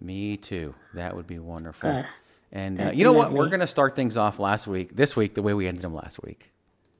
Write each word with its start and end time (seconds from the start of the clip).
Me 0.00 0.36
too. 0.36 0.74
That 0.94 1.14
would 1.14 1.26
be 1.26 1.38
wonderful. 1.38 1.90
Good. 1.92 2.06
And 2.52 2.80
uh, 2.80 2.90
you 2.92 3.04
know 3.04 3.12
be 3.12 3.18
what? 3.18 3.32
We're 3.32 3.48
going 3.48 3.60
to 3.60 3.66
start 3.66 3.94
things 3.94 4.16
off 4.16 4.38
last 4.38 4.66
week, 4.66 4.96
this 4.96 5.14
week, 5.16 5.34
the 5.34 5.42
way 5.42 5.54
we 5.54 5.66
ended 5.68 5.82
them 5.82 5.94
last 5.94 6.22
week. 6.22 6.50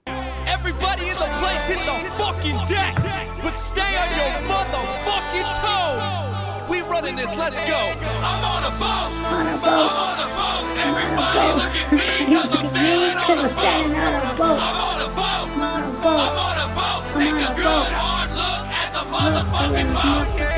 Everybody 0.06 1.08
in 1.08 1.14
the 1.16 1.30
place 1.40 1.66
hit 1.66 1.78
the 1.78 2.10
fucking 2.22 2.56
deck, 2.68 2.94
but 3.42 3.54
stay 3.56 3.96
on 3.96 4.08
your 4.14 4.32
motherfucking 4.46 5.50
toes. 5.64 6.68
We 6.70 6.82
running 6.82 7.16
this, 7.16 7.34
let's 7.36 7.56
go. 7.66 7.80
I'm 8.22 8.44
on 8.44 8.64
a 8.68 8.70
boat. 8.78 9.10
On 9.26 9.46
a 9.46 9.56
boat. 9.58 9.90
I'm 9.90 10.06
on 10.06 10.20
a 10.20 10.28
boat. 10.36 10.62
On 10.62 10.76
a 10.76 10.84
Everybody 10.84 11.40
boat. 11.40 11.56
look 11.56 11.74
at 11.74 11.90
me, 11.90 12.36
cause 12.36 12.52
I'm 12.52 12.66
sailing 12.68 13.16
on 13.16 13.38
a 13.38 13.42
boat. 13.42 13.50
Sailing 13.50 13.96
on 13.96 14.14
a 14.14 14.36
boat. 14.36 14.60
I'm 14.60 14.76
on 14.80 15.00
a 15.00 15.08
boat. 15.10 15.50
I'm 15.50 15.60
on 15.60 15.82
a 15.82 15.86
I'm 15.86 15.96
boat. 15.96 16.30
on 16.38 16.56
a 16.60 16.68
boat. 16.76 17.02
Take 17.16 17.32
a 17.32 17.50
a 17.50 17.56
good 17.56 17.90
hard 17.90 18.30
look 18.30 18.64
at 18.70 18.92
the 18.92 19.02
Look 19.10 19.18
at 19.18 19.46
motherfucking 19.50 19.90
motherfucking 19.90 20.38
boat. 20.38 20.49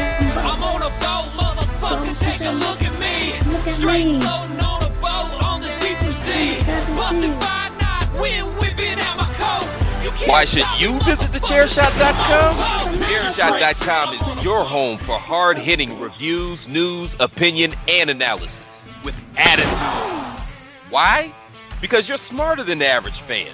Take 2.42 2.50
a 2.50 2.56
look 2.56 2.82
at 2.82 2.98
me. 2.98 3.52
Look 3.52 3.66
at 3.68 3.74
Straight 3.74 4.04
me. 4.04 4.20
floating 4.20 4.58
on 4.58 4.82
a 4.82 4.90
boat 5.00 5.42
on 5.44 5.60
the 5.60 5.68
deep 5.80 5.96
blue 6.00 6.10
sea. 6.10 6.54
Seven 6.64 6.96
Busting 6.96 7.22
seas. 7.22 7.38
five 7.38 7.80
knot, 7.80 8.20
wind 8.20 8.48
whipping 8.58 8.98
out 8.98 9.16
my 9.16 9.24
coat. 9.34 10.28
Why 10.28 10.44
should 10.44 10.66
you 10.80 10.98
visit 11.04 11.30
motherfucker. 11.30 11.68
thechairshot.com? 11.68 12.54
I'm 12.58 12.88
on. 12.88 12.94
Thechairshot.com 12.98 14.14
is 14.38 14.44
your 14.44 14.64
home 14.64 14.98
for 14.98 15.16
hard 15.20 15.56
hitting 15.56 16.00
reviews, 16.00 16.68
news, 16.68 17.16
opinion, 17.20 17.74
and 17.86 18.10
analysis 18.10 18.88
with 19.04 19.20
attitude. 19.36 20.42
Why? 20.90 21.32
Because 21.80 22.08
you're 22.08 22.18
smarter 22.18 22.64
than 22.64 22.80
the 22.80 22.88
average 22.88 23.20
fan. 23.20 23.52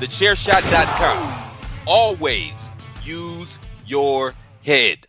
Thechairshot.com. 0.00 1.52
Always 1.86 2.72
use 3.04 3.60
your 3.86 4.34
head. 4.64 5.06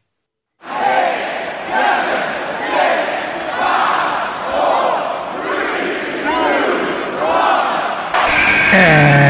É. 8.76 9.25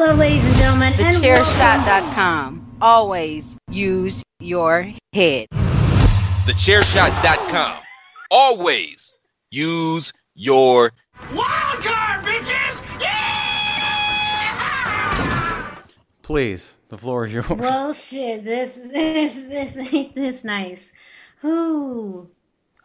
Hello, 0.00 0.14
ladies 0.14 0.46
and 0.46 0.56
gentlemen, 0.56 0.92
and 0.92 1.00
welcome. 1.00 1.24
TheChairShot.com. 1.24 2.76
Always 2.80 3.58
use 3.68 4.22
your 4.38 4.92
head. 5.12 5.48
Thechairshot.com. 6.46 7.78
Always 8.30 9.16
use 9.50 10.12
your 10.36 10.92
Wild 11.34 11.82
card, 11.82 12.24
bitches! 12.24 12.84
Please, 16.22 16.76
the 16.90 16.96
floor 16.96 17.26
is 17.26 17.32
yours. 17.32 17.48
Well, 17.48 17.92
shit, 17.92 18.44
this 18.44 18.74
this 18.76 19.48
this 19.48 19.76
ain't 19.78 20.14
this 20.14 20.44
nice. 20.44 20.92
Whoo. 21.42 22.30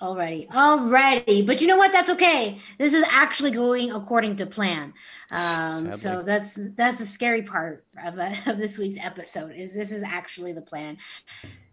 Already, 0.04 0.50
already, 0.54 1.42
but 1.44 1.62
you 1.62 1.68
know 1.68 1.78
what? 1.78 1.94
That's 1.94 2.10
okay. 2.10 2.60
This 2.78 2.94
is 2.94 3.06
actually 3.10 3.52
going 3.52 3.90
according 3.90 4.36
to 4.36 4.46
plan. 4.46 4.94
Um, 5.32 5.94
so 5.94 6.22
that's 6.22 6.58
that's 6.58 6.98
the 6.98 7.06
scary 7.06 7.44
part 7.44 7.86
of, 8.04 8.20
uh, 8.20 8.34
of 8.48 8.58
this 8.58 8.78
week's 8.78 9.04
episode. 9.04 9.56
Is 9.56 9.74
this 9.74 9.94
is 9.94 10.04
actually 10.04 10.52
the 10.52 10.62
plan? 10.62 10.98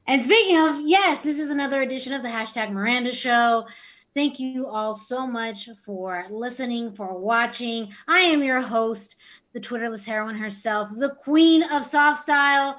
And 0.07 0.23
speaking 0.23 0.59
of, 0.59 0.81
yes, 0.83 1.23
this 1.25 1.41
is 1.41 1.51
another 1.51 1.83
edition 1.83 2.13
of 2.13 2.23
the 2.23 2.29
hashtag 2.29 2.71
Miranda 2.71 3.13
Show. 3.13 3.67
Thank 4.15 4.39
you 4.39 4.65
all 4.65 4.95
so 4.95 5.27
much 5.27 5.69
for 5.85 6.25
listening, 6.31 6.93
for 6.93 7.19
watching. 7.19 7.93
I 8.07 8.21
am 8.21 8.45
your 8.45 8.61
host, 8.61 9.17
the 9.55 9.61
Twitterless 9.61 10.07
heroine 10.07 10.37
herself, 10.37 10.89
the 10.97 11.17
queen 11.17 11.65
of 11.65 11.85
soft 11.85 12.21
style, 12.21 12.79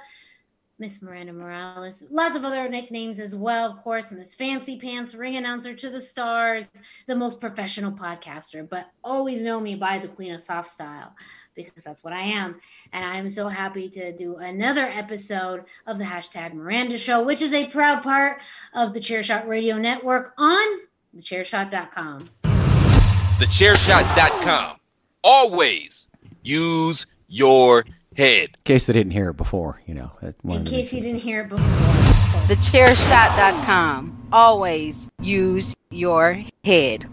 Miss 0.82 1.00
Miranda 1.00 1.32
Morales. 1.32 2.04
Lots 2.10 2.36
of 2.36 2.44
other 2.44 2.68
nicknames 2.68 3.20
as 3.20 3.36
well, 3.36 3.70
of 3.70 3.84
course. 3.84 4.12
Miss 4.12 4.34
Fancy 4.34 4.80
Pants, 4.80 5.14
ring 5.14 5.36
announcer 5.36 5.76
to 5.76 5.92
the 5.92 6.02
stars, 6.02 6.72
the 7.06 7.16
most 7.16 7.40
professional 7.40 7.92
podcaster, 7.92 8.68
but 8.68 8.88
always 9.04 9.44
know 9.44 9.60
me 9.60 9.76
by 9.76 10.00
the 10.00 10.08
queen 10.08 10.34
of 10.34 10.42
soft 10.42 10.70
style 10.70 11.14
because 11.54 11.84
that's 11.84 12.04
what 12.04 12.14
I 12.14 12.22
am. 12.22 12.60
And 12.94 13.06
I'm 13.06 13.30
so 13.30 13.48
happy 13.48 13.90
to 13.92 14.12
do 14.12 14.38
another 14.38 14.88
episode 14.88 15.66
of 15.86 16.00
the 16.00 16.04
hashtag 16.04 16.56
Miranda 16.56 16.98
Show, 16.98 17.22
which 17.22 17.44
is 17.44 17.54
a 17.54 17.68
proud 17.68 18.02
part 18.02 18.42
of 18.74 18.96
the 18.96 19.00
Chairshot 19.00 19.48
Radio 19.48 19.78
Network 19.78 20.34
on 20.40 20.80
thechairshot.com. 21.16 22.22
thechairshot.com. 23.38 24.78
Always 25.24 26.08
use 26.42 27.06
your 27.28 27.86
head. 28.18 28.50
In 28.56 28.62
case 28.64 28.86
they 28.86 28.94
didn't 28.94 29.12
hear 29.12 29.30
it 29.30 29.38
before, 29.38 29.82
you 29.86 29.94
know. 29.94 30.12
that 30.22 30.36
In 30.44 30.64
case 30.66 30.94
you 30.94 31.02
didn't 31.02 31.22
hear 31.22 31.40
it 31.40 31.50
before. 31.50 31.66
of 31.66 32.48
course. 32.48 32.70
TheChairShot.com. 32.70 34.28
Always 34.32 35.10
use 35.20 35.76
your 35.90 36.44
head. 36.64 37.06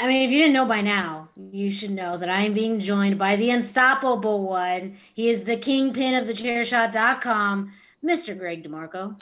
I 0.00 0.06
mean, 0.06 0.22
if 0.22 0.30
you 0.30 0.38
didn't 0.38 0.52
know 0.52 0.64
by 0.64 0.80
now, 0.80 1.28
you 1.50 1.72
should 1.72 1.90
know 1.90 2.16
that 2.18 2.28
I 2.28 2.42
am 2.42 2.54
being 2.54 2.78
joined 2.78 3.18
by 3.18 3.34
the 3.34 3.50
unstoppable 3.50 4.46
one. 4.46 4.96
He 5.12 5.28
is 5.28 5.42
the 5.42 5.56
kingpin 5.56 6.14
of 6.14 6.28
the 6.28 6.32
chairshot.com, 6.34 7.72
Mr. 8.04 8.38
Greg 8.38 8.62
DeMarco. 8.62 9.20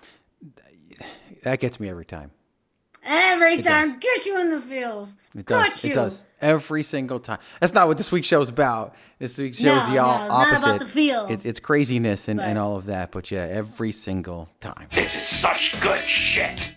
That 1.44 1.60
gets 1.60 1.80
me 1.80 1.88
every 1.88 2.04
time. 2.04 2.30
Every 3.06 3.54
It 3.54 3.64
time, 3.64 3.98
get 3.98 4.26
you 4.26 4.40
in 4.40 4.50
the 4.50 4.60
feels. 4.60 5.08
It 5.36 5.46
Got 5.46 5.70
does. 5.70 5.84
you. 5.84 5.90
It 5.90 5.94
does. 5.94 6.24
Every 6.40 6.82
single 6.82 7.18
time. 7.18 7.38
That's 7.60 7.72
not 7.72 7.88
what 7.88 7.96
this 7.98 8.10
week's 8.12 8.26
show 8.26 8.40
is 8.42 8.48
about. 8.48 8.94
This 9.18 9.38
week's 9.38 9.58
show 9.58 9.76
is 9.76 9.84
the 9.84 9.94
no, 9.94 10.02
all 10.04 10.22
it's 10.24 10.28
not 10.32 10.46
opposite. 10.48 10.66
about 10.66 10.78
the 10.80 10.86
feels. 10.86 11.30
It, 11.30 11.46
it's 11.46 11.60
craziness 11.60 12.28
and, 12.28 12.40
and 12.40 12.58
all 12.58 12.76
of 12.76 12.86
that. 12.86 13.12
But 13.12 13.30
yeah, 13.30 13.46
every 13.50 13.92
single 13.92 14.48
time. 14.60 14.86
This 14.92 15.14
is 15.14 15.22
such 15.22 15.80
good 15.80 16.02
shit. 16.04 16.75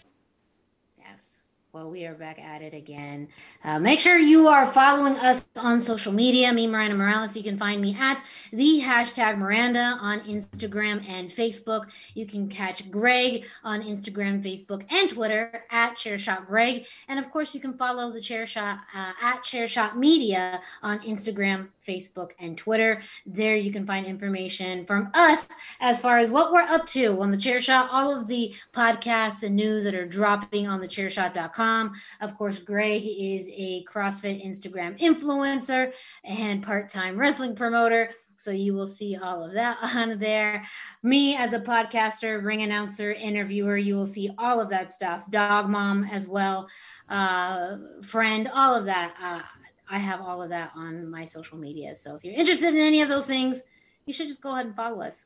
Well, 1.79 1.91
we 1.91 2.05
are 2.05 2.13
back 2.13 2.39
at 2.39 2.61
it 2.61 2.73
again. 2.73 3.29
Uh, 3.63 3.79
make 3.79 4.01
sure 4.01 4.17
you 4.17 4.49
are 4.49 4.69
following 4.69 5.15
us 5.15 5.45
on 5.55 5.79
social 5.79 6.11
media. 6.11 6.51
Me, 6.51 6.67
Miranda 6.67 6.93
Morales. 6.93 7.37
You 7.37 7.43
can 7.43 7.57
find 7.57 7.79
me 7.79 7.95
at 7.97 8.21
the 8.51 8.81
hashtag 8.81 9.37
Miranda 9.37 9.97
on 10.01 10.19
Instagram 10.21 11.07
and 11.07 11.31
Facebook. 11.31 11.85
You 12.15 12.25
can 12.25 12.49
catch 12.49 12.91
Greg 12.91 13.45
on 13.63 13.81
Instagram, 13.81 14.43
Facebook, 14.43 14.83
and 14.91 15.09
Twitter 15.09 15.63
at 15.71 15.95
ChairShot 15.95 16.47
Greg. 16.47 16.85
And 17.07 17.17
of 17.17 17.31
course, 17.31 17.55
you 17.55 17.61
can 17.61 17.77
follow 17.77 18.11
the 18.11 18.19
ChairShot 18.19 18.77
uh, 18.93 19.11
at 19.21 19.41
ChairShot 19.41 19.95
Media 19.95 20.59
on 20.81 20.99
Instagram, 20.99 21.69
Facebook, 21.87 22.31
and 22.39 22.57
Twitter. 22.57 23.01
There 23.25 23.55
you 23.55 23.71
can 23.71 23.85
find 23.85 24.05
information 24.05 24.85
from 24.85 25.11
us 25.13 25.47
as 25.79 25.97
far 25.97 26.17
as 26.17 26.29
what 26.29 26.51
we're 26.51 26.59
up 26.59 26.87
to 26.87 27.21
on 27.21 27.31
the 27.31 27.37
ChairShot, 27.37 27.87
all 27.89 28.13
of 28.13 28.27
the 28.27 28.53
podcasts 28.73 29.43
and 29.43 29.55
news 29.55 29.85
that 29.85 29.95
are 29.95 30.05
dropping 30.05 30.67
on 30.67 30.81
the 30.81 30.87
chairshot.com. 30.87 31.68
Of 32.21 32.37
course, 32.37 32.59
Greg 32.59 33.03
is 33.05 33.47
a 33.51 33.85
CrossFit 33.85 34.45
Instagram 34.45 34.99
influencer 34.99 35.93
and 36.23 36.63
part 36.63 36.89
time 36.89 37.17
wrestling 37.17 37.55
promoter. 37.55 38.11
So 38.37 38.51
you 38.51 38.73
will 38.73 38.87
see 38.87 39.17
all 39.17 39.43
of 39.43 39.53
that 39.53 39.77
on 39.95 40.17
there. 40.17 40.63
Me 41.03 41.35
as 41.35 41.53
a 41.53 41.59
podcaster, 41.59 42.43
ring 42.43 42.61
announcer, 42.61 43.11
interviewer, 43.11 43.77
you 43.77 43.95
will 43.95 44.05
see 44.05 44.31
all 44.37 44.61
of 44.61 44.69
that 44.69 44.93
stuff. 44.93 45.29
Dog 45.29 45.69
mom 45.69 46.05
as 46.05 46.27
well, 46.27 46.69
uh, 47.09 47.77
friend, 48.01 48.49
all 48.53 48.73
of 48.73 48.85
that. 48.85 49.13
Uh, 49.21 49.41
I 49.91 49.97
have 49.97 50.21
all 50.21 50.41
of 50.41 50.49
that 50.49 50.71
on 50.75 51.09
my 51.09 51.25
social 51.25 51.57
media. 51.57 51.95
So 51.95 52.15
if 52.15 52.23
you're 52.23 52.35
interested 52.35 52.69
in 52.69 52.79
any 52.79 53.01
of 53.01 53.09
those 53.09 53.25
things, 53.25 53.63
you 54.05 54.13
should 54.13 54.27
just 54.27 54.41
go 54.41 54.53
ahead 54.53 54.67
and 54.67 54.75
follow 54.75 55.01
us. 55.01 55.25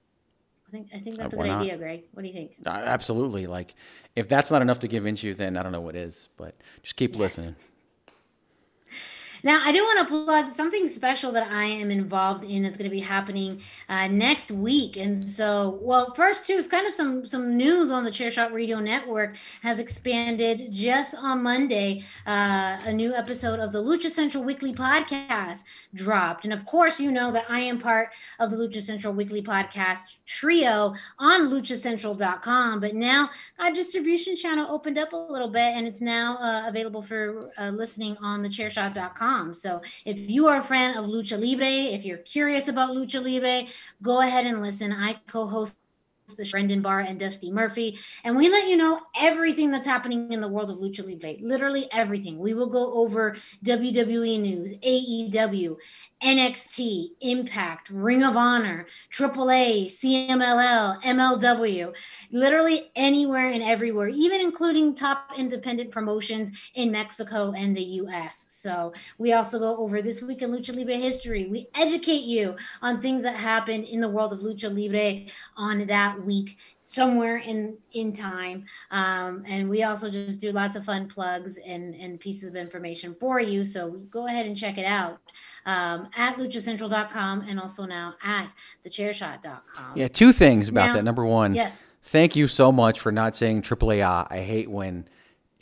I 0.73 0.75
think 0.75 0.87
I 0.93 0.99
think 0.99 1.17
that's 1.17 1.33
Uh, 1.35 1.37
a 1.37 1.43
good 1.43 1.47
not? 1.49 1.61
idea, 1.61 1.77
Greg. 1.77 2.03
What 2.13 2.23
do 2.23 2.27
you 2.27 2.33
think? 2.33 2.51
Uh, 2.65 2.69
absolutely. 2.69 3.45
Like, 3.45 3.75
if 4.15 4.27
that's 4.27 4.49
not 4.49 4.63
enough 4.63 4.79
to 4.79 4.87
convince 4.87 5.21
you, 5.21 5.35
then 5.35 5.55
I 5.55 5.61
don't 5.61 5.71
know 5.71 5.81
what 5.81 5.95
is. 5.95 6.29
But 6.35 6.55
just 6.81 6.95
keep 6.95 7.11
Yes. 7.11 7.19
listening. 7.21 7.55
Now, 9.45 9.59
I 9.61 9.73
do 9.73 9.83
want 9.83 9.99
to 9.99 10.05
plug 10.05 10.53
something 10.53 10.87
special 10.87 11.33
that 11.33 11.51
I 11.51 11.65
am 11.65 11.91
involved 11.91 12.45
in 12.45 12.63
that's 12.63 12.77
going 12.77 12.89
to 12.89 12.95
be 12.95 13.01
happening 13.01 13.61
uh, 13.89 14.07
next 14.07 14.51
week. 14.51 14.95
And 14.95 15.29
so, 15.29 15.79
well, 15.81 16.13
first 16.13 16.47
too, 16.47 16.53
it's 16.53 16.69
kind 16.69 16.87
of 16.87 16.93
some 16.93 17.25
some 17.25 17.57
news 17.57 17.91
on 17.91 18.05
the 18.05 18.09
Chairshot 18.09 18.53
Radio 18.53 18.79
Network 18.79 19.35
has 19.61 19.79
expanded 19.79 20.71
just 20.71 21.13
on 21.15 21.43
Monday. 21.43 22.05
Uh, 22.25 22.77
a 22.85 22.93
new 22.93 23.13
episode 23.13 23.59
of 23.59 23.73
the 23.73 23.83
Lucha 23.83 24.09
Central 24.09 24.45
Weekly 24.45 24.73
Podcast 24.73 25.63
dropped, 25.93 26.45
and 26.45 26.53
of 26.53 26.65
course, 26.65 26.97
you 27.01 27.11
know 27.11 27.29
that 27.33 27.45
I 27.49 27.59
am 27.59 27.79
part 27.79 28.09
of 28.39 28.49
the 28.49 28.55
Lucha 28.55 28.81
Central 28.81 29.13
Weekly 29.13 29.41
Podcast 29.41 30.15
trio 30.25 30.95
on 31.19 31.49
LuchaCentral.com. 31.49 32.79
But 32.79 32.95
now 32.95 33.29
our 33.59 33.71
distribution 33.71 34.37
channel 34.37 34.71
opened 34.71 34.97
up 34.97 35.11
a 35.11 35.17
little 35.17 35.49
bit, 35.49 35.75
and 35.75 35.85
it's 35.85 35.99
now 35.99 36.37
uh, 36.37 36.63
available 36.69 37.01
for 37.01 37.51
uh, 37.57 37.69
listening 37.69 38.15
on 38.21 38.41
the 38.41 38.49
Chairshot.com. 38.49 39.32
So 39.53 39.81
if 40.05 40.17
you 40.29 40.47
are 40.47 40.57
a 40.57 40.63
fan 40.63 40.97
of 40.97 41.05
Lucha 41.05 41.39
Libre, 41.39 41.65
if 41.65 42.05
you're 42.05 42.17
curious 42.17 42.67
about 42.67 42.91
Lucha 42.91 43.23
Libre, 43.23 43.67
go 44.01 44.21
ahead 44.21 44.45
and 44.45 44.61
listen. 44.61 44.91
I 44.91 45.19
co-host 45.27 45.75
the 46.37 46.47
Brendan 46.49 46.81
Barr 46.81 47.01
and 47.01 47.19
Dusty 47.19 47.51
Murphy, 47.51 47.99
and 48.23 48.35
we 48.37 48.49
let 48.49 48.69
you 48.69 48.77
know 48.77 49.01
everything 49.19 49.71
that's 49.71 49.85
happening 49.85 50.31
in 50.31 50.39
the 50.39 50.47
world 50.47 50.71
of 50.71 50.77
Lucha 50.77 51.05
Libre. 51.05 51.35
Literally 51.41 51.87
everything. 51.91 52.39
We 52.39 52.53
will 52.53 52.69
go 52.69 52.93
over 52.93 53.35
WWE 53.65 54.39
news, 54.39 54.73
AEW, 54.77 55.75
NXT, 56.23 57.09
Impact, 57.21 57.89
Ring 57.89 58.23
of 58.23 58.37
Honor, 58.37 58.85
AAA, 59.11 59.85
CMLL, 59.85 61.01
MLW, 61.03 61.93
literally 62.31 62.91
anywhere 62.95 63.49
and 63.49 63.61
everywhere, 63.61 64.07
even 64.07 64.39
including 64.39 64.95
top 64.95 65.31
independent 65.37 65.91
promotions 65.91 66.51
in 66.75 66.91
Mexico 66.91 67.53
and 67.55 67.75
the 67.75 67.83
US. 67.83 68.45
So 68.47 68.93
we 69.17 69.33
also 69.33 69.59
go 69.59 69.75
over 69.77 70.01
this 70.01 70.21
week 70.21 70.41
in 70.41 70.51
Lucha 70.51 70.75
Libre 70.75 70.95
history. 70.95 71.45
We 71.47 71.67
educate 71.75 72.23
you 72.23 72.55
on 72.81 73.01
things 73.01 73.23
that 73.23 73.35
happened 73.35 73.83
in 73.83 73.99
the 73.99 74.09
world 74.09 74.31
of 74.31 74.39
Lucha 74.39 74.73
Libre 74.73 75.29
on 75.57 75.85
that 75.87 76.25
week 76.25 76.57
somewhere 76.93 77.37
in 77.37 77.77
in 77.93 78.13
time 78.13 78.65
um, 78.91 79.43
and 79.47 79.69
we 79.69 79.83
also 79.83 80.09
just 80.09 80.39
do 80.39 80.51
lots 80.51 80.75
of 80.75 80.85
fun 80.85 81.07
plugs 81.07 81.57
and 81.65 81.95
and 81.95 82.19
pieces 82.19 82.43
of 82.43 82.55
information 82.55 83.15
for 83.19 83.39
you 83.39 83.65
so 83.65 83.91
go 84.11 84.27
ahead 84.27 84.45
and 84.45 84.55
check 84.55 84.77
it 84.77 84.85
out 84.85 85.19
um, 85.65 86.07
at 86.15 86.35
luchacentral.com 86.37 87.41
and 87.47 87.59
also 87.59 87.85
now 87.85 88.13
at 88.23 88.53
thechairshot.com 88.85 89.93
Yeah, 89.95 90.07
two 90.07 90.31
things 90.31 90.69
about 90.69 90.87
Now- 90.87 90.93
that. 90.93 91.03
Number 91.03 91.25
one, 91.25 91.53
yes 91.55 91.87
thank 92.03 92.35
you 92.35 92.47
so 92.47 92.71
much 92.71 92.99
for 92.99 93.11
not 93.11 93.35
saying 93.35 93.61
AAA. 93.61 94.27
I 94.29 94.39
hate 94.39 94.69
when 94.69 95.07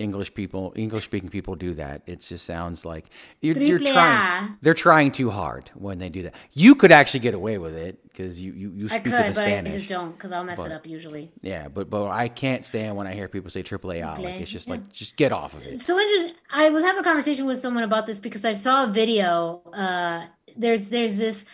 English 0.01 0.33
people, 0.33 0.73
English 0.75 1.05
speaking 1.05 1.29
people 1.29 1.55
do 1.55 1.73
that. 1.75 2.01
It 2.05 2.19
just 2.21 2.45
sounds 2.45 2.85
like 2.85 3.05
you're, 3.41 3.57
you're 3.57 3.79
trying. 3.79 4.49
A. 4.49 4.57
They're 4.61 4.73
trying 4.73 5.11
too 5.11 5.29
hard 5.29 5.69
when 5.75 5.97
they 5.99 6.09
do 6.09 6.23
that. 6.23 6.35
You 6.53 6.75
could 6.75 6.91
actually 6.91 7.21
get 7.21 7.33
away 7.33 7.57
with 7.57 7.75
it 7.75 7.99
because 8.11 8.41
you 8.41 8.51
you, 8.53 8.71
you 8.75 8.85
i 8.85 8.89
speak 8.99 9.03
could 9.05 9.13
the 9.13 9.33
but 9.35 9.43
I 9.45 9.61
just 9.61 9.87
don't 9.87 10.11
because 10.11 10.31
i'll 10.33 10.43
mess 10.43 10.57
But- 10.57 10.71
it 10.71 10.73
up 10.73 10.85
usually 10.85 11.31
Yeah, 11.41 11.67
but 11.69 11.89
but 11.89 12.09
I 12.09 12.27
can't 12.27 12.65
stand 12.65 12.95
when 12.97 13.07
I 13.07 13.13
hear 13.13 13.27
people 13.27 13.49
say 13.49 13.61
Triple 13.61 13.91
A, 13.93 14.03
Like 14.03 14.35
it's 14.41 14.51
just 14.51 14.67
yeah. 14.67 14.73
like 14.75 14.91
just 14.91 15.15
get 15.15 15.31
off 15.31 15.53
of 15.53 15.65
it. 15.65 15.79
so 15.79 15.97
interesting 15.97 16.35
i 16.51 16.69
was 16.69 16.83
having 16.83 16.99
a 16.99 17.03
conversation 17.03 17.45
with 17.45 17.59
someone 17.59 17.83
about 17.85 18.05
this 18.07 18.19
because 18.19 18.43
i 18.43 18.53
saw 18.53 18.83
a 18.83 18.87
video 18.87 19.61
uh 19.73 20.25
there's 20.57 20.85
there's 20.87 21.15
this 21.17 21.45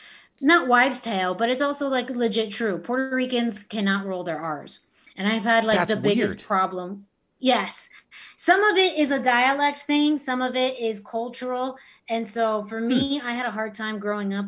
not 0.41 0.67
wives 0.67 0.99
tale 1.01 1.35
but 1.35 1.49
it's 1.49 1.61
also 1.61 1.88
like 1.89 2.09
legit 2.09 2.49
true 2.51 2.77
puerto 2.79 3.15
ricans 3.15 3.63
cannot 3.63 4.05
roll 4.05 4.23
their 4.23 4.39
r's 4.39 4.79
and 5.15 5.27
i've 5.27 5.44
had 5.44 5.63
like 5.63 5.77
That's 5.77 5.94
the 5.94 6.01
biggest 6.01 6.35
weird. 6.38 6.47
problem 6.47 7.05
yes 7.39 7.89
some 8.38 8.63
of 8.63 8.78
it 8.78 8.98
is 8.98 9.12
a 9.12 9.19
dialect 9.22 9.80
thing 9.80 10.18
some 10.18 10.42
of 10.42 10.56
it 10.56 10.80
is 10.80 11.00
cultural 11.01 11.78
and 12.10 12.28
so 12.28 12.63
for 12.66 12.80
Hmm. 12.80 12.88
me 12.88 13.22
i 13.24 13.31
had 13.34 13.45
a 13.45 13.51
hard 13.51 13.74
time 13.74 14.00
growing 14.00 14.34
up 14.34 14.45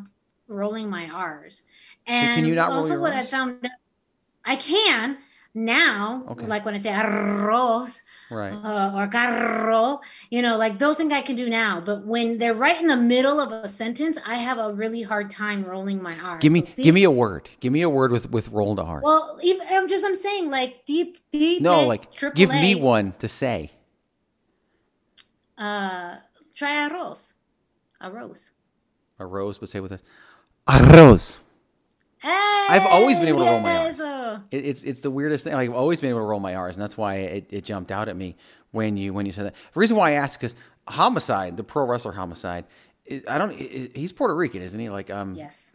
rolling 0.48 0.90
my 0.90 1.08
r's 1.10 1.64
So 2.08 2.28
can 2.28 2.46
and 2.46 2.48
you 2.48 2.56
not 2.56 2.70
roll 2.72 2.80
also 2.80 2.94
your 2.94 3.02
what 3.02 3.14
i 3.14 3.24
found 3.24 3.64
out 3.66 3.72
i 4.46 4.56
can 4.56 5.18
now 5.54 6.26
Okay. 6.30 6.48
like 6.48 6.66
when 6.66 6.76
i 6.76 6.78
say 6.80 6.90
arroz 6.92 8.00
Right. 8.32 8.54
uh, 8.54 8.94
or 8.96 9.08
carro, 9.08 10.02
you 10.30 10.44
know, 10.44 10.56
like 10.56 10.78
those 10.78 10.98
things 10.98 11.12
I 11.12 11.22
can 11.22 11.36
do 11.36 11.50
now. 11.50 11.82
But 11.82 12.06
when 12.06 12.38
they're 12.38 12.54
right 12.54 12.80
in 12.80 12.88
the 12.88 12.98
middle 12.98 13.40
of 13.40 13.52
a 13.52 13.68
sentence, 13.68 14.20
I 14.26 14.36
have 14.36 14.60
a 14.60 14.72
really 14.72 15.02
hard 15.02 15.32
time 15.32 15.64
rolling 15.64 16.02
my 16.02 16.16
R. 16.20 16.38
Give 16.38 16.54
me 16.54 16.62
So 16.62 16.84
give 16.84 16.94
me 16.94 17.06
a 17.06 17.12
word. 17.12 17.50
Give 17.60 17.74
me 17.74 17.82
a 17.82 17.90
word 17.90 18.12
with 18.12 18.30
with 18.30 18.50
rolled 18.50 18.80
R. 18.80 19.02
Well, 19.04 19.40
even, 19.42 19.66
I'm 19.70 19.88
just 19.88 20.06
I'm 20.06 20.16
saying 20.16 20.52
like 20.52 20.86
deep 20.86 21.18
deep. 21.32 21.62
no, 21.62 21.88
like 21.88 22.14
triple 22.14 22.38
give 22.38 22.52
me 22.52 22.76
one 22.76 23.14
to 23.14 23.28
say. 23.28 23.72
Uh, 25.58 26.18
try 26.56 26.88
arroz, 26.88 27.34
arroz. 28.02 28.04
A 28.04 28.10
rose, 28.12 28.52
a 29.20 29.26
rose. 29.26 29.58
but 29.58 29.70
say 29.70 29.80
with 29.80 29.92
a 29.92 30.00
arroz. 30.68 31.36
I've 32.24 32.86
always 32.86 33.20
been 33.20 33.28
able 33.30 33.40
to 33.40 33.46
roll 33.52 33.60
my 33.60 33.78
R's. 33.88 34.00
It, 34.52 34.66
it's 34.66 34.84
it's 34.84 35.00
the 35.02 35.12
weirdest 35.12 35.44
thing. 35.44 35.54
Like, 35.54 35.70
I've 35.70 35.76
always 35.76 36.02
been 36.02 36.10
able 36.10 36.20
to 36.20 36.26
roll 36.26 36.40
my 36.40 36.56
R's, 36.56 36.76
and 36.76 36.84
that's 36.84 36.98
why 36.98 37.16
it, 37.16 37.48
it 37.50 37.64
jumped 37.64 37.92
out 37.92 38.08
at 38.08 38.16
me 38.16 38.36
when 38.72 38.98
you 38.98 39.14
when 39.14 39.26
you 39.26 39.32
said 39.32 39.46
that. 39.46 39.56
The 39.74 39.80
reason 39.80 39.98
why 39.98 40.10
I 40.10 40.14
asked 40.14 40.40
because 40.40 40.56
homicide, 40.88 41.58
the 41.58 41.64
pro 41.64 41.86
wrestler 41.86 42.12
homicide, 42.12 42.66
i 43.10 43.22
I 43.28 43.38
don't. 43.38 43.54
he's 43.54 44.12
Puerto 44.12 44.36
Rican, 44.36 44.62
isn't 44.62 44.80
he? 44.80 44.90
Like 44.90 45.10
um, 45.12 45.36
Yes. 45.36 45.72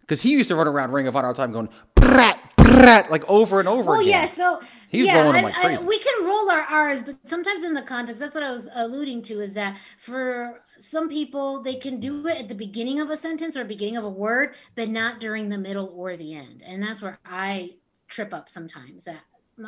because 0.00 0.20
he 0.20 0.30
used 0.32 0.48
to 0.50 0.56
run 0.56 0.68
around 0.68 0.92
Ring 0.92 1.06
of 1.06 1.16
Honor 1.16 1.28
all 1.28 1.32
the 1.34 1.38
time, 1.38 1.52
going 1.52 1.68
brat 1.94 2.38
brat 2.56 3.10
like 3.10 3.28
over 3.28 3.58
and 3.58 3.68
over 3.68 3.90
Well, 3.92 4.00
again. 4.00 4.10
yeah. 4.10 4.26
So 4.28 4.60
He's 4.88 5.06
yeah, 5.06 5.22
rolling 5.22 5.36
I- 5.36 5.42
like 5.42 5.54
I- 5.56 5.82
we 5.84 5.98
can 6.00 6.24
roll 6.24 6.50
our 6.50 6.62
R's, 6.62 7.02
but 7.04 7.14
sometimes 7.24 7.62
in 7.62 7.74
the 7.74 7.82
context, 7.82 8.18
that's 8.20 8.34
what 8.34 8.42
I 8.44 8.50
was 8.50 8.68
alluding 8.74 9.22
to, 9.22 9.40
is 9.40 9.54
that 9.54 9.76
for 10.00 10.62
some 10.80 11.08
people 11.08 11.62
they 11.62 11.76
can 11.76 12.00
do 12.00 12.26
it 12.26 12.38
at 12.38 12.48
the 12.48 12.54
beginning 12.54 13.00
of 13.00 13.10
a 13.10 13.16
sentence 13.16 13.56
or 13.56 13.64
beginning 13.64 13.96
of 13.96 14.04
a 14.04 14.10
word, 14.10 14.54
but 14.74 14.88
not 14.88 15.20
during 15.20 15.48
the 15.48 15.58
middle 15.58 15.92
or 15.94 16.16
the 16.16 16.34
end, 16.34 16.62
and 16.64 16.82
that's 16.82 17.02
where 17.02 17.18
I 17.24 17.74
trip 18.08 18.34
up 18.34 18.48
sometimes. 18.48 19.04
That 19.04 19.20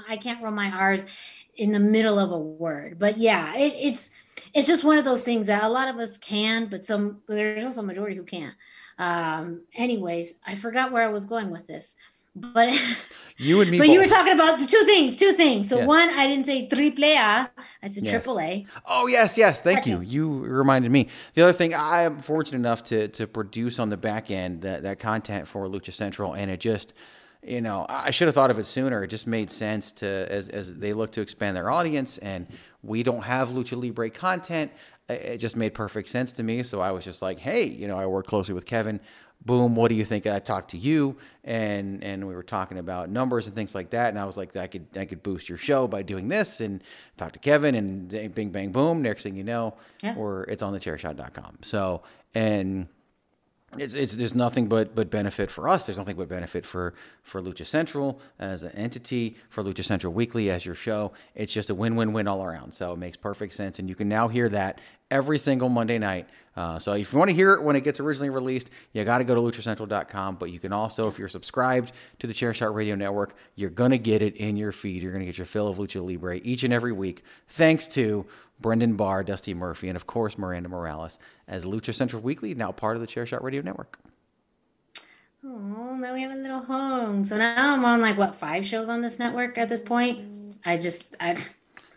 I 0.08 0.16
can't 0.16 0.42
roll 0.42 0.52
my 0.52 0.70
R's 0.70 1.04
in 1.56 1.72
the 1.72 1.80
middle 1.80 2.18
of 2.18 2.32
a 2.32 2.38
word, 2.38 2.98
but 2.98 3.18
yeah, 3.18 3.54
it, 3.56 3.74
it's 3.76 4.10
it's 4.54 4.66
just 4.66 4.84
one 4.84 4.98
of 4.98 5.04
those 5.04 5.22
things 5.22 5.46
that 5.46 5.64
a 5.64 5.68
lot 5.68 5.88
of 5.88 5.96
us 5.96 6.18
can, 6.18 6.66
but 6.66 6.84
some 6.84 7.20
there's 7.28 7.64
also 7.64 7.80
a 7.80 7.84
majority 7.84 8.16
who 8.16 8.24
can't. 8.24 8.54
Um, 8.98 9.62
anyways, 9.74 10.34
I 10.46 10.54
forgot 10.54 10.92
where 10.92 11.02
I 11.02 11.12
was 11.12 11.24
going 11.24 11.50
with 11.50 11.66
this, 11.66 11.96
but. 12.36 12.72
You 13.38 13.60
and 13.60 13.70
me 13.70 13.78
But 13.78 13.86
both. 13.86 13.94
you 13.94 14.00
were 14.00 14.06
talking 14.06 14.34
about 14.34 14.58
the 14.58 14.66
two 14.66 14.84
things, 14.84 15.16
two 15.16 15.32
things. 15.32 15.68
So 15.68 15.78
Yeah. 15.78 15.86
one, 15.86 16.08
I 16.10 16.26
didn't 16.28 16.46
say 16.46 16.68
triple 16.68 17.04
A, 17.04 17.16
I 17.82 17.88
said 17.88 18.04
Yes. 18.04 18.10
triple 18.12 18.38
A. 18.40 18.66
Oh 18.86 19.06
yes, 19.06 19.36
yes. 19.38 19.60
Thank 19.62 19.86
you. 19.86 20.00
You 20.00 20.40
reminded 20.44 20.90
me. 20.92 21.08
The 21.34 21.42
other 21.42 21.52
thing, 21.52 21.74
I 21.74 22.02
am 22.02 22.18
fortunate 22.18 22.58
enough 22.58 22.82
to 22.84 23.08
to 23.08 23.26
produce 23.26 23.78
on 23.78 23.88
the 23.90 23.96
back 23.96 24.30
end 24.30 24.62
that 24.62 24.82
that 24.82 24.98
content 24.98 25.48
for 25.48 25.66
Lucha 25.66 25.92
Central, 25.92 26.34
and 26.34 26.50
it 26.50 26.60
just, 26.60 26.94
you 27.42 27.60
know, 27.60 27.86
I 27.88 28.10
should 28.10 28.28
have 28.28 28.34
thought 28.34 28.50
of 28.50 28.58
it 28.58 28.66
sooner. 28.66 29.02
It 29.02 29.08
just 29.08 29.26
made 29.26 29.50
sense 29.50 29.92
to 29.92 30.06
as 30.30 30.48
as 30.50 30.76
they 30.76 30.92
look 30.92 31.10
to 31.12 31.20
expand 31.20 31.56
their 31.56 31.70
audience, 31.70 32.18
and 32.18 32.46
we 32.82 33.02
don't 33.02 33.22
have 33.22 33.48
lucha 33.50 33.80
libre 33.82 34.10
content. 34.10 34.70
It 35.08 35.38
just 35.38 35.56
made 35.56 35.74
perfect 35.74 36.08
sense 36.08 36.32
to 36.34 36.42
me. 36.42 36.62
So 36.62 36.80
I 36.80 36.90
was 36.92 37.04
just 37.04 37.22
like, 37.22 37.38
hey, 37.38 37.64
you 37.64 37.88
know, 37.88 37.98
I 37.98 38.06
work 38.06 38.26
closely 38.26 38.54
with 38.54 38.66
Kevin. 38.66 39.00
Boom, 39.44 39.74
what 39.74 39.88
do 39.88 39.96
you 39.96 40.04
think? 40.04 40.26
I 40.26 40.38
talked 40.38 40.70
to 40.70 40.76
you, 40.78 41.16
and 41.42 42.02
and 42.04 42.26
we 42.28 42.34
were 42.34 42.44
talking 42.44 42.78
about 42.78 43.08
numbers 43.10 43.46
and 43.48 43.56
things 43.56 43.74
like 43.74 43.90
that. 43.90 44.10
And 44.10 44.18
I 44.18 44.24
was 44.24 44.36
like, 44.36 44.54
I 44.56 44.68
could 44.68 44.86
I 44.96 45.04
could 45.04 45.22
boost 45.22 45.48
your 45.48 45.58
show 45.58 45.88
by 45.88 46.02
doing 46.02 46.28
this, 46.28 46.60
and 46.60 46.82
talk 47.16 47.32
to 47.32 47.38
Kevin, 47.40 47.74
and 47.74 48.34
bing 48.34 48.50
bang 48.50 48.70
boom. 48.70 49.02
Next 49.02 49.24
thing 49.24 49.34
you 49.34 49.44
know, 49.44 49.74
Yeah. 50.02 50.14
or 50.16 50.44
it's 50.44 50.62
on 50.62 50.72
the 50.72 50.78
chairshot.com. 50.78 51.58
So 51.62 52.02
and 52.34 52.86
it's, 53.78 53.94
it's 53.94 54.14
there's 54.16 54.34
nothing 54.34 54.66
but 54.68 54.94
but 54.94 55.10
benefit 55.10 55.50
for 55.50 55.68
us. 55.68 55.86
There's 55.86 55.98
nothing 55.98 56.16
but 56.16 56.28
benefit 56.28 56.64
for 56.66 56.94
for 57.22 57.40
Lucha 57.42 57.64
Central 57.64 58.20
as 58.38 58.62
an 58.62 58.72
entity, 58.72 59.36
for 59.48 59.64
Lucha 59.64 59.82
Central 59.82 60.12
Weekly 60.12 60.50
as 60.50 60.64
your 60.64 60.74
show. 60.74 61.12
It's 61.34 61.52
just 61.52 61.70
a 61.70 61.74
win-win-win 61.74 62.28
all 62.28 62.44
around. 62.44 62.72
So 62.72 62.92
it 62.92 62.98
makes 62.98 63.16
perfect 63.16 63.54
sense, 63.54 63.78
and 63.78 63.88
you 63.88 63.94
can 63.94 64.08
now 64.08 64.28
hear 64.28 64.48
that 64.50 64.80
every 65.12 65.38
single 65.38 65.68
Monday 65.68 65.98
night. 65.98 66.28
Uh, 66.56 66.78
so 66.78 66.92
if 66.92 67.12
you 67.12 67.18
want 67.18 67.30
to 67.30 67.34
hear 67.34 67.54
it 67.54 67.62
when 67.62 67.76
it 67.76 67.84
gets 67.84 68.00
originally 68.00 68.30
released, 68.30 68.70
you 68.92 69.04
got 69.04 69.18
to 69.18 69.24
go 69.24 69.34
to 69.34 69.40
luchacentral.com. 69.40 70.36
But 70.36 70.50
you 70.50 70.58
can 70.58 70.72
also, 70.72 71.08
if 71.08 71.18
you're 71.18 71.28
subscribed 71.28 71.92
to 72.18 72.26
the 72.26 72.32
Chairshot 72.32 72.74
Radio 72.74 72.94
Network, 72.94 73.36
you're 73.54 73.70
gonna 73.70 73.98
get 73.98 74.22
it 74.22 74.36
in 74.36 74.56
your 74.56 74.72
feed. 74.72 75.02
You're 75.02 75.12
gonna 75.12 75.24
get 75.24 75.38
your 75.38 75.46
fill 75.46 75.68
of 75.68 75.76
Lucha 75.78 76.04
Libre 76.04 76.40
each 76.42 76.64
and 76.64 76.72
every 76.72 76.92
week, 76.92 77.24
thanks 77.46 77.88
to 77.88 78.26
Brendan 78.60 78.96
Barr, 78.96 79.24
Dusty 79.24 79.54
Murphy, 79.54 79.88
and 79.88 79.96
of 79.96 80.06
course 80.06 80.36
Miranda 80.36 80.68
Morales 80.68 81.18
as 81.48 81.64
Lucha 81.64 81.94
Central 81.94 82.22
Weekly, 82.22 82.54
now 82.54 82.70
part 82.72 82.96
of 82.96 83.00
the 83.00 83.08
Chairshot 83.08 83.42
Radio 83.42 83.62
Network. 83.62 83.98
Oh, 85.44 85.96
now 85.96 86.14
we 86.14 86.22
have 86.22 86.30
a 86.30 86.36
little 86.36 86.60
home. 86.60 87.24
So 87.24 87.36
now 87.36 87.74
I'm 87.74 87.84
on 87.84 88.00
like 88.00 88.16
what 88.16 88.36
five 88.36 88.66
shows 88.66 88.88
on 88.88 89.02
this 89.02 89.18
network 89.18 89.58
at 89.58 89.68
this 89.68 89.80
point. 89.80 90.56
I 90.64 90.76
just 90.76 91.16
I 91.18 91.36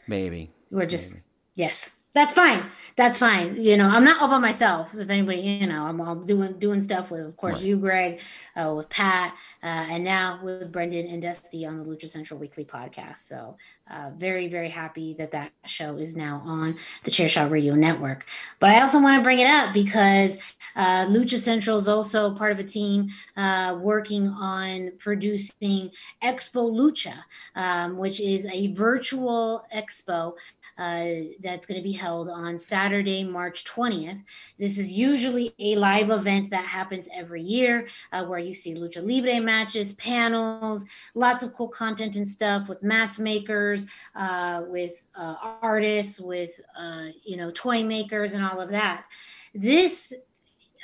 Maybe. 0.08 0.50
we're 0.72 0.86
just 0.86 1.22
yes. 1.56 1.96
That's 2.16 2.32
fine. 2.34 2.64
That's 2.96 3.18
fine. 3.18 3.62
You 3.62 3.76
know, 3.76 3.90
I'm 3.90 4.06
not 4.06 4.22
all 4.22 4.30
by 4.30 4.40
myself. 4.40 4.94
If 4.98 5.10
anybody, 5.10 5.42
you 5.42 5.68
know, 5.68 5.84
I'm 5.84 6.00
all 6.00 6.16
doing 6.16 6.58
doing 6.60 6.82
stuff 6.82 7.12
with, 7.12 7.26
of 7.26 7.36
course, 7.36 7.56
Right. 7.56 7.64
you, 7.64 7.76
Greg, 7.76 8.22
uh, 8.56 8.74
with 8.74 8.88
Pat, 8.88 9.36
uh, 9.62 9.66
and 9.92 10.02
now 10.06 10.40
with 10.42 10.72
Brendan 10.72 11.08
and 11.08 11.22
Dusty 11.22 11.66
on 11.66 11.78
the 11.78 11.84
Lucha 11.84 12.08
Central 12.08 12.40
Weekly 12.40 12.64
podcast. 12.64 13.20
So, 13.20 13.58
uh, 13.92 14.12
very, 14.18 14.48
very 14.48 14.70
happy 14.70 15.14
that 15.16 15.32
that 15.32 15.52
show 15.66 15.98
is 15.98 16.16
now 16.16 16.42
on 16.46 16.78
the 17.04 17.12
Chairshot 17.12 17.52
Radio 17.52 17.76
Network. 17.76 18.26
But 18.62 18.70
I 18.70 18.82
also 18.82 19.02
want 19.02 19.20
to 19.20 19.22
bring 19.22 19.40
it 19.40 19.48
up 19.48 19.74
because 19.74 20.38
uh, 20.78 21.06
Lucha 21.08 21.38
Central 21.38 21.76
is 21.78 21.90
also 21.90 22.34
part 22.34 22.54
of 22.54 22.60
a 22.60 22.64
team 22.64 23.10
uh, 23.36 23.78
working 23.80 24.30
on 24.30 24.92
producing 25.00 25.92
Expo 26.24 26.72
Lucha, 26.72 27.16
um, 27.58 27.98
which 27.98 28.22
is 28.22 28.46
a 28.46 28.68
virtual 28.74 29.66
expo 29.76 30.34
uh, 30.78 31.06
that's 31.42 31.66
going 31.66 31.80
to 31.80 31.84
be 31.84 31.92
held 31.92 32.05
on 32.06 32.58
Saturday, 32.58 33.24
March 33.24 33.66
20th. 33.66 34.22
This 34.60 34.78
is 34.78 34.92
usually 34.92 35.54
a 35.60 35.76
live 35.76 36.10
event 36.12 36.50
that 36.52 36.66
happens 36.66 37.10
every 37.14 37.42
year 37.42 37.88
uh, 38.12 38.26
where 38.26 38.40
you 38.40 38.54
see 38.54 38.76
lucha 38.76 39.02
libre 39.02 39.42
matches, 39.42 39.94
panels, 39.94 40.86
lots 41.16 41.44
of 41.44 41.54
cool 41.56 41.68
content 41.68 42.16
and 42.16 42.28
stuff 42.28 42.70
with 42.70 42.84
mask 42.84 43.20
makers, 43.20 43.88
uh, 44.16 44.64
with 44.68 45.02
uh, 45.16 45.36
artists, 45.62 46.20
with 46.20 46.60
uh, 46.78 47.08
you 47.24 47.38
know 47.38 47.52
toy 47.52 47.84
makers, 47.84 48.34
and 48.34 48.46
all 48.46 48.62
of 48.62 48.70
that. 48.70 49.08
This 49.54 50.14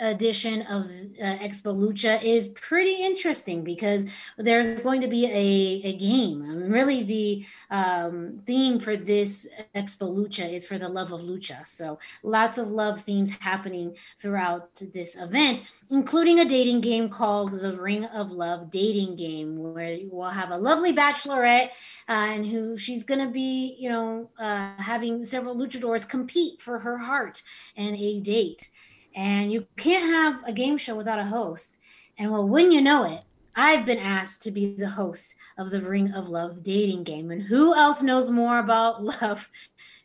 edition 0.02 0.64
of 0.64 0.86
uh, 0.86 1.38
Expo 1.38 1.76
Lucha 1.76 2.22
is 2.24 2.48
pretty 2.50 2.96
interesting 2.96 3.64
because 3.64 4.06
there's 4.38 4.80
going 4.80 5.00
to 5.02 5.08
be 5.08 5.26
a, 5.28 5.88
a 5.88 5.98
game. 5.98 6.42
Really, 6.72 7.04
the 7.04 7.46
um, 7.70 8.42
theme 8.46 8.80
for 8.80 8.98
this 8.98 9.48
Expo 9.76 10.12
Lucha 10.12 10.52
is 10.52 10.66
for 10.66 10.78
the 10.78 10.90
love 10.90 11.14
of 11.14 11.22
lucha. 11.22 11.68
So 11.68 12.00
lots 12.24 12.58
of 12.58 12.70
love 12.70 13.02
themes 13.02 13.30
happening 13.30 13.96
throughout 14.20 14.70
this 14.94 15.16
event, 15.16 15.62
including 15.90 16.40
a 16.40 16.46
dating 16.46 16.82
game 16.82 17.08
called 17.08 17.52
the 17.52 17.78
Ring 17.80 18.06
of 18.06 18.32
Love 18.32 18.72
Dating 18.72 19.16
Game, 19.16 19.58
where 19.58 20.00
we'll 20.10 20.30
have 20.30 20.50
a 20.50 20.58
lovely 20.58 20.94
bachelorette 20.94 21.70
uh, 22.10 22.28
and 22.34 22.46
who 22.46 22.78
she's 22.78 23.04
going 23.04 23.26
to 23.26 23.32
be, 23.32 23.76
you 23.80 23.90
know, 23.90 24.30
uh, 24.40 24.74
having 24.78 25.24
several 25.24 25.56
luchadors 25.56 26.08
compete 26.08 26.62
for 26.62 26.80
her 26.80 26.98
heart 26.98 27.44
and 27.76 27.96
a 27.96 28.20
date. 28.20 28.70
And 29.16 29.52
you 29.52 29.68
can't 29.78 30.06
have 30.06 30.42
a 30.46 30.54
game 30.54 30.78
show 30.78 30.96
without 30.96 31.20
a 31.20 31.26
host. 31.26 31.78
And 32.18 32.32
well, 32.32 32.48
wouldn't 32.48 32.74
you 32.74 32.82
know 32.82 33.04
it, 33.04 33.22
I've 33.56 33.86
been 33.86 33.98
asked 33.98 34.44
to 34.44 34.52
be 34.52 34.76
the 34.76 34.90
host 34.90 35.36
of 35.58 35.70
the 35.70 35.82
Ring 35.82 36.14
of 36.14 36.30
Love 36.30 36.64
dating 36.64 37.04
game. 37.04 37.32
And 37.32 37.42
who 37.42 37.76
else 37.76 38.02
knows 38.02 38.30
more 38.30 38.60
about 38.60 39.04
love 39.22 39.50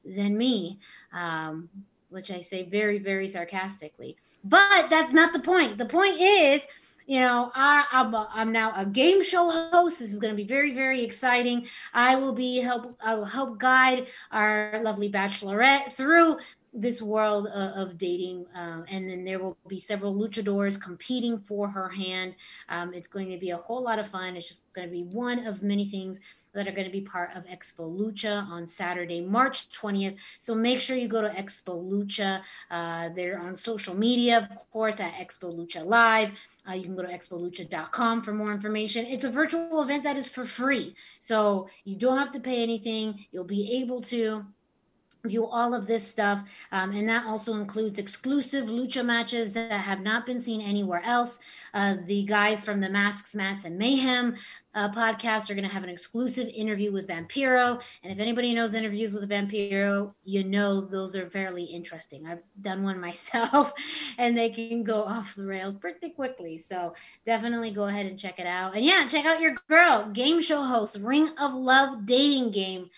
than 0.05 0.37
me? 0.37 0.81
Um, 1.13 1.69
which 2.09 2.31
I 2.31 2.41
say 2.41 2.65
very, 2.65 2.99
very 2.99 3.29
sarcastically. 3.29 4.17
But 4.45 4.89
that's 4.91 5.13
not 5.13 5.33
the 5.33 5.41
point. 5.41 5.77
The 5.77 5.87
point 5.87 6.19
is, 6.21 6.63
you 7.07 7.21
know, 7.21 7.53
I, 7.55 7.85
I'm, 7.93 8.15
a, 8.15 8.29
I'm 8.33 8.53
now 8.53 8.73
a 8.77 8.85
game 8.85 9.23
show 9.23 9.51
host. 9.51 10.01
This 10.01 10.13
is 10.13 10.19
going 10.19 10.33
to 10.33 10.37
be 10.37 10.47
very, 10.47 10.75
very 10.75 11.03
exciting. 11.03 11.67
I 11.95 12.17
will 12.17 12.33
be 12.33 12.59
help. 12.59 12.97
I 13.01 13.15
will 13.15 13.25
help 13.25 13.59
guide 13.59 14.09
our 14.33 14.81
lovely 14.83 15.11
bachelorette 15.11 15.93
through 15.93 16.39
this 16.77 17.01
world 17.01 17.47
of, 17.49 17.89
of 17.89 17.99
dating, 17.99 18.47
um, 18.55 18.85
and 18.89 19.09
then 19.09 19.25
there 19.25 19.39
will 19.39 19.57
be 19.67 19.81
several 19.81 20.15
luchadors 20.15 20.81
competing 20.81 21.39
for 21.39 21.69
her 21.69 21.89
hand. 21.89 22.35
Um, 22.69 22.93
it's 22.95 23.09
going 23.09 23.31
to 23.31 23.39
be 23.39 23.51
a 23.51 23.57
whole 23.57 23.83
lot 23.83 23.99
of 23.99 24.09
fun. 24.09 24.37
It's 24.37 24.47
just 24.47 24.73
going 24.75 24.87
to 24.87 24.93
be 24.93 25.05
one 25.05 25.47
of 25.47 25.63
many 25.63 25.87
things 25.87 26.21
that 26.57 26.67
are 26.67 26.73
going 26.73 26.87
to 26.87 26.93
be 26.93 27.03
part 27.03 27.31
of 27.37 27.45
Expo 27.45 27.81
Lucha 27.81 28.49
on 28.49 28.67
Saturday, 28.67 29.21
March 29.21 29.69
20th. 29.69 30.17
So 30.39 30.55
make 30.55 30.81
sure 30.81 30.97
you 30.97 31.07
go 31.07 31.21
to 31.21 31.29
Expo 31.29 31.85
Lucha. 31.85 32.41
Uh, 32.71 33.11
they're 33.15 33.39
on 33.39 33.55
social 33.55 33.95
media, 33.95 34.49
of 34.51 34.71
course, 34.71 34.99
at 34.99 35.13
Expo 35.13 35.55
Lucha 35.55 35.85
Live. 35.85 36.31
Uh, 36.69 36.73
you 36.73 36.83
can 36.83 36.97
go 36.97 37.03
to 37.03 37.09
expolucha.com 37.09 38.23
for 38.23 38.33
more 38.33 38.53
information. 38.53 39.05
It's 39.07 39.25
a 39.25 39.31
virtual 39.31 39.83
event 39.83 40.03
that 40.03 40.17
is 40.17 40.29
for 40.29 40.45
free. 40.45 40.97
So 41.21 41.69
you 41.85 41.95
don't 41.95 42.19
have 42.19 42.33
to 42.33 42.41
pay 42.41 42.63
anything. 42.63 43.27
You'll 43.31 43.45
be 43.45 43.81
able 43.83 44.01
to 44.03 44.45
view 45.29 45.47
all 45.47 45.75
of 45.75 45.87
this 45.87 46.07
stuff. 46.07 46.43
Um, 46.73 46.93
and 46.93 47.09
that 47.09 47.27
also 47.27 47.55
includes 47.55 47.99
exclusive 47.99 48.67
lucha 48.67 49.05
matches 49.05 49.53
that 49.55 49.73
have 49.73 50.01
not 50.01 50.27
been 50.27 50.41
seen 50.41 50.61
anywhere 50.61 51.03
else. 51.05 51.41
Uh, 51.75 51.97
the 52.07 52.25
guys 52.25 52.63
from 52.63 52.81
the 52.81 52.89
Masks, 52.89 53.35
Mats, 53.35 53.65
and 53.65 53.79
Mayhem 53.79 54.37
uh, 54.77 54.91
podcast 54.91 55.49
are 55.51 55.55
going 55.55 55.67
to 55.67 55.73
have 55.73 55.83
an 55.83 55.89
exclusive 55.89 56.49
interview 56.49 56.93
with 56.93 57.09
Vampiro. 57.09 57.81
And 58.03 58.13
if 58.13 58.19
anybody 58.19 58.55
knows 58.55 58.75
interviews 58.75 59.15
with 59.15 59.29
Vampiro, 59.29 60.13
you 60.23 60.45
know 60.45 60.83
those 60.83 61.17
are 61.17 61.31
fairly 61.31 61.65
interesting. 61.65 62.27
I've 62.27 62.43
done 62.61 62.83
one 62.83 63.01
myself 63.07 63.73
and 64.19 64.37
they 64.37 64.51
can 64.51 64.85
go 64.85 65.03
off 65.03 65.35
the 65.35 65.47
rails 65.47 65.75
pretty 65.75 66.11
quickly. 66.11 66.59
So 66.59 66.95
definitely 67.25 67.71
go 67.71 67.85
ahead 67.85 68.07
and 68.07 68.19
check 68.19 68.39
it 68.39 68.47
out. 68.47 68.77
And 68.77 68.85
yeah, 68.85 69.09
check 69.09 69.25
out 69.25 69.41
your 69.41 69.57
girl, 69.69 70.11
game 70.13 70.43
show 70.43 70.63
host, 70.63 70.99
Ring 70.99 71.31
of 71.39 71.55
Love 71.55 72.05
dating 72.05 72.51
game 72.51 72.91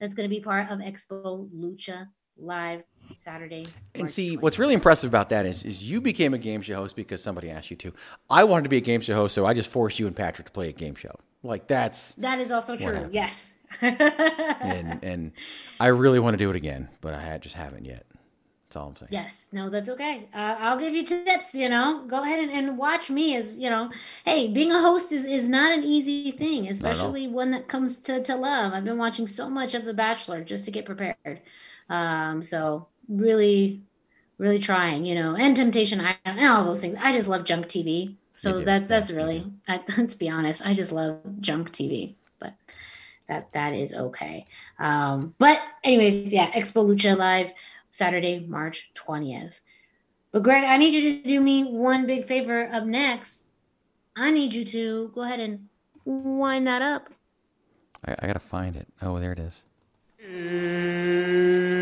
that's 0.00 0.14
going 0.14 0.28
to 0.28 0.34
be 0.34 0.40
part 0.40 0.70
of 0.70 0.78
Expo 0.78 1.48
Lucha 1.54 2.06
Live 2.36 2.82
Saturday. 3.16 3.66
And 3.94 4.02
March 4.04 4.10
see, 4.10 4.36
20th. 4.36 4.40
what's 4.40 4.58
really 4.58 4.74
impressive 4.74 5.10
about 5.10 5.28
that 5.30 5.46
is, 5.46 5.64
is 5.64 5.88
you 5.88 6.00
became 6.00 6.34
a 6.34 6.38
game 6.38 6.62
show 6.62 6.76
host 6.76 6.96
because 6.96 7.22
somebody 7.22 7.50
asked 7.50 7.70
you 7.70 7.76
to. 7.78 7.92
I 8.28 8.44
wanted 8.44 8.64
to 8.64 8.68
be 8.68 8.78
a 8.78 8.82
game 8.82 9.00
show 9.00 9.14
host, 9.14 9.34
so 9.34 9.46
I 9.46 9.54
just 9.54 9.70
forced 9.70 9.98
you 9.98 10.06
and 10.06 10.16
Patrick 10.16 10.46
to 10.46 10.52
play 10.52 10.68
a 10.68 10.72
game 10.72 10.94
show. 10.94 11.14
Like 11.42 11.66
that's 11.66 12.14
that 12.16 12.38
is 12.40 12.50
also 12.50 12.76
true. 12.76 12.86
happened? 12.86 13.14
Yes. 13.14 13.54
and 13.80 14.98
and 15.02 15.32
I 15.78 15.88
really 15.88 16.18
want 16.18 16.34
to 16.34 16.38
do 16.38 16.50
it 16.50 16.56
again, 16.56 16.88
but 17.00 17.14
I 17.14 17.38
just 17.38 17.54
haven't 17.54 17.84
yet. 17.84 18.04
That's 18.70 18.76
all 18.76 18.90
I'm 18.90 18.94
saying. 18.94 19.08
Yes, 19.10 19.48
no, 19.50 19.68
that's 19.68 19.88
okay. 19.88 20.28
Uh, 20.32 20.54
I'll 20.60 20.78
give 20.78 20.94
you 20.94 21.04
tips. 21.04 21.56
You 21.56 21.68
know, 21.68 22.04
go 22.06 22.22
ahead 22.22 22.38
and, 22.38 22.52
and 22.52 22.78
watch 22.78 23.10
me. 23.10 23.34
As 23.34 23.56
you 23.56 23.68
know, 23.68 23.90
hey, 24.24 24.46
being 24.46 24.70
a 24.70 24.80
host 24.80 25.10
is, 25.10 25.24
is 25.24 25.48
not 25.48 25.72
an 25.72 25.82
easy 25.82 26.30
thing, 26.30 26.68
especially 26.68 27.26
one 27.26 27.50
that 27.50 27.66
comes 27.66 27.96
to, 28.02 28.22
to 28.22 28.36
love. 28.36 28.72
I've 28.72 28.84
been 28.84 28.96
watching 28.96 29.26
so 29.26 29.50
much 29.50 29.74
of 29.74 29.84
The 29.84 29.92
Bachelor 29.92 30.44
just 30.44 30.66
to 30.66 30.70
get 30.70 30.84
prepared. 30.84 31.40
Um, 31.88 32.44
so 32.44 32.86
really, 33.08 33.82
really 34.38 34.60
trying. 34.60 35.04
You 35.04 35.16
know, 35.16 35.34
and 35.34 35.56
Temptation 35.56 35.98
Island 35.98 36.18
and 36.24 36.46
all 36.46 36.64
those 36.64 36.80
things. 36.80 36.96
I 37.02 37.12
just 37.12 37.28
love 37.28 37.42
junk 37.42 37.66
TV. 37.66 38.14
So 38.34 38.60
that 38.60 38.86
that's 38.86 39.10
really. 39.10 39.52
I, 39.66 39.82
let's 39.98 40.14
be 40.14 40.30
honest. 40.30 40.64
I 40.64 40.74
just 40.74 40.92
love 40.92 41.18
junk 41.40 41.72
TV, 41.72 42.14
but 42.38 42.54
that 43.26 43.52
that 43.52 43.72
is 43.72 43.92
okay. 43.92 44.46
Um, 44.78 45.34
but 45.38 45.60
anyways, 45.82 46.32
yeah, 46.32 46.52
Expo 46.52 46.86
Lucha 46.86 47.16
Live 47.18 47.52
Saturday, 47.90 48.40
March 48.48 48.90
20th. 48.94 49.60
But 50.32 50.42
Greg, 50.42 50.64
I 50.64 50.76
need 50.76 50.94
you 50.94 51.22
to 51.22 51.28
do 51.28 51.40
me 51.40 51.64
one 51.64 52.06
big 52.06 52.24
favor 52.24 52.68
up 52.72 52.84
next. 52.84 53.42
I 54.16 54.30
need 54.30 54.54
you 54.54 54.64
to 54.66 55.10
go 55.14 55.22
ahead 55.22 55.40
and 55.40 55.68
wind 56.04 56.66
that 56.66 56.82
up. 56.82 57.08
I, 58.06 58.14
I 58.20 58.26
gotta 58.26 58.38
find 58.38 58.76
it. 58.76 58.86
Oh, 59.02 59.18
there 59.18 59.32
it 59.32 59.38
is. 59.38 59.64
Mm. 60.24 61.79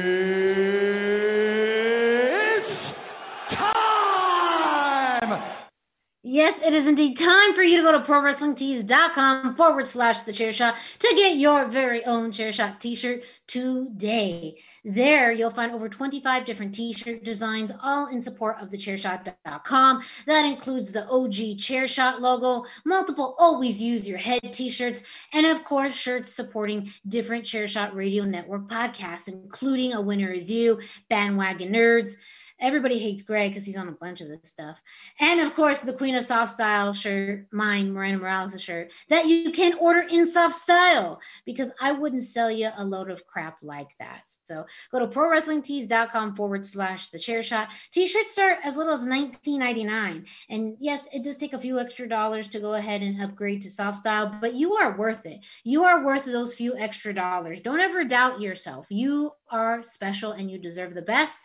Yes, 6.30 6.61
it 6.61 6.75
is 6.75 6.87
indeed 6.87 7.16
time 7.16 7.54
for 7.54 7.62
you 7.62 7.78
to 7.78 7.82
go 7.82 7.90
to 7.90 8.00
prowrestlingtees.com 8.00 9.56
forward 9.56 9.87
slash 9.87 10.25
the 10.25 10.32
chair 10.35 10.52
shot 10.52 10.75
to 10.99 11.08
get 11.16 11.38
your 11.38 11.64
very 11.64 12.04
own 12.04 12.32
chair 12.32 12.52
shot 12.52 12.82
t 12.82 12.94
shirt 12.94 13.25
today. 13.47 14.62
There, 14.85 15.32
you'll 15.32 15.50
find 15.50 15.73
over 15.73 15.88
25 15.88 16.44
different 16.44 16.75
t 16.75 16.92
shirt 16.92 17.25
designs, 17.25 17.73
all 17.82 18.08
in 18.08 18.20
support 18.20 18.61
of 18.61 18.70
the 18.70 18.76
chairshot.com. 18.76 20.02
That 20.26 20.44
includes 20.44 20.92
the 20.92 21.08
OG 21.08 21.61
chair 21.61 21.88
shot 21.88 22.20
logo, 22.20 22.66
multiple 22.85 23.35
always 23.38 23.80
use 23.80 24.06
your 24.06 24.18
head 24.18 24.52
t 24.52 24.68
shirts, 24.68 25.02
and 25.32 25.47
of 25.47 25.64
course, 25.64 25.94
shirts 25.94 26.30
supporting 26.30 26.92
different 27.08 27.47
chair 27.47 27.66
shot 27.66 27.97
radio 27.97 28.25
network 28.25 28.68
podcasts, 28.68 29.28
including 29.28 29.94
A 29.94 30.00
Winner 30.02 30.32
Is 30.32 30.50
You, 30.50 30.78
Bandwagon 31.08 31.73
Nerds. 31.73 32.16
Everybody 32.61 32.99
hates 32.99 33.23
Greg 33.23 33.53
because 33.53 33.65
he's 33.65 33.77
on 33.77 33.88
a 33.88 33.93
bunch 33.93 34.21
of 34.21 34.29
this 34.29 34.50
stuff. 34.50 34.81
And 35.21 35.41
of 35.41 35.55
course, 35.55 35.81
the 35.81 35.93
Queen 35.93 36.15
of 36.15 36.25
Soft 36.25 36.53
Style 36.53 36.93
shirt, 36.93 37.47
mine, 37.53 37.93
Miranda 37.93 38.19
Morales' 38.19 38.61
shirt, 38.62 38.91
that 39.09 39.27
you 39.27 39.53
can 39.53 39.75
order 39.79 40.00
in 40.00 40.27
soft 40.27 40.55
style 40.55 41.21
because 41.47 41.71
I 41.81 41.93
wouldn't 41.93 42.25
sell 42.25 42.50
you 42.50 42.71
a 42.77 42.85
load 42.85 43.11
of 43.11 43.27
crap 43.27 43.59
like 43.62 43.97
that. 43.99 44.23
So 44.45 44.67
go 44.91 44.99
to 44.99 45.07
prowrestlingtees.com 45.07 46.35
forward 46.37 46.65
slash 46.65 47.11
the 47.11 47.19
chair 47.19 47.43
shot. 47.43 47.69
T 47.93 48.07
shirts 48.07 48.33
start 48.33 48.59
as 48.65 48.77
little 48.77 48.95
as 48.95 49.00
$19.99. 49.00 50.27
And 50.50 50.77
yes, 50.81 51.07
it 51.12 51.23
does 51.23 51.37
take 51.37 51.53
a 51.53 51.61
few 51.61 51.79
extra 51.79 52.09
dollars 52.09 52.49
to 52.49 52.61
go 52.61 52.75
ahead 52.75 53.03
and 53.03 53.23
upgrade 53.23 53.62
to 53.62 53.71
soft 53.71 53.99
style, 53.99 54.37
but 54.41 54.55
you 54.55 54.75
are 54.75 54.99
worth 54.99 55.27
it. 55.27 55.41
You 55.65 55.85
are 55.85 56.05
worth 56.05 56.25
those 56.25 56.55
few 56.55 56.77
extra 56.77 57.15
dollars. 57.15 57.61
Don't 57.62 57.81
ever 57.81 58.05
doubt 58.05 58.41
yourself. 58.41 58.87
You 58.88 59.33
are 59.50 59.83
special 59.83 60.33
and 60.33 60.50
you 60.50 60.59
deserve 60.59 60.95
the 60.95 61.02
best 61.02 61.38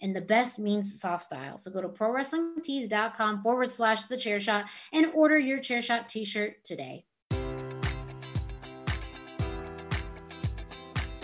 and 0.00 0.14
the 0.14 0.20
best 0.20 0.58
means 0.58 1.00
soft 1.00 1.24
style. 1.24 1.58
So 1.58 1.70
go 1.70 1.82
to 1.82 1.88
prowrestlingtees.com 1.88 3.42
forward 3.42 3.70
slash 3.70 4.06
the 4.06 4.16
chair 4.16 4.40
shot 4.40 4.66
and 4.92 5.10
order 5.14 5.38
your 5.38 5.58
chair 5.58 5.82
shot 5.82 6.08
t 6.08 6.24
shirt 6.24 6.62
today. 6.64 7.04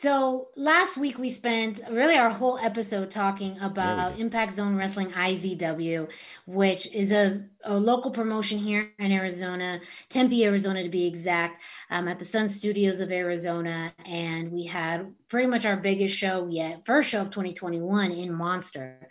So 0.00 0.48
last 0.56 0.96
week 0.96 1.18
we 1.18 1.28
spent 1.28 1.82
really 1.90 2.16
our 2.16 2.30
whole 2.30 2.56
episode 2.56 3.10
talking 3.10 3.58
about 3.60 4.18
Impact 4.18 4.54
Zone 4.54 4.74
Wrestling 4.74 5.10
IZW, 5.10 6.08
which 6.46 6.86
is 6.86 7.12
a, 7.12 7.42
a 7.64 7.76
local 7.76 8.10
promotion 8.10 8.58
here 8.58 8.92
in 8.98 9.12
Arizona, 9.12 9.78
Tempe, 10.08 10.46
Arizona 10.46 10.82
to 10.82 10.88
be 10.88 11.06
exact, 11.06 11.60
um, 11.90 12.08
at 12.08 12.18
the 12.18 12.24
Sun 12.24 12.48
Studios 12.48 13.00
of 13.00 13.12
Arizona. 13.12 13.92
And 14.06 14.50
we 14.50 14.64
had 14.64 15.12
pretty 15.28 15.48
much 15.48 15.66
our 15.66 15.76
biggest 15.76 16.16
show 16.16 16.46
yet, 16.48 16.86
first 16.86 17.10
show 17.10 17.20
of 17.20 17.28
2021 17.28 18.10
in 18.10 18.32
Monster 18.32 19.06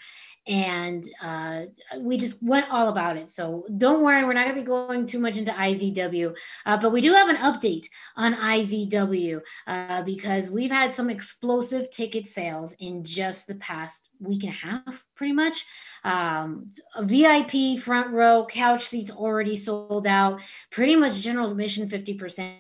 and 0.50 1.08
uh, 1.22 1.66
we 2.00 2.18
just 2.18 2.42
went 2.42 2.70
all 2.72 2.90
about 2.90 3.18
it. 3.18 3.30
So 3.30 3.66
don't 3.78 4.02
worry, 4.02 4.24
we're 4.24 4.34
not 4.34 4.46
going 4.46 4.56
to 4.56 4.62
be 4.62 4.66
going 4.66 5.06
too 5.06 5.20
much 5.20 5.38
into 5.38 5.52
IZW, 5.52 6.36
uh, 6.66 6.78
but 6.78 6.92
we 6.92 7.02
do 7.02 7.14
have 7.14 7.30
an 7.30 7.36
update 7.36 7.86
on 8.16 8.34
IZW 8.34 9.42
uh, 9.68 10.02
because 10.02 10.50
we've 10.50 10.72
had 10.72 10.96
some 10.96 11.12
explosive 11.12 11.92
ticket 11.92 12.26
sales 12.26 12.74
in 12.80 13.04
just 13.04 13.46
the 13.46 13.56
past 13.56 14.10
week 14.20 14.44
and 14.44 14.52
a 14.52 14.56
half, 14.56 15.06
pretty 15.16 15.34
much. 15.34 15.66
Um, 16.04 16.74
VIP 17.00 17.80
front 17.80 18.12
row 18.12 18.48
couch 18.50 18.88
seats 18.88 19.12
already 19.12 19.56
sold 19.56 20.08
out, 20.08 20.42
pretty 20.72 20.96
much 20.96 21.20
general 21.20 21.52
admission 21.52 21.88
50% 21.88 22.56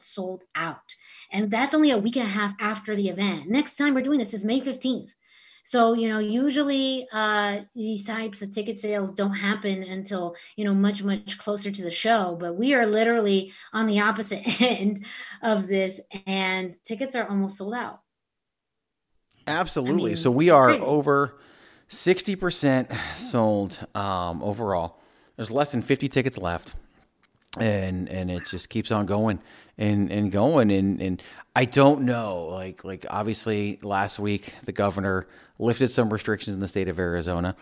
sold 0.00 0.42
out. 0.56 0.96
And 1.30 1.52
that's 1.52 1.74
only 1.74 1.92
a 1.92 1.98
week 1.98 2.16
and 2.16 2.26
a 2.26 2.28
half 2.28 2.54
after 2.58 2.96
the 2.96 3.08
event. 3.08 3.48
Next 3.48 3.76
time 3.76 3.94
we're 3.94 4.02
doing 4.02 4.18
this 4.18 4.34
is 4.34 4.44
May 4.44 4.60
15th. 4.60 5.14
So, 5.64 5.92
you 5.92 6.08
know, 6.08 6.18
usually 6.18 7.06
uh, 7.12 7.60
these 7.74 8.04
types 8.04 8.42
of 8.42 8.52
ticket 8.52 8.78
sales 8.78 9.12
don't 9.12 9.34
happen 9.34 9.82
until, 9.82 10.34
you 10.56 10.64
know, 10.64 10.74
much, 10.74 11.02
much 11.02 11.38
closer 11.38 11.70
to 11.70 11.82
the 11.82 11.90
show. 11.90 12.36
But 12.38 12.56
we 12.56 12.74
are 12.74 12.86
literally 12.86 13.52
on 13.72 13.86
the 13.86 14.00
opposite 14.00 14.42
end 14.60 15.04
of 15.42 15.66
this, 15.66 16.00
and 16.26 16.76
tickets 16.84 17.14
are 17.14 17.28
almost 17.28 17.58
sold 17.58 17.74
out. 17.74 18.00
Absolutely. 19.46 20.02
I 20.02 20.14
mean, 20.14 20.16
so 20.16 20.30
we 20.30 20.50
are 20.50 20.70
over 20.70 21.38
60% 21.88 22.92
sold 23.16 23.86
um, 23.94 24.42
overall. 24.42 25.00
There's 25.36 25.50
less 25.50 25.72
than 25.72 25.82
50 25.82 26.08
tickets 26.08 26.38
left. 26.38 26.74
And 27.58 28.08
and 28.08 28.30
it 28.30 28.46
just 28.48 28.68
keeps 28.68 28.92
on 28.92 29.06
going 29.06 29.40
and, 29.80 30.12
and 30.12 30.30
going 30.30 30.70
and, 30.70 31.00
and 31.00 31.22
I 31.56 31.64
don't 31.64 32.02
know 32.02 32.48
like 32.48 32.84
like 32.84 33.06
obviously 33.10 33.80
last 33.82 34.20
week 34.20 34.54
the 34.64 34.72
governor 34.72 35.26
lifted 35.58 35.90
some 35.90 36.12
restrictions 36.12 36.54
in 36.54 36.60
the 36.60 36.68
state 36.68 36.88
of 36.88 36.98
Arizona. 36.98 37.56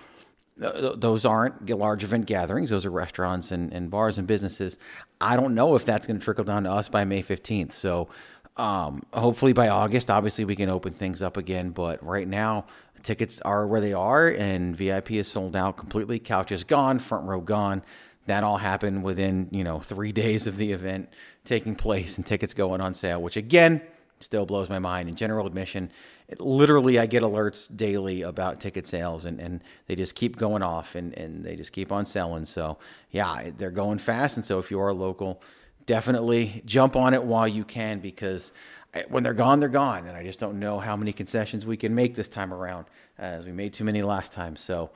Those 0.56 1.24
aren't 1.24 1.70
large 1.70 2.02
event 2.02 2.26
gatherings. 2.26 2.70
Those 2.70 2.84
are 2.84 2.90
restaurants 2.90 3.52
and, 3.52 3.72
and 3.72 3.90
bars 3.90 4.18
and 4.18 4.26
businesses. 4.26 4.78
I 5.20 5.36
don't 5.36 5.54
know 5.54 5.76
if 5.76 5.84
that's 5.84 6.08
going 6.08 6.18
to 6.18 6.24
trickle 6.24 6.44
down 6.44 6.64
to 6.64 6.72
us 6.72 6.88
by 6.88 7.04
May 7.04 7.22
15th. 7.22 7.72
So 7.72 8.08
um, 8.56 9.02
hopefully 9.14 9.52
by 9.52 9.68
August, 9.68 10.10
obviously 10.10 10.44
we 10.44 10.56
can 10.56 10.68
open 10.68 10.92
things 10.92 11.22
up 11.22 11.36
again. 11.36 11.70
But 11.70 12.04
right 12.04 12.26
now, 12.26 12.66
tickets 13.02 13.40
are 13.42 13.68
where 13.68 13.80
they 13.80 13.92
are, 13.92 14.30
and 14.30 14.76
VIP 14.76 15.12
is 15.12 15.28
sold 15.28 15.54
out 15.54 15.76
completely. 15.76 16.18
Couch 16.18 16.50
is 16.50 16.64
gone, 16.64 16.98
front 16.98 17.28
row 17.28 17.40
gone. 17.40 17.82
That 18.28 18.44
all 18.44 18.58
happened 18.58 19.02
within 19.02 19.48
you 19.50 19.64
know 19.64 19.80
three 19.80 20.12
days 20.24 20.46
of 20.46 20.56
the 20.56 20.72
event 20.72 21.08
taking 21.44 21.74
place, 21.74 22.16
and 22.16 22.24
tickets 22.24 22.54
going 22.54 22.80
on 22.80 22.94
sale. 22.94 23.20
Which 23.20 23.36
again 23.36 23.82
still 24.20 24.46
blows 24.46 24.68
my 24.68 24.78
mind. 24.78 25.08
In 25.08 25.14
general 25.14 25.46
admission, 25.46 25.90
it, 26.28 26.40
literally 26.40 26.98
I 26.98 27.06
get 27.06 27.22
alerts 27.22 27.74
daily 27.74 28.22
about 28.22 28.60
ticket 28.60 28.86
sales, 28.86 29.24
and, 29.24 29.40
and 29.40 29.62
they 29.86 29.94
just 29.94 30.14
keep 30.14 30.36
going 30.36 30.62
off, 30.62 30.94
and, 30.94 31.16
and 31.16 31.44
they 31.44 31.56
just 31.56 31.72
keep 31.72 31.92
on 31.92 32.06
selling. 32.06 32.44
So 32.46 32.78
yeah, 33.10 33.50
they're 33.56 33.70
going 33.70 33.98
fast, 33.98 34.36
and 34.36 34.44
so 34.44 34.58
if 34.58 34.70
you 34.70 34.80
are 34.80 34.92
local, 34.92 35.42
definitely 35.86 36.62
jump 36.66 36.96
on 36.96 37.14
it 37.14 37.22
while 37.22 37.48
you 37.48 37.64
can 37.64 37.98
because 37.98 38.52
eh, 38.94 39.04
when 39.08 39.22
they're 39.22 39.34
gone, 39.34 39.60
they're 39.60 39.68
gone, 39.68 40.06
and 40.06 40.16
I 40.16 40.22
just 40.22 40.38
don't 40.38 40.58
know 40.58 40.78
how 40.78 40.96
many 40.96 41.12
concessions 41.12 41.66
we 41.66 41.76
can 41.76 41.94
make 41.94 42.14
this 42.14 42.28
time 42.28 42.52
around, 42.52 42.86
as 43.18 43.46
we 43.46 43.52
made 43.52 43.72
too 43.72 43.84
many 43.84 44.02
last 44.02 44.32
time. 44.32 44.54
So 44.56 44.90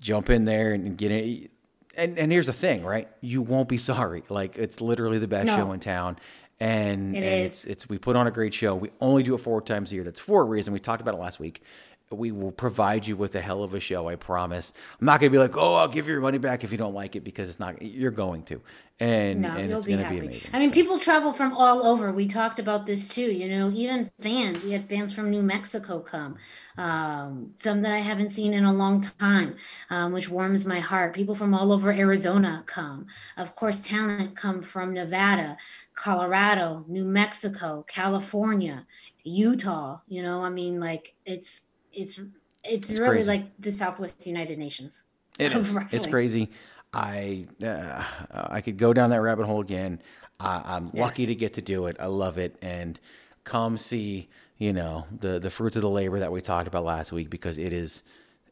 jump 0.00 0.30
in 0.30 0.44
there 0.44 0.74
and 0.74 0.98
get 0.98 1.12
it. 1.12 1.51
And 1.96 2.18
and 2.18 2.32
here's 2.32 2.46
the 2.46 2.52
thing, 2.52 2.84
right? 2.84 3.08
You 3.20 3.42
won't 3.42 3.68
be 3.68 3.78
sorry. 3.78 4.22
Like 4.28 4.56
it's 4.56 4.80
literally 4.80 5.18
the 5.18 5.28
best 5.28 5.46
No. 5.46 5.56
show 5.56 5.72
in 5.72 5.80
town. 5.80 6.16
And, 6.60 7.14
It 7.16 7.18
and 7.18 7.26
it's 7.46 7.64
it's 7.64 7.88
we 7.88 7.98
put 7.98 8.14
on 8.16 8.26
a 8.26 8.30
great 8.30 8.54
show. 8.54 8.76
We 8.76 8.90
only 9.00 9.22
do 9.22 9.34
it 9.34 9.38
four 9.38 9.60
times 9.60 9.90
a 9.92 9.96
year. 9.96 10.04
That's 10.04 10.20
for 10.20 10.42
a 10.42 10.44
reason. 10.44 10.72
We 10.72 10.78
talked 10.78 11.02
about 11.02 11.14
it 11.14 11.18
last 11.20 11.40
week. 11.40 11.62
We 12.12 12.30
will 12.30 12.52
provide 12.52 13.06
you 13.06 13.16
with 13.16 13.34
a 13.34 13.40
hell 13.40 13.62
of 13.62 13.74
a 13.74 13.80
show. 13.80 14.08
I 14.08 14.16
promise. 14.16 14.72
I'm 15.00 15.06
not 15.06 15.20
gonna 15.20 15.30
be 15.30 15.38
like, 15.38 15.56
oh, 15.56 15.74
I'll 15.74 15.88
give 15.88 16.06
you 16.06 16.12
your 16.12 16.22
money 16.22 16.38
back 16.38 16.62
if 16.64 16.70
you 16.70 16.78
don't 16.78 16.94
like 16.94 17.16
it 17.16 17.24
because 17.24 17.48
it's 17.48 17.58
not. 17.58 17.80
You're 17.80 18.10
going 18.10 18.42
to, 18.44 18.60
and 19.00 19.40
No, 19.42 19.50
and 19.50 19.72
it's 19.72 19.86
gonna 19.86 20.08
be 20.08 20.18
amazing. 20.18 20.50
I 20.52 20.58
mean, 20.58 20.70
people 20.70 20.98
travel 20.98 21.32
from 21.32 21.54
all 21.54 21.84
over. 21.84 22.12
We 22.12 22.28
talked 22.28 22.60
about 22.60 22.86
this 22.86 23.08
too. 23.08 23.32
You 23.32 23.48
know, 23.48 23.70
even 23.72 24.10
fans. 24.20 24.62
We 24.62 24.72
had 24.72 24.88
fans 24.88 25.12
from 25.12 25.30
New 25.30 25.42
Mexico 25.42 25.98
come, 26.00 26.36
um, 26.78 27.52
some 27.56 27.82
that 27.82 27.92
I 27.92 27.98
haven't 27.98 28.28
seen 28.30 28.52
in 28.52 28.64
a 28.64 28.72
long 28.72 29.00
time, 29.00 29.56
um, 29.90 30.12
which 30.12 30.28
warms 30.28 30.66
my 30.66 30.80
heart. 30.80 31.14
People 31.14 31.34
from 31.34 31.54
all 31.54 31.72
over 31.72 31.90
Arizona 31.90 32.62
come. 32.66 33.06
Of 33.36 33.56
course, 33.56 33.80
talent 33.80 34.36
come 34.36 34.62
from 34.62 34.94
Nevada, 34.94 35.56
Colorado, 35.94 36.84
New 36.86 37.04
Mexico, 37.04 37.84
California, 37.88 38.86
Utah. 39.24 40.00
You 40.06 40.22
know, 40.22 40.42
I 40.42 40.50
mean, 40.50 40.78
like 40.78 41.14
it's 41.24 41.62
it's 41.92 42.18
it's, 42.64 42.90
It's 42.90 42.98
really 43.00 43.16
crazy. 43.16 43.30
like 43.30 43.60
the 43.60 43.72
Southwest 43.72 44.26
United 44.26 44.58
Nations. 44.58 45.04
It 45.38 45.52
of. 45.54 45.76
It's 45.92 46.06
crazy. 46.06 46.50
I 46.92 47.46
uh, 47.64 48.04
I 48.32 48.60
could 48.60 48.76
go 48.76 48.92
down 48.92 49.10
that 49.10 49.22
rabbit 49.22 49.46
hole 49.46 49.60
again. 49.60 50.00
I, 50.40 50.62
I'm 50.64 50.90
lucky 50.92 51.26
to 51.26 51.34
get 51.34 51.54
to 51.54 51.62
do 51.62 51.86
it. 51.86 51.96
I 51.98 52.06
love 52.06 52.38
it, 52.38 52.56
and 52.62 52.98
come 53.44 53.78
see 53.78 54.28
you 54.58 54.72
know 54.72 55.06
the 55.20 55.38
the 55.38 55.50
fruits 55.50 55.76
of 55.76 55.82
the 55.82 55.88
labor 55.88 56.18
that 56.18 56.30
we 56.30 56.40
talked 56.40 56.68
about 56.68 56.84
last 56.84 57.12
week 57.12 57.30
because 57.30 57.58
it 57.58 57.72
is 57.72 58.02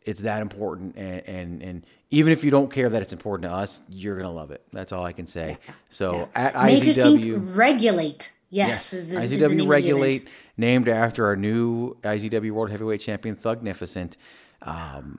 it's 0.07 0.22
that 0.22 0.40
important 0.42 0.96
and 0.96 1.22
and, 1.29 1.62
and 1.62 1.87
even 2.11 2.33
if 2.33 2.42
you 2.42 2.50
don't 2.50 2.72
care 2.72 2.88
that 2.88 3.03
it's 3.03 3.12
important 3.12 3.50
to 3.50 3.55
us, 3.55 3.83
you're 3.88 4.16
gonna 4.16 4.33
love 4.33 4.50
it. 4.50 4.62
That's 4.72 4.92
all 4.92 5.05
I 5.05 5.12
can 5.12 5.26
say. 5.26 5.59
So 5.90 6.29
at 6.35 6.55
May 6.55 6.76
IZW. 6.81 6.94
15th, 6.94 7.57
regulate. 7.57 8.33
Yes, 8.53 8.92
is 8.92 9.09
the, 9.09 9.20
is 9.20 9.31
the 9.31 9.37
name 9.37 9.44
of 9.44 9.53
IZW 9.53 9.59
the 9.59 9.68
Regulate. 9.68 10.29
Named 10.60 10.88
after 10.88 11.26
our 11.26 11.34
new 11.34 11.96
IZW 12.02 12.50
World 12.52 12.70
Heavyweight 12.70 13.00
Champion 13.00 13.34
Thugnificent. 13.34 14.16
Um, 14.62 15.18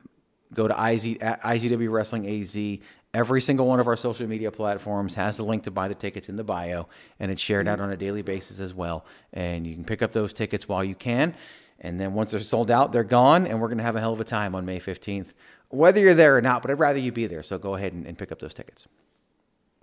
go 0.53 0.67
to 0.67 0.73
IZ, 0.73 1.17
IZW 1.17 1.91
Wrestling 1.91 2.27
AZ. 2.27 2.79
Every 3.13 3.41
single 3.41 3.67
one 3.67 3.81
of 3.81 3.87
our 3.87 3.97
social 3.97 4.25
media 4.27 4.51
platforms 4.51 5.15
has 5.15 5.35
the 5.35 5.43
link 5.43 5.63
to 5.63 5.71
buy 5.71 5.89
the 5.89 5.95
tickets 5.95 6.29
in 6.29 6.37
the 6.37 6.43
bio, 6.45 6.87
and 7.19 7.29
it's 7.29 7.41
shared 7.41 7.67
out 7.67 7.81
on 7.81 7.91
a 7.91 7.97
daily 7.97 8.21
basis 8.21 8.61
as 8.61 8.73
well. 8.73 9.05
And 9.33 9.67
you 9.67 9.73
can 9.73 9.83
pick 9.83 10.01
up 10.01 10.13
those 10.13 10.31
tickets 10.31 10.69
while 10.69 10.83
you 10.83 10.95
can. 10.95 11.33
And 11.81 11.99
then 11.99 12.13
once 12.13 12.31
they're 12.31 12.39
sold 12.39 12.71
out, 12.71 12.93
they're 12.93 13.03
gone, 13.03 13.47
and 13.47 13.59
we're 13.59 13.67
going 13.67 13.79
to 13.79 13.83
have 13.83 13.95
a 13.95 13.99
hell 13.99 14.13
of 14.13 14.21
a 14.21 14.23
time 14.23 14.55
on 14.55 14.65
May 14.65 14.79
15th, 14.79 15.33
whether 15.69 15.99
you're 15.99 16.13
there 16.13 16.37
or 16.37 16.41
not. 16.41 16.61
But 16.61 16.71
I'd 16.71 16.79
rather 16.79 16.99
you 16.99 17.11
be 17.11 17.25
there. 17.25 17.43
So 17.43 17.57
go 17.57 17.75
ahead 17.75 17.93
and, 17.93 18.05
and 18.05 18.17
pick 18.17 18.31
up 18.31 18.39
those 18.39 18.53
tickets. 18.53 18.87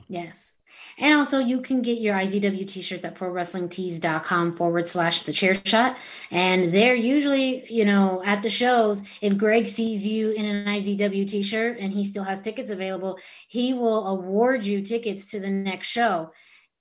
Yes. 0.09 0.53
And 1.01 1.15
also, 1.15 1.39
you 1.39 1.61
can 1.61 1.81
get 1.83 2.01
your 2.01 2.15
IZW 2.17 2.67
t 2.67 2.83
shirts 2.83 3.05
at 3.05 3.15
prowrestlingtees.com 3.15 4.57
forward 4.57 4.89
slash 4.89 5.23
the 5.23 5.33
chair 5.33 5.57
shot. 5.65 5.97
And 6.31 6.73
they're 6.73 6.95
usually, 6.95 7.65
you 7.73 7.85
know, 7.85 8.23
at 8.25 8.43
the 8.43 8.51
shows. 8.51 9.03
If 9.21 9.37
Greg 9.39 9.67
sees 9.69 10.07
you 10.07 10.31
in 10.31 10.45
an 10.45 10.67
IZW 10.67 11.29
t 11.29 11.43
shirt 11.43 11.79
and 11.79 11.93
he 11.93 12.05
still 12.05 12.25
has 12.25 12.41
tickets 12.41 12.71
available, 12.71 13.19
he 13.49 13.75
will 13.75 14.07
award 14.09 14.65
you 14.65 14.83
tickets 14.83 15.31
to 15.31 15.41
the 15.41 15.51
next 15.51 15.89
show 15.89 16.33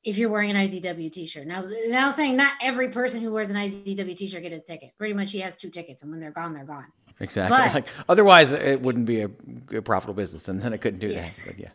if 0.04 0.18
you're 0.18 0.30
wearing 0.30 0.52
an 0.52 0.68
IZW 0.68 1.12
t 1.12 1.26
shirt. 1.28 1.46
Now, 1.48 1.64
now 1.88 2.10
saying 2.12 2.38
not 2.38 2.54
every 2.62 2.90
person 2.90 3.22
who 3.22 3.32
wears 3.32 3.50
an 3.50 3.56
IZW 3.56 4.16
t 4.16 4.28
shirt 4.28 4.42
get 4.44 4.52
a 4.54 4.60
ticket. 4.60 4.92
Pretty 4.98 5.14
much 5.14 5.32
he 5.32 5.40
has 5.42 5.56
two 5.56 5.70
tickets, 5.70 6.02
and 6.02 6.12
when 6.12 6.20
they're 6.20 6.32
gone, 6.32 6.54
they're 6.54 6.66
gone. 6.66 6.86
Exactly. 7.20 7.58
But- 7.58 7.74
like 7.74 7.88
otherwise, 8.10 8.52
it 8.52 8.82
wouldn't 8.82 9.06
be 9.06 9.22
a, 9.22 9.30
a 9.76 9.82
profitable 9.82 10.14
business, 10.16 10.48
and 10.48 10.60
then 10.62 10.74
I 10.74 10.78
couldn't 10.78 11.00
do 11.00 11.10
Yes. 11.10 11.38
that. 11.38 11.48
But 11.48 11.60
yeah. 11.60 11.70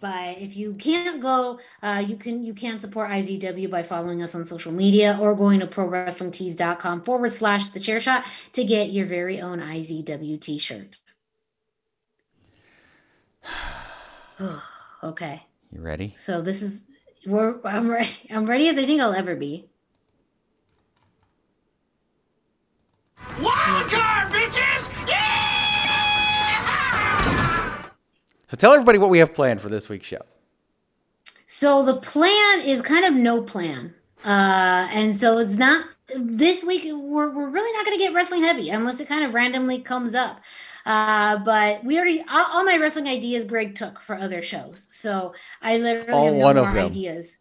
But 0.00 0.38
if 0.38 0.56
you 0.56 0.74
can't 0.74 1.20
go, 1.20 1.58
uh, 1.82 2.04
you 2.06 2.16
can 2.16 2.42
you 2.42 2.54
can 2.54 2.78
support 2.78 3.10
IZW 3.10 3.70
by 3.70 3.82
following 3.82 4.22
us 4.22 4.34
on 4.34 4.44
social 4.44 4.72
media 4.72 5.18
or 5.20 5.34
going 5.34 5.60
to 5.60 5.66
prowrestlingtees.com 5.66 7.02
forward 7.02 7.32
slash 7.32 7.70
the 7.70 7.80
chair 7.80 7.98
shot 7.98 8.24
to 8.52 8.64
get 8.64 8.90
your 8.90 9.06
very 9.06 9.40
own 9.40 9.60
IZW 9.60 10.40
t-shirt. 10.40 10.98
okay. 15.02 15.42
You 15.72 15.80
ready? 15.80 16.14
So 16.16 16.40
this 16.42 16.62
is 16.62 16.84
we're 17.26 17.60
I'm 17.64 17.90
ready. 17.90 18.10
I'm 18.30 18.46
ready 18.46 18.68
as 18.68 18.78
I 18.78 18.86
think 18.86 19.00
I'll 19.00 19.14
ever 19.14 19.34
be. 19.34 19.68
Wild 23.40 23.90
So 28.48 28.56
tell 28.56 28.72
everybody 28.72 28.98
what 28.98 29.10
we 29.10 29.18
have 29.18 29.34
planned 29.34 29.60
for 29.60 29.68
this 29.68 29.88
week's 29.88 30.06
show. 30.06 30.22
So 31.46 31.84
the 31.84 31.96
plan 31.96 32.60
is 32.62 32.80
kind 32.82 33.04
of 33.04 33.14
no 33.14 33.42
plan. 33.42 33.94
Uh, 34.24 34.88
and 34.90 35.16
so 35.16 35.38
it's 35.38 35.54
not 35.54 35.84
this 36.16 36.64
week. 36.64 36.84
We're, 36.84 37.30
we're 37.30 37.50
really 37.50 37.72
not 37.72 37.84
going 37.84 37.96
to 37.98 38.02
get 38.02 38.14
wrestling 38.14 38.42
heavy 38.42 38.70
unless 38.70 39.00
it 39.00 39.08
kind 39.08 39.24
of 39.24 39.34
randomly 39.34 39.80
comes 39.80 40.14
up. 40.14 40.40
Uh, 40.86 41.38
but 41.38 41.84
we 41.84 41.98
already 41.98 42.24
all, 42.30 42.46
all 42.50 42.64
my 42.64 42.78
wrestling 42.78 43.06
ideas 43.06 43.44
Greg 43.44 43.74
took 43.74 44.00
for 44.00 44.16
other 44.16 44.40
shows. 44.40 44.86
So 44.90 45.34
I 45.60 45.76
literally 45.76 46.12
All 46.12 46.24
have 46.24 46.34
no 46.34 46.44
one 46.44 46.56
of 46.56 46.64
more 46.64 46.74
them. 46.74 46.86
ideas. 46.86 47.36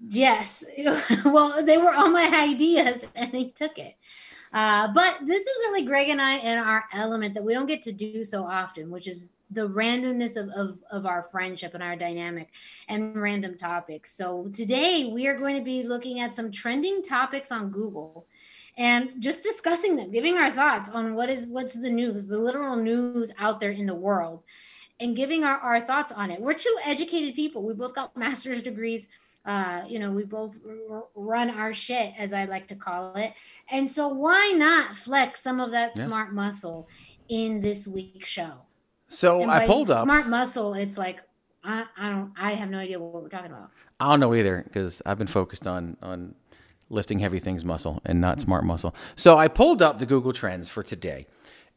Yes. 0.00 0.64
well, 1.24 1.62
they 1.62 1.76
were 1.76 1.92
all 1.92 2.08
my 2.08 2.28
ideas 2.34 3.04
and 3.14 3.30
he 3.32 3.50
took 3.50 3.78
it. 3.78 3.94
Uh, 4.54 4.88
but 4.94 5.18
this 5.26 5.42
is 5.46 5.62
really 5.64 5.82
Greg 5.82 6.08
and 6.08 6.22
I 6.22 6.38
in 6.38 6.56
our 6.56 6.84
element 6.94 7.34
that 7.34 7.44
we 7.44 7.52
don't 7.52 7.66
get 7.66 7.82
to 7.82 7.92
do 7.92 8.24
so 8.24 8.42
often, 8.42 8.90
which 8.90 9.06
is 9.06 9.28
the 9.50 9.68
randomness 9.68 10.36
of, 10.36 10.48
of, 10.50 10.78
of 10.90 11.06
our 11.06 11.28
friendship 11.30 11.74
and 11.74 11.82
our 11.82 11.96
dynamic 11.96 12.50
and 12.88 13.14
random 13.14 13.56
topics. 13.56 14.12
So 14.16 14.48
today 14.52 15.10
we 15.12 15.26
are 15.28 15.38
going 15.38 15.56
to 15.56 15.62
be 15.62 15.82
looking 15.84 16.20
at 16.20 16.34
some 16.34 16.50
trending 16.50 17.02
topics 17.02 17.52
on 17.52 17.70
Google 17.70 18.26
and 18.76 19.10
just 19.20 19.42
discussing 19.42 19.96
them, 19.96 20.10
giving 20.10 20.36
our 20.36 20.50
thoughts 20.50 20.90
on 20.90 21.14
what 21.14 21.30
is 21.30 21.46
what's 21.46 21.74
the 21.74 21.90
news, 21.90 22.26
the 22.26 22.38
literal 22.38 22.76
news 22.76 23.30
out 23.38 23.60
there 23.60 23.70
in 23.70 23.86
the 23.86 23.94
world, 23.94 24.42
and 25.00 25.16
giving 25.16 25.44
our, 25.44 25.58
our 25.58 25.80
thoughts 25.80 26.12
on 26.12 26.30
it. 26.30 26.40
We're 26.40 26.54
two 26.54 26.76
educated 26.84 27.34
people. 27.34 27.62
We 27.64 27.74
both 27.74 27.94
got 27.94 28.16
master's 28.24 28.62
degrees. 28.62 29.06
Uh, 29.46 29.84
you 29.86 30.00
know, 30.00 30.10
we 30.10 30.24
both 30.24 30.56
r- 30.90 31.04
run 31.14 31.50
our 31.50 31.72
shit, 31.72 32.12
as 32.18 32.32
I 32.32 32.46
like 32.46 32.66
to 32.68 32.74
call 32.74 33.14
it. 33.14 33.32
And 33.70 33.88
so 33.88 34.08
why 34.08 34.52
not 34.56 34.96
flex 34.96 35.40
some 35.40 35.60
of 35.60 35.70
that 35.70 35.92
Yeah. 35.94 36.06
smart 36.06 36.34
muscle 36.34 36.88
in 37.28 37.60
this 37.60 37.86
week's 37.86 38.28
show? 38.28 38.65
So 39.08 39.48
I 39.48 39.66
pulled 39.66 39.90
up. 39.90 40.04
smart 40.04 40.26
muscle. 40.28 40.74
It's 40.74 40.98
like 40.98 41.20
I, 41.62 41.84
I 41.96 42.08
don't 42.08 42.32
I 42.36 42.52
have 42.52 42.70
no 42.70 42.78
idea 42.78 42.98
what 42.98 43.22
we're 43.22 43.28
talking 43.28 43.50
about. 43.50 43.70
I 44.00 44.10
don't 44.10 44.20
know 44.20 44.34
either 44.34 44.62
because 44.64 45.02
I've 45.06 45.18
been 45.18 45.26
focused 45.26 45.66
on 45.66 45.96
on 46.02 46.34
lifting 46.88 47.18
heavy 47.18 47.38
things 47.38 47.64
muscle 47.64 48.00
and 48.04 48.20
not 48.20 48.40
smart 48.40 48.64
muscle. 48.64 48.94
So 49.16 49.36
I 49.36 49.48
pulled 49.48 49.82
up 49.82 49.98
the 49.98 50.06
Google 50.06 50.32
Trends 50.32 50.68
for 50.68 50.82
today, 50.82 51.26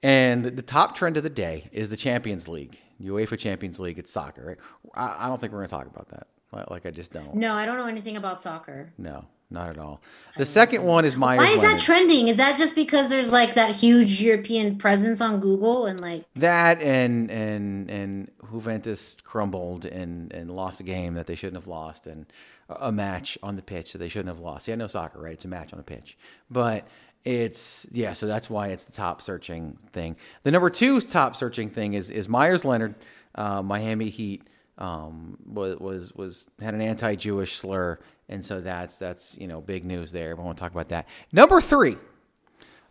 and 0.04 0.44
the, 0.44 0.62
top 0.62 0.96
trend 0.96 1.18
of 1.18 1.24
the 1.24 1.30
day 1.30 1.68
is 1.72 1.90
the 1.90 1.98
Champions 1.98 2.48
League, 2.48 2.80
UEFA 3.02 3.38
Champions 3.38 3.80
League. 3.80 3.98
It's 3.98 4.12
soccer. 4.12 4.46
Right? 4.46 4.58
I, 4.94 5.26
I 5.26 5.28
don't 5.28 5.42
think 5.42 5.52
we're 5.52 5.60
going 5.60 5.70
to 5.70 5.76
talk 5.76 5.88
about 5.88 6.10
that. 6.10 6.28
Like 6.70 6.86
I 6.86 6.92
just 6.92 7.12
don't. 7.12 7.36
No, 7.36 7.54
I 7.54 7.66
don't 7.66 7.78
know 7.78 7.86
anything 7.86 8.18
about 8.18 8.42
soccer. 8.42 8.92
No, 8.98 9.26
not 9.52 9.70
at 9.70 9.78
all. 9.78 10.02
The 10.38 10.46
second 10.46 10.84
one 10.84 11.06
is 11.06 11.16
Myers. 11.16 11.40
Why 11.40 11.50
is 11.50 11.62
that 11.62 11.68
Leonard. 11.68 11.82
trending? 11.82 12.28
Is 12.28 12.38
that 12.38 12.58
just 12.58 12.76
because 12.76 13.10
there's 13.10 13.32
like 13.32 13.56
that 13.56 13.76
huge 13.76 14.22
European 14.22 14.78
presence 14.78 15.22
on 15.22 15.40
Google 15.40 15.88
and 15.88 16.00
like 16.00 16.24
That 16.36 16.80
and 16.82 17.32
and 17.32 17.90
and 17.90 18.32
Juventus 18.52 19.18
crumbled 19.24 19.86
and 19.86 20.32
and 20.34 20.52
lost 20.52 20.80
a 20.80 20.84
game 20.84 21.16
that 21.16 21.26
they 21.28 21.36
shouldn't 21.36 21.58
have 21.58 21.68
lost 21.68 22.08
and 22.08 22.26
a 22.70 22.90
a 22.90 22.92
match 22.92 23.38
on 23.42 23.56
the 23.56 23.62
pitch 23.62 23.92
that 23.94 23.98
they 23.98 24.10
shouldn't 24.10 24.30
have 24.30 24.40
lost. 24.40 24.68
Yeah, 24.68 24.76
no 24.76 24.88
soccer, 24.88 25.20
right? 25.20 25.34
It's 25.34 25.46
a 25.46 25.48
match 25.48 25.74
on 25.74 25.80
a 25.80 25.84
pitch, 25.84 26.18
but 26.52 26.88
it's 27.26 27.88
yeah. 27.92 28.14
So 28.14 28.28
that's 28.28 28.50
why 28.50 28.68
it's 28.68 28.86
the 28.86 28.92
top 28.92 29.22
searching 29.22 29.78
thing. 29.92 30.16
The 30.44 30.52
number 30.52 30.70
two 30.70 31.02
top 31.02 31.36
searching 31.36 31.70
thing 31.70 31.94
is 31.94 32.10
is 32.10 32.30
Myers 32.30 32.64
Leonard, 32.66 32.96
uh, 33.36 33.62
Miami 33.62 34.10
Heat. 34.10 34.44
Um, 34.80 35.38
was 35.46 35.78
was 35.78 36.14
was 36.16 36.48
had 36.62 36.74
an 36.74 36.82
anti-Jewish 36.82 37.58
slur, 37.58 38.00
and 38.30 38.44
so 38.44 38.62
that's 38.62 38.98
that's 38.98 39.38
you 39.38 39.48
know 39.48 39.62
big 39.62 39.86
news 39.86 40.12
there. 40.12 40.36
We 40.36 40.44
won't 40.44 40.58
talk 40.58 40.72
about 40.72 40.90
that. 40.90 41.08
Number 41.32 41.62
three 41.62 41.98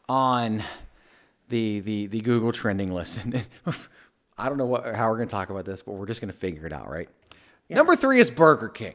on 0.08 0.62
the 1.48 1.80
the 1.80 2.06
the 2.06 2.20
Google 2.20 2.52
trending 2.52 2.92
list. 2.92 3.24
And 3.24 3.48
I 4.38 4.48
don't 4.48 4.58
know 4.58 4.66
what 4.66 4.94
how 4.94 5.08
we're 5.10 5.16
going 5.16 5.28
to 5.28 5.34
talk 5.34 5.50
about 5.50 5.64
this, 5.64 5.82
but 5.82 5.92
we're 5.92 6.06
just 6.06 6.20
going 6.20 6.32
to 6.32 6.38
figure 6.38 6.66
it 6.66 6.72
out, 6.72 6.90
right? 6.90 7.08
Number 7.70 7.96
three 7.96 8.18
is 8.18 8.30
Burger 8.30 8.68
King. 8.68 8.94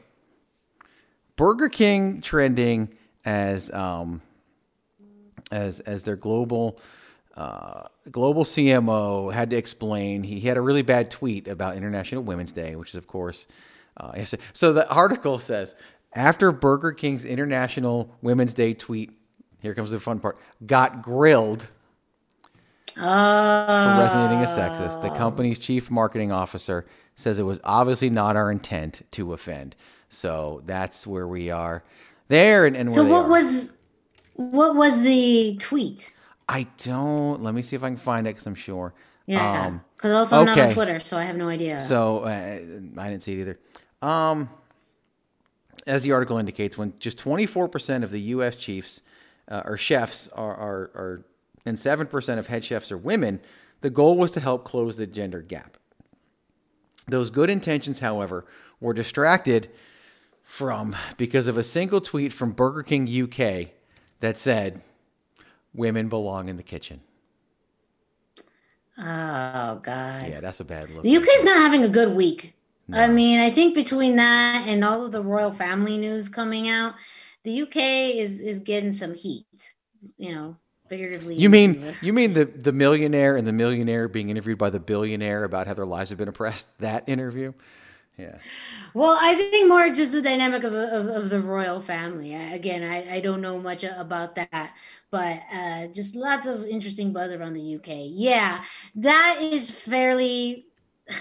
Burger 1.36 1.68
King 1.68 2.20
trending 2.20 2.88
as 3.24 3.72
um 3.72 4.20
as 5.50 5.80
as 5.80 6.02
their 6.02 6.16
global 6.16 6.78
uh, 7.36 7.84
global 8.10 8.44
CMO 8.44 9.32
had 9.32 9.50
to 9.50 9.56
explain. 9.56 10.22
He 10.22 10.40
had 10.40 10.56
a 10.56 10.60
really 10.60 10.82
bad 10.82 11.10
tweet 11.10 11.48
about 11.48 11.76
International 11.76 12.22
Women's 12.22 12.52
Day, 12.52 12.76
which 12.76 12.90
is 12.90 12.94
of 12.94 13.06
course. 13.06 13.46
Uh, 13.96 14.24
so 14.52 14.72
the 14.72 14.88
article 14.88 15.38
says 15.38 15.76
After 16.14 16.52
Burger 16.52 16.92
King's 16.92 17.24
International 17.24 18.10
Women's 18.22 18.54
Day 18.54 18.74
tweet, 18.74 19.12
here 19.60 19.74
comes 19.74 19.90
the 19.90 20.00
fun 20.00 20.20
part, 20.20 20.38
got 20.66 21.02
grilled 21.02 21.68
Oh. 22.96 23.00
for 23.02 24.00
resonating 24.00 24.38
as 24.38 24.56
sexist, 24.56 25.02
the 25.02 25.10
company's 25.10 25.58
chief 25.58 25.90
marketing 25.90 26.30
officer 26.30 26.86
says 27.16 27.40
it 27.40 27.42
was 27.42 27.58
obviously 27.64 28.08
not 28.08 28.36
our 28.36 28.52
intent 28.52 29.02
to 29.12 29.32
offend. 29.32 29.74
So 30.08 30.62
that's 30.66 31.04
where 31.04 31.26
we 31.26 31.50
are 31.50 31.82
there 32.28 32.66
and, 32.66 32.76
and 32.76 32.92
So 32.92 33.04
what 33.04 33.28
was 33.28 33.72
what 34.34 34.76
was 34.76 35.00
the 35.00 35.56
tweet? 35.60 36.12
I 36.48 36.66
don't. 36.78 37.42
Let 37.42 37.54
me 37.54 37.62
see 37.62 37.76
if 37.76 37.82
I 37.82 37.88
can 37.88 37.96
find 37.96 38.26
it 38.26 38.30
because 38.30 38.46
I'm 38.46 38.54
sure. 38.54 38.92
Yeah, 39.26 39.66
Um, 39.66 39.84
because 39.96 40.12
also 40.12 40.40
I'm 40.40 40.46
not 40.46 40.58
on. 40.58 40.74
Twitter, 40.74 41.00
so 41.00 41.16
I 41.16 41.24
have 41.24 41.36
no 41.36 41.48
idea. 41.48 41.80
So 41.80 42.20
uh, 42.20 42.28
I 42.98 43.10
didn't 43.10 43.22
see 43.22 43.32
it 43.32 43.38
either. 43.38 43.56
Um, 44.02 44.50
as 45.86 46.02
the 46.02 46.12
article 46.12 46.38
indicates, 46.38 46.76
when 46.76 46.92
just 46.98 47.18
24% 47.18 48.02
of 48.02 48.10
the 48.10 48.20
U.S. 48.20 48.56
chiefs 48.56 49.02
uh, 49.48 49.62
or 49.64 49.76
chefs 49.76 50.28
are, 50.28 50.54
are, 50.54 50.90
are 50.94 51.24
and 51.66 51.76
7% 51.76 52.38
of 52.38 52.46
head 52.46 52.64
chefs 52.64 52.92
are 52.92 52.98
women, 52.98 53.40
the 53.80 53.90
goal 53.90 54.16
was 54.18 54.30
to 54.32 54.40
help 54.40 54.64
close 54.64 54.96
the 54.96 55.06
gender 55.06 55.40
gap. 55.40 55.76
Those 57.06 57.30
good 57.30 57.50
intentions, 57.50 58.00
however, 58.00 58.44
were 58.80 58.92
distracted 58.94 59.68
from 60.42 60.94
because 61.16 61.46
of 61.46 61.56
a 61.56 61.64
single 61.64 62.00
tweet 62.00 62.32
from 62.32 62.52
Burger 62.52 62.82
King 62.82 63.08
UK 63.08 63.70
that 64.20 64.36
said, 64.36 64.82
"Women 65.74 66.08
belong 66.08 66.48
in 66.48 66.56
the 66.56 66.62
kitchen." 66.62 67.00
oh 68.98 69.80
god. 69.82 70.28
Yeah, 70.28 70.40
that's 70.40 70.60
a 70.60 70.64
bad 70.64 70.90
look. 70.90 71.02
The 71.02 71.16
UK's 71.16 71.44
not 71.44 71.56
having 71.56 71.82
a 71.82 71.88
good 71.88 72.14
week. 72.14 72.54
I 72.92 73.08
mean, 73.08 73.40
I 73.40 73.50
think 73.50 73.74
between 73.74 74.16
that 74.16 74.68
and 74.68 74.84
all 74.84 75.06
of 75.06 75.12
the 75.12 75.22
royal 75.22 75.52
family 75.52 75.96
news 75.96 76.28
coming 76.28 76.68
out, 76.68 76.94
the 77.42 77.62
UK 77.62 77.76
is 77.76 78.40
is 78.40 78.58
getting 78.58 78.92
some 78.92 79.14
heat. 79.14 79.74
You 80.18 80.34
know, 80.34 80.56
figuratively. 80.88 81.36
You 81.36 81.48
mean 81.48 81.94
you 82.02 82.12
mean 82.12 82.34
the 82.34 82.44
the 82.44 82.72
millionaire 82.72 83.36
and 83.36 83.46
the 83.46 83.52
millionaire 83.52 84.08
being 84.08 84.30
interviewed 84.30 84.58
by 84.58 84.70
the 84.70 84.80
billionaire 84.80 85.44
about 85.44 85.66
how 85.66 85.74
their 85.74 85.86
lives 85.86 86.10
have 86.10 86.18
been 86.18 86.28
oppressed? 86.28 86.78
That 86.78 87.08
interview, 87.08 87.52
yeah. 88.16 88.38
Well, 88.94 89.18
I 89.20 89.34
think 89.34 89.68
more 89.68 89.90
just 89.90 90.12
the 90.12 90.22
dynamic 90.22 90.62
of, 90.62 90.72
of, 90.72 91.06
of 91.08 91.30
the 91.30 91.40
royal 91.40 91.80
family. 91.80 92.36
I, 92.36 92.52
again, 92.52 92.84
I, 92.84 93.16
I 93.16 93.20
don't 93.20 93.40
know 93.40 93.58
much 93.58 93.82
about 93.82 94.36
that, 94.36 94.72
but 95.10 95.40
uh, 95.52 95.88
just 95.88 96.14
lots 96.14 96.46
of 96.46 96.64
interesting 96.64 97.12
buzz 97.12 97.32
around 97.32 97.54
the 97.54 97.76
UK. 97.76 98.06
Yeah, 98.06 98.62
that 98.96 99.38
is 99.40 99.70
fairly. 99.70 100.66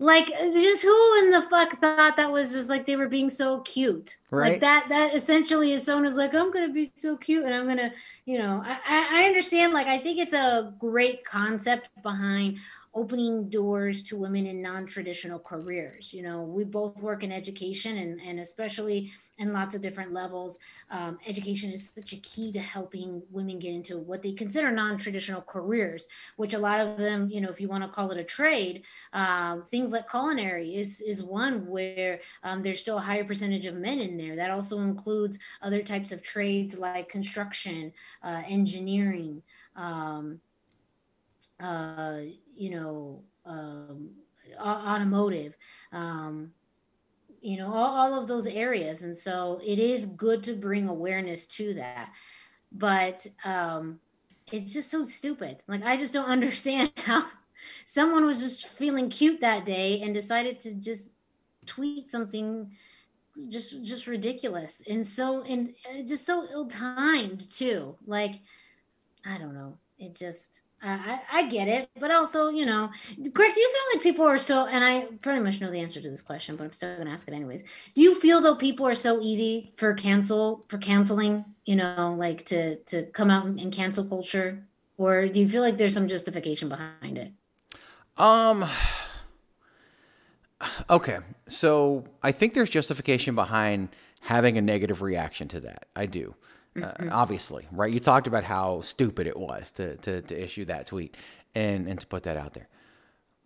Like, 0.00 0.28
just 0.28 0.82
who 0.82 1.18
in 1.18 1.32
the 1.32 1.42
fuck 1.50 1.80
thought 1.80 2.16
that 2.18 2.30
was 2.30 2.52
just 2.52 2.68
like 2.68 2.86
they 2.86 2.94
were 2.94 3.08
being 3.08 3.28
so 3.28 3.62
cute? 3.62 4.16
Right. 4.30 4.52
Like 4.52 4.60
that. 4.60 4.86
That 4.88 5.12
essentially 5.12 5.72
is 5.72 5.82
someone 5.82 6.04
who's 6.04 6.14
like, 6.14 6.32
I'm 6.36 6.52
gonna 6.52 6.72
be 6.72 6.88
so 6.94 7.16
cute, 7.16 7.44
and 7.44 7.52
I'm 7.52 7.66
gonna, 7.66 7.90
you 8.24 8.38
know, 8.38 8.62
I, 8.64 8.78
I 8.86 9.22
I 9.22 9.26
understand. 9.26 9.72
Like, 9.72 9.88
I 9.88 9.98
think 9.98 10.20
it's 10.20 10.34
a 10.34 10.72
great 10.78 11.24
concept 11.24 11.88
behind 12.04 12.58
opening 12.98 13.48
doors 13.48 14.02
to 14.02 14.16
women 14.16 14.46
in 14.46 14.60
non-traditional 14.60 15.38
careers 15.38 16.12
you 16.12 16.22
know 16.22 16.42
we 16.42 16.64
both 16.64 17.00
work 17.00 17.22
in 17.22 17.30
education 17.32 17.98
and, 17.98 18.20
and 18.20 18.40
especially 18.40 19.12
in 19.38 19.52
lots 19.52 19.74
of 19.74 19.80
different 19.80 20.12
levels 20.12 20.58
um, 20.90 21.18
education 21.26 21.70
is 21.70 21.90
such 21.94 22.12
a 22.12 22.16
key 22.16 22.50
to 22.52 22.60
helping 22.60 23.22
women 23.30 23.58
get 23.58 23.72
into 23.72 23.98
what 23.98 24.22
they 24.22 24.32
consider 24.32 24.70
non-traditional 24.70 25.42
careers 25.42 26.08
which 26.36 26.54
a 26.54 26.58
lot 26.58 26.80
of 26.80 26.98
them 26.98 27.28
you 27.30 27.40
know 27.40 27.50
if 27.50 27.60
you 27.60 27.68
want 27.68 27.84
to 27.84 27.88
call 27.88 28.10
it 28.10 28.18
a 28.18 28.24
trade 28.24 28.82
um, 29.12 29.62
things 29.70 29.92
like 29.92 30.10
culinary 30.10 30.74
is 30.74 31.00
is 31.00 31.22
one 31.22 31.66
where 31.66 32.20
um, 32.42 32.62
there's 32.62 32.80
still 32.80 32.98
a 32.98 33.00
higher 33.00 33.24
percentage 33.24 33.66
of 33.66 33.74
men 33.74 34.00
in 34.00 34.16
there. 34.16 34.36
That 34.36 34.50
also 34.50 34.80
includes 34.80 35.38
other 35.62 35.82
types 35.82 36.12
of 36.12 36.22
trades 36.22 36.78
like 36.78 37.08
construction 37.08 37.92
uh, 38.22 38.42
engineering 38.46 39.42
um, 39.76 40.40
uh, 41.60 42.20
you 42.58 42.70
know, 42.70 43.22
um, 43.46 44.10
automotive, 44.60 45.56
um, 45.92 46.50
you 47.40 47.56
know, 47.56 47.72
all, 47.72 47.94
all 47.96 48.20
of 48.20 48.28
those 48.28 48.46
areas. 48.46 49.04
And 49.04 49.16
so 49.16 49.60
it 49.64 49.78
is 49.78 50.06
good 50.06 50.42
to 50.44 50.54
bring 50.54 50.88
awareness 50.88 51.46
to 51.48 51.74
that. 51.74 52.10
But 52.72 53.26
um, 53.44 54.00
it's 54.50 54.72
just 54.72 54.90
so 54.90 55.06
stupid. 55.06 55.58
Like, 55.68 55.84
I 55.84 55.96
just 55.96 56.12
don't 56.12 56.28
understand 56.28 56.92
how 56.96 57.26
someone 57.84 58.26
was 58.26 58.40
just 58.40 58.66
feeling 58.66 59.08
cute 59.08 59.40
that 59.40 59.64
day 59.64 60.00
and 60.02 60.12
decided 60.12 60.60
to 60.60 60.74
just 60.74 61.10
tweet 61.66 62.10
something 62.10 62.70
just 63.50 63.84
just 63.84 64.08
ridiculous 64.08 64.82
and 64.88 65.06
so 65.06 65.42
and 65.42 65.72
uh, 65.88 66.02
just 66.02 66.26
so 66.26 66.48
ill-timed 66.50 67.48
too 67.50 67.94
like 68.04 68.40
i 69.24 69.38
don't 69.38 69.54
know 69.54 69.78
it 69.98 70.12
just 70.12 70.62
I, 70.82 71.20
I 71.32 71.48
get 71.48 71.66
it, 71.66 71.90
but 71.98 72.10
also, 72.10 72.50
you 72.50 72.64
know, 72.64 72.90
Greg, 73.32 73.54
do 73.54 73.60
you 73.60 73.68
feel 73.72 73.94
like 73.94 74.02
people 74.02 74.24
are 74.24 74.38
so, 74.38 74.66
and 74.66 74.84
I 74.84 75.06
pretty 75.22 75.40
much 75.40 75.60
know 75.60 75.70
the 75.70 75.80
answer 75.80 76.00
to 76.00 76.08
this 76.08 76.22
question, 76.22 76.56
but 76.56 76.64
I'm 76.64 76.72
still 76.72 76.94
going 76.94 77.06
to 77.06 77.12
ask 77.12 77.26
it 77.26 77.34
anyways. 77.34 77.64
Do 77.94 78.02
you 78.02 78.14
feel 78.14 78.40
though 78.40 78.56
people 78.56 78.86
are 78.86 78.94
so 78.94 79.20
easy 79.20 79.72
for 79.76 79.92
cancel, 79.94 80.64
for 80.68 80.78
canceling, 80.78 81.44
you 81.64 81.76
know, 81.76 82.14
like 82.16 82.44
to, 82.46 82.76
to 82.76 83.04
come 83.06 83.30
out 83.30 83.46
and 83.46 83.72
cancel 83.72 84.04
culture? 84.04 84.64
Or 84.98 85.28
do 85.28 85.40
you 85.40 85.48
feel 85.48 85.62
like 85.62 85.78
there's 85.78 85.94
some 85.94 86.08
justification 86.08 86.68
behind 86.68 87.18
it? 87.18 87.32
Um. 88.16 88.64
Okay, 90.90 91.18
so 91.48 92.04
I 92.22 92.32
think 92.32 92.54
there's 92.54 92.70
justification 92.70 93.36
behind 93.36 93.90
having 94.20 94.58
a 94.58 94.60
negative 94.60 95.02
reaction 95.02 95.46
to 95.48 95.60
that. 95.60 95.86
I 95.94 96.06
do. 96.06 96.34
Uh, 96.82 97.08
obviously, 97.10 97.66
right? 97.72 97.92
You 97.92 98.00
talked 98.00 98.26
about 98.26 98.44
how 98.44 98.80
stupid 98.80 99.26
it 99.26 99.36
was 99.36 99.70
to, 99.72 99.96
to, 99.98 100.22
to 100.22 100.42
issue 100.42 100.64
that 100.66 100.86
tweet 100.86 101.16
and, 101.54 101.86
and 101.86 101.98
to 102.00 102.06
put 102.06 102.22
that 102.24 102.36
out 102.36 102.54
there. 102.54 102.68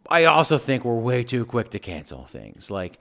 I 0.09 0.25
also 0.25 0.59
think 0.59 0.85
we're 0.85 0.99
way 0.99 1.23
too 1.23 1.45
quick 1.45 1.71
to 1.71 1.79
cancel 1.79 2.25
things. 2.25 2.71
Like, 2.71 2.99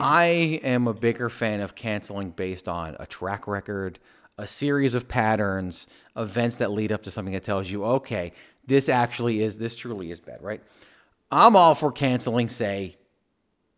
I 0.00 0.60
am 0.64 0.88
a 0.88 0.94
bigger 0.94 1.28
fan 1.28 1.60
of 1.60 1.74
canceling 1.74 2.30
based 2.30 2.68
on 2.68 2.96
a 2.98 3.06
track 3.06 3.46
record, 3.46 3.98
a 4.38 4.46
series 4.46 4.94
of 4.94 5.06
patterns, 5.06 5.86
events 6.16 6.56
that 6.56 6.70
lead 6.70 6.90
up 6.90 7.02
to 7.04 7.10
something 7.10 7.34
that 7.34 7.44
tells 7.44 7.70
you, 7.70 7.84
okay, 7.84 8.32
this 8.66 8.88
actually 8.88 9.42
is, 9.42 9.58
this 9.58 9.76
truly 9.76 10.10
is 10.10 10.20
bad, 10.20 10.42
right? 10.42 10.62
I'm 11.30 11.54
all 11.54 11.74
for 11.74 11.92
canceling, 11.92 12.48
say, 12.48 12.96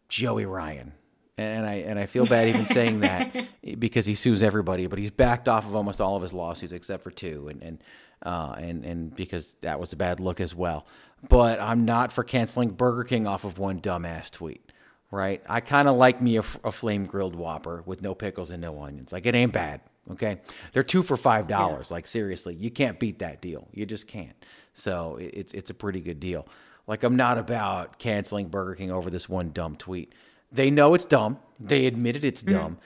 Joey 0.09 0.47
Ryan. 0.47 0.93
And 1.41 1.67
I 1.67 1.75
and 1.77 1.99
I 1.99 2.07
feel 2.07 2.27
bad 2.27 2.49
even 2.49 2.67
saying 2.67 3.01
that 3.01 3.35
because 3.79 4.05
he 4.07 4.15
sues 4.15 4.43
everybody, 4.43 4.87
but 4.87 4.99
he's 4.99 5.11
backed 5.11 5.49
off 5.49 5.65
of 5.67 5.75
almost 5.75 6.01
all 6.01 6.17
of 6.17 6.23
his 6.23 6.33
lawsuits 6.33 6.73
except 6.73 7.03
for 7.03 7.11
two, 7.11 7.49
and 7.49 7.63
and 7.63 7.85
uh, 8.23 8.55
and 8.59 8.85
and 8.85 9.15
because 9.17 9.55
that 9.63 9.81
was 9.81 9.93
a 9.93 9.97
bad 9.97 10.21
look 10.21 10.41
as 10.41 10.55
well. 10.55 10.87
But 11.29 11.61
I'm 11.61 11.85
not 11.85 12.13
for 12.13 12.25
canceling 12.25 12.71
Burger 12.71 13.05
King 13.05 13.27
off 13.27 13.45
of 13.45 13.59
one 13.59 13.81
dumbass 13.81 14.31
tweet, 14.31 14.73
right? 15.11 15.43
I 15.49 15.61
kind 15.61 15.89
of 15.89 15.97
like 15.97 16.21
me 16.21 16.37
a, 16.39 16.43
a 16.65 16.73
flame 16.73 17.07
grilled 17.07 17.35
Whopper 17.35 17.83
with 17.87 18.03
no 18.03 18.15
pickles 18.15 18.51
and 18.51 18.61
no 18.63 18.83
onions. 18.83 19.13
Like 19.13 19.27
it 19.27 19.35
ain't 19.35 19.53
bad, 19.53 19.81
okay? 20.11 20.41
They're 20.73 20.83
two 20.83 21.03
for 21.03 21.17
five 21.17 21.49
dollars. 21.49 21.91
Like 21.91 22.07
seriously, 22.07 22.55
you 22.55 22.71
can't 22.71 22.99
beat 22.99 23.19
that 23.21 23.41
deal. 23.41 23.69
You 23.73 23.87
just 23.87 24.07
can't. 24.09 24.37
So 24.75 25.17
it- 25.17 25.33
it's 25.35 25.53
it's 25.55 25.71
a 25.71 25.75
pretty 25.75 26.01
good 26.01 26.21
deal. 26.21 26.47
Like 26.87 27.03
I'm 27.05 27.17
not 27.17 27.39
about 27.39 27.99
canceling 27.99 28.49
Burger 28.49 28.75
King 28.75 28.91
over 28.91 29.11
this 29.11 29.29
one 29.29 29.51
dumb 29.53 29.77
tweet. 29.77 30.13
They 30.53 30.71
know 30.71 30.95
it's 30.95 31.05
dumb. 31.05 31.39
They 31.59 31.87
admitted 31.87 32.25
it's 32.25 32.43
mm. 32.43 32.51
dumb. 32.53 32.79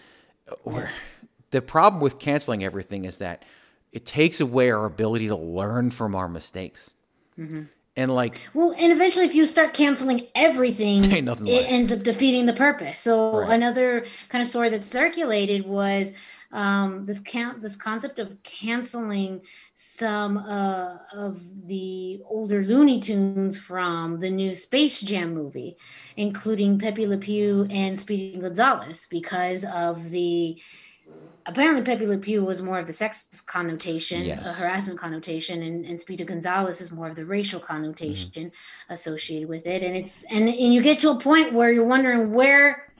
Or 0.64 0.90
the 1.50 1.62
problem 1.62 2.00
with 2.03 2.18
canceling 2.18 2.64
everything 2.64 3.05
is 3.05 3.18
that 3.18 3.44
it 3.92 4.05
takes 4.05 4.40
away 4.40 4.70
our 4.70 4.85
ability 4.87 5.29
to 5.29 5.37
learn 5.37 5.90
from 5.90 6.14
our 6.14 6.29
mistakes. 6.29 6.94
Mm-hmm. 7.38 7.62
And 7.96 8.12
like 8.12 8.40
Well, 8.55 8.74
and 8.77 8.90
eventually, 8.90 9.24
if 9.24 9.37
you 9.37 9.46
start 9.46 9.72
canceling 9.72 10.27
everything, 10.35 11.05
it 11.12 11.24
left. 11.24 11.42
ends 11.46 11.92
up 11.92 12.03
defeating 12.03 12.46
the 12.46 12.53
purpose. 12.53 12.98
So 12.98 13.38
Right. 13.38 13.53
another 13.53 14.05
kind 14.29 14.42
of 14.42 14.48
story 14.48 14.68
that 14.70 14.83
circulated 14.83 15.64
was 15.64 16.12
um, 16.55 17.05
this 17.05 17.21
count 17.21 17.61
this 17.61 17.77
concept 17.77 18.19
of 18.19 18.43
canceling 18.45 19.43
some 19.75 20.38
uh, 20.38 20.99
of 21.12 21.43
the 21.67 22.23
older 22.27 22.64
Looney 22.64 23.01
Tunes 23.01 23.57
from 23.59 24.21
the 24.21 24.31
new 24.31 24.55
Space 24.55 25.01
Jam 25.01 25.35
movie, 25.35 25.77
including 26.17 26.79
Pepe 26.79 27.07
Le 27.07 27.19
Pew 27.19 27.67
and 27.71 27.99
Speedy 27.99 28.38
Gonzales, 28.38 29.07
because 29.11 29.64
of 29.64 30.11
the 30.11 30.61
apparently 31.47 31.83
Pepe 31.83 32.07
Le 32.07 32.17
Pew 32.19 32.45
was 32.45 32.62
more 32.62 32.79
of 32.79 32.87
the 32.87 32.93
sex 32.93 33.27
connotation, 33.47 34.25
Yes. 34.25 34.47
a 34.47 34.62
harassment 34.62 34.99
connotation, 34.99 35.62
and, 35.62 35.85
and 35.85 36.01
Speedy 36.01 36.25
Gonzales 36.25 36.81
is 36.81 36.90
more 36.90 37.09
of 37.09 37.17
the 37.17 37.27
racial 37.27 37.61
connotation 37.61 38.51
associated 38.88 39.49
with 39.49 39.67
it. 39.67 39.83
And 39.83 39.97
it's 39.97 40.25
and, 40.31 40.49
and 40.49 40.73
you 40.75 40.81
get 40.83 41.01
to 41.01 41.11
a 41.11 41.19
point 41.19 41.53
where 41.53 41.71
you're 41.73 41.85
wondering 41.85 42.33
where 42.33 42.95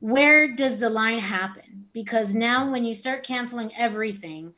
where 0.00 0.48
does 0.48 0.78
the 0.78 0.90
line 0.90 1.18
happen? 1.18 1.86
Because 1.92 2.34
now 2.34 2.70
when 2.70 2.84
you 2.84 2.94
start 2.94 3.26
canceling 3.26 3.72
everything, 3.76 4.54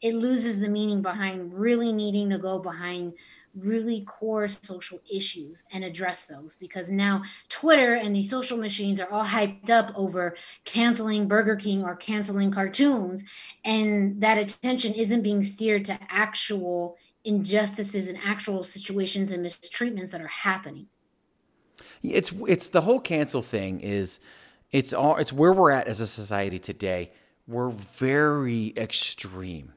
it 0.00 0.14
loses 0.14 0.60
the 0.60 0.68
meaning 0.68 1.02
behind 1.02 1.52
really 1.52 1.92
needing 1.92 2.30
to 2.30 2.38
go 2.38 2.58
behind 2.58 3.14
really 3.56 4.02
core 4.02 4.48
social 4.48 5.00
issues 5.12 5.62
and 5.72 5.84
address 5.84 6.26
those 6.26 6.56
because 6.56 6.90
now 6.90 7.22
Twitter 7.48 7.94
and 7.94 8.14
these 8.14 8.28
social 8.28 8.58
machines 8.58 9.00
are 9.00 9.10
all 9.10 9.24
hyped 9.24 9.70
up 9.70 9.92
over 9.94 10.36
canceling 10.64 11.28
Burger 11.28 11.56
King 11.56 11.84
or 11.84 11.94
canceling 11.94 12.50
cartoons, 12.50 13.24
and 13.64 14.20
that 14.20 14.38
attention 14.38 14.92
isn't 14.94 15.22
being 15.22 15.42
steered 15.42 15.84
to 15.84 15.98
actual 16.10 16.96
injustices 17.24 18.08
and 18.08 18.18
actual 18.24 18.62
situations 18.64 19.30
and 19.30 19.44
mistreatments 19.44 20.10
that 20.10 20.20
are 20.20 20.28
happening. 20.28 20.86
It's 22.02 22.34
it's 22.46 22.68
the 22.68 22.80
whole 22.80 23.00
cancel 23.00 23.40
thing 23.40 23.80
is 23.80 24.20
it's 24.74 24.92
all 24.92 25.16
it's 25.16 25.32
where 25.32 25.52
we're 25.52 25.70
at 25.70 25.86
as 25.86 26.00
a 26.00 26.06
society 26.06 26.58
today. 26.58 27.12
We're 27.46 27.70
very 27.70 28.74
extreme. 28.76 29.72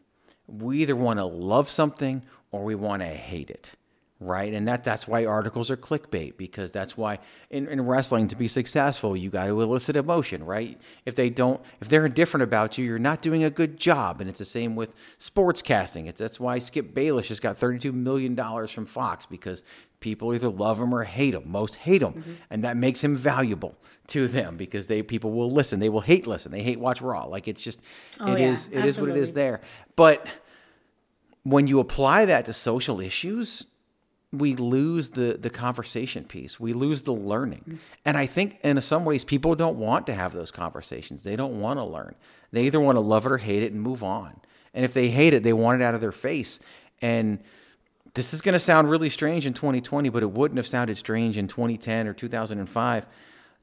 We 0.47 0.79
either 0.79 0.95
want 0.95 1.19
to 1.19 1.25
love 1.25 1.69
something 1.69 2.23
or 2.49 2.63
we 2.63 2.73
want 2.73 3.03
to 3.03 3.07
hate 3.07 3.51
it 3.51 3.73
right? 4.19 4.51
And 4.53 4.67
that 4.67 4.84
that's 4.84 5.08
why 5.08 5.25
articles 5.25 5.69
are 5.69 5.77
clickbait 5.77 6.38
because 6.38 6.71
that's 6.71 6.97
why 6.97 7.19
in, 7.51 7.67
in 7.67 7.86
wrestling 7.86 8.27
to 8.30 8.36
be 8.36 8.47
successful 8.47 9.15
you 9.15 9.30
got 9.30 9.45
to 9.45 9.62
elicit 9.62 9.95
emotion 9.95 10.43
right? 10.43 10.80
If 11.06 11.15
they 11.15 11.30
don't 11.30 11.62
if 11.82 11.89
they're 11.89 12.06
indifferent 12.06 12.43
about 12.43 12.77
you 12.77 12.86
you're 12.86 12.99
not 12.99 13.21
doing 13.21 13.43
a 13.43 13.49
good 13.49 13.77
job. 13.77 14.19
And 14.19 14.30
it's 14.30 14.39
the 14.39 14.45
same 14.45 14.75
with 14.75 14.95
sports 15.19 15.62
casting 15.62 16.08
it's 16.08 16.19
that's 16.19 16.39
why 16.39 16.60
skip 16.60 16.93
bayless 16.93 17.27
just 17.27 17.41
got 17.41 17.58
32 17.58 17.91
million 17.91 18.34
dollars 18.34 18.71
from 18.71 18.86
fox 18.86 19.25
because 19.25 19.63
people 19.99 20.34
either 20.34 20.49
love 20.49 20.80
him 20.80 20.93
or 20.93 21.03
hate 21.03 21.36
him 21.36 21.43
most 21.45 21.75
hate 21.75 22.01
him. 22.01 22.13
Mm-hmm. 22.13 22.34
and 22.49 22.63
that 22.63 22.75
makes 22.77 23.03
him 23.03 23.15
valuable 23.15 23.75
to 24.08 24.27
them 24.27 24.58
because 24.58 24.88
they 24.88 25.03
people 25.03 25.34
will 25.34 25.51
listen. 25.51 25.80
They 25.80 25.89
will 25.89 26.01
hate 26.01 26.25
listen. 26.25 26.51
They 26.51 26.63
hate 26.63 26.80
watch 26.80 27.01
raw. 27.01 27.25
Like 27.25 27.47
it's 27.47 27.62
just 27.62 27.82
oh, 28.19 28.32
it 28.32 28.39
yeah, 28.39 28.47
is, 28.47 28.69
it 28.69 28.86
is 28.86 28.99
what 28.99 29.10
it 29.10 29.17
is 29.17 29.34
there. 29.34 29.62
But 29.95 30.25
when 31.43 31.67
you 31.67 31.80
apply 31.80 32.25
that 32.25 32.45
to 32.45 32.53
social 32.53 32.99
issues 32.99 33.65
we 34.33 34.55
lose 34.55 35.09
the 35.09 35.37
the 35.39 35.49
conversation 35.49 36.23
piece. 36.23 36.59
We 36.59 36.73
lose 36.73 37.01
the 37.01 37.13
learning. 37.13 37.59
Mm-hmm. 37.59 37.75
And 38.05 38.17
I 38.17 38.25
think 38.25 38.59
in 38.63 38.79
some 38.81 39.05
ways 39.05 39.23
people 39.23 39.55
don't 39.55 39.77
want 39.77 40.07
to 40.07 40.13
have 40.13 40.33
those 40.33 40.51
conversations. 40.51 41.23
They 41.23 41.35
don't 41.35 41.61
want 41.61 41.79
to 41.79 41.83
learn. 41.83 42.15
They 42.51 42.65
either 42.65 42.79
want 42.79 42.97
to 42.97 43.01
love 43.01 43.25
it 43.25 43.31
or 43.31 43.37
hate 43.37 43.63
it 43.63 43.71
and 43.71 43.81
move 43.81 44.03
on. 44.03 44.39
And 44.73 44.83
if 44.83 44.93
they 44.93 45.09
hate 45.09 45.33
it, 45.33 45.43
they 45.43 45.53
want 45.53 45.81
it 45.81 45.85
out 45.85 45.95
of 45.95 46.01
their 46.01 46.11
face. 46.11 46.59
And 47.01 47.39
this 48.13 48.33
is 48.33 48.41
going 48.41 48.53
to 48.53 48.59
sound 48.59 48.89
really 48.89 49.09
strange 49.09 49.45
in 49.45 49.53
2020, 49.53 50.09
but 50.09 50.23
it 50.23 50.31
wouldn't 50.31 50.57
have 50.57 50.67
sounded 50.67 50.97
strange 50.97 51.37
in 51.37 51.47
2010 51.47 52.07
or 52.07 52.13
2005. 52.13 53.07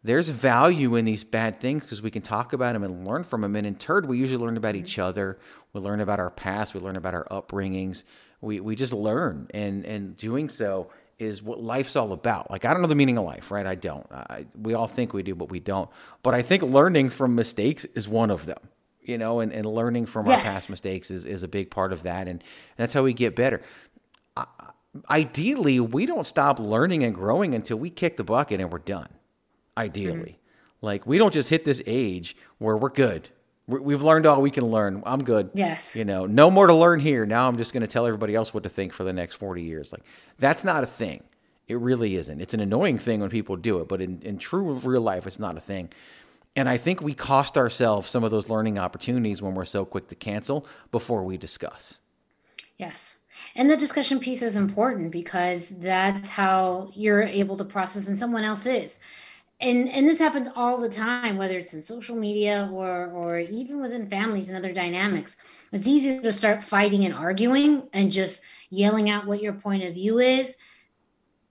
There's 0.03 0.29
value 0.29 0.97
in 0.97 1.05
these 1.05 1.25
bad 1.25 1.61
things 1.61 1.83
because 1.83 2.03
we 2.03 2.11
can 2.11 2.23
talk 2.23 2.53
about 2.53 2.75
them 2.75 2.85
and 2.85 3.07
learn 3.07 3.25
from 3.25 3.41
them. 3.41 3.57
And 3.57 3.67
in 3.67 3.75
turn, 3.75 4.07
we 4.07 4.19
usually 4.19 4.43
learn 4.43 4.57
about 4.57 4.77
each 4.77 4.99
other. 4.99 5.39
We 5.73 5.81
learn 5.81 6.01
about 6.01 6.21
our 6.21 6.31
past. 6.31 6.75
We 6.75 6.81
learn 6.81 6.97
about 6.97 7.15
our 7.15 7.25
upbringings 7.31 8.05
we 8.45 8.61
we 8.61 8.77
just 8.77 8.93
learn 8.93 9.49
and 9.53 9.85
and 9.85 10.17
doing 10.17 10.49
so 10.49 10.91
is 11.19 11.43
what 11.43 11.63
life's 11.63 11.97
all 11.97 12.13
about. 12.13 12.51
Like 12.51 12.65
I 12.65 12.73
don't 12.73 12.83
know 12.83 12.89
the 12.89 12.95
meaning 12.95 13.19
of 13.19 13.25
life, 13.25 13.51
right? 13.51 13.67
I 13.67 13.75
don't. 13.75 14.07
I, 14.13 14.47
we 14.61 14.75
all 14.75 14.87
think 14.87 15.13
we 15.13 15.23
do, 15.23 15.35
but 15.35 15.51
we 15.51 15.61
don't. 15.61 15.89
But 16.23 16.35
I 16.35 16.43
think 16.43 16.63
learning 16.63 17.11
from 17.11 17.35
mistakes 17.35 17.85
is 17.85 18.09
one 18.09 18.31
of 18.31 18.47
them. 18.47 18.59
You 19.03 19.19
know, 19.19 19.41
and, 19.41 19.53
and 19.53 19.67
learning 19.67 20.07
from 20.07 20.27
yes. 20.27 20.39
our 20.39 20.45
past 20.45 20.71
mistakes 20.71 21.11
is, 21.11 21.27
is 21.27 21.43
a 21.43 21.49
big 21.49 21.71
part 21.71 21.93
of 21.93 22.05
that, 22.05 22.27
and 22.27 22.43
that's 22.79 22.95
how 22.95 23.03
we 23.03 23.13
get 23.13 23.37
better. 23.37 23.61
I, 24.35 24.47
ideally, 25.11 25.79
we 25.79 26.07
don't 26.07 26.27
stop 26.27 26.59
learning 26.59 27.05
and 27.05 27.15
growing 27.15 27.55
until 27.55 27.77
we 27.77 27.91
kick 27.91 28.17
the 28.17 28.25
bucket 28.25 28.61
and 28.61 28.73
we're 28.73 28.79
done. 28.79 29.11
Ideally, 29.77 30.39
mm-hmm. 30.39 30.87
like 30.87 31.07
we 31.07 31.19
don't 31.19 31.35
just 31.35 31.51
hit 31.51 31.67
this 31.67 31.83
age 31.87 32.35
where 32.57 32.79
we're 32.79 32.89
good 32.89 33.29
We've 33.67 34.03
learned 34.03 34.27
all 34.27 34.43
we 34.43 34.51
can 34.51 34.67
learn. 34.67 35.03
I'm 35.07 35.25
good. 35.25 35.51
Yes. 35.55 35.97
You 35.97 36.05
know, 36.05 36.27
no 36.27 36.51
more 36.51 36.67
to 36.67 36.75
learn 36.75 37.01
here. 37.01 37.25
Now 37.25 37.49
I'm 37.49 37.57
just 37.57 37.73
going 37.73 37.81
to 37.81 37.87
tell 37.87 38.07
everybody 38.07 38.35
else 38.35 38.53
what 38.53 38.63
to 38.65 38.69
think 38.69 38.93
for 38.93 39.05
the 39.05 39.13
next 39.13 39.37
40 39.37 39.63
years. 39.63 39.91
Like, 39.91 40.03
that's 40.39 40.65
not 40.65 40.85
a 40.85 40.87
thing. 40.87 41.23
It 41.67 41.79
really 41.79 42.17
isn't. 42.17 42.43
It's 42.43 42.53
an 42.53 42.61
annoying 42.61 42.99
thing 42.99 43.21
when 43.21 43.31
people 43.31 43.57
do 43.57 43.81
it, 43.81 43.89
but 43.89 44.03
in, 44.03 44.21
in 44.21 44.37
true 44.37 44.75
real 44.75 45.01
life, 45.01 45.27
it's 45.27 45.39
not 45.39 45.57
a 45.57 45.61
thing. 45.61 45.89
And 46.57 46.69
I 46.69 46.77
think 46.77 47.01
we 47.01 47.15
cost 47.15 47.57
ourselves 47.57 48.11
some 48.11 48.23
of 48.23 48.31
those 48.31 48.51
learning 48.51 48.79
opportunities 48.79 49.41
when 49.41 49.55
we're 49.55 49.65
so 49.65 49.87
quick 49.87 50.09
to 50.09 50.15
cancel 50.15 50.67
before 50.93 51.25
we 51.25 51.39
discuss. 51.39 51.99
Yes. 52.77 53.17
And 53.55 53.71
the 53.71 53.77
discussion 53.77 54.21
piece 54.21 54.43
is 54.43 54.57
important 54.57 55.11
because 55.11 55.71
that's 55.71 56.29
how 56.29 56.91
you're 56.95 57.23
able 57.23 57.57
to 57.57 57.65
process 57.65 58.09
and 58.09 58.19
someone 58.19 58.45
else 58.45 58.67
is 58.67 58.99
and 59.61 59.89
and 59.91 60.09
this 60.09 60.19
happens 60.19 60.49
all 60.57 60.79
the 60.79 60.89
time 60.89 61.37
whether 61.37 61.59
it's 61.59 61.75
in 61.75 61.83
social 61.83 62.17
media 62.17 62.69
or 62.73 63.07
or 63.07 63.39
even 63.39 63.81
within 63.81 64.09
families 64.09 64.49
and 64.51 64.59
other 64.59 64.73
dynamics. 64.73 65.37
It's 65.73 65.87
easy 65.87 66.19
to 66.21 66.33
start 66.33 66.65
fighting 66.65 67.05
and 67.05 67.15
arguing 67.15 67.89
and 67.93 68.13
just 68.13 68.43
yelling 68.71 69.11
out 69.11 69.27
what 69.27 69.43
your 69.43 69.55
point 69.55 69.85
of 69.85 69.95
view 69.95 70.19
is 70.19 70.55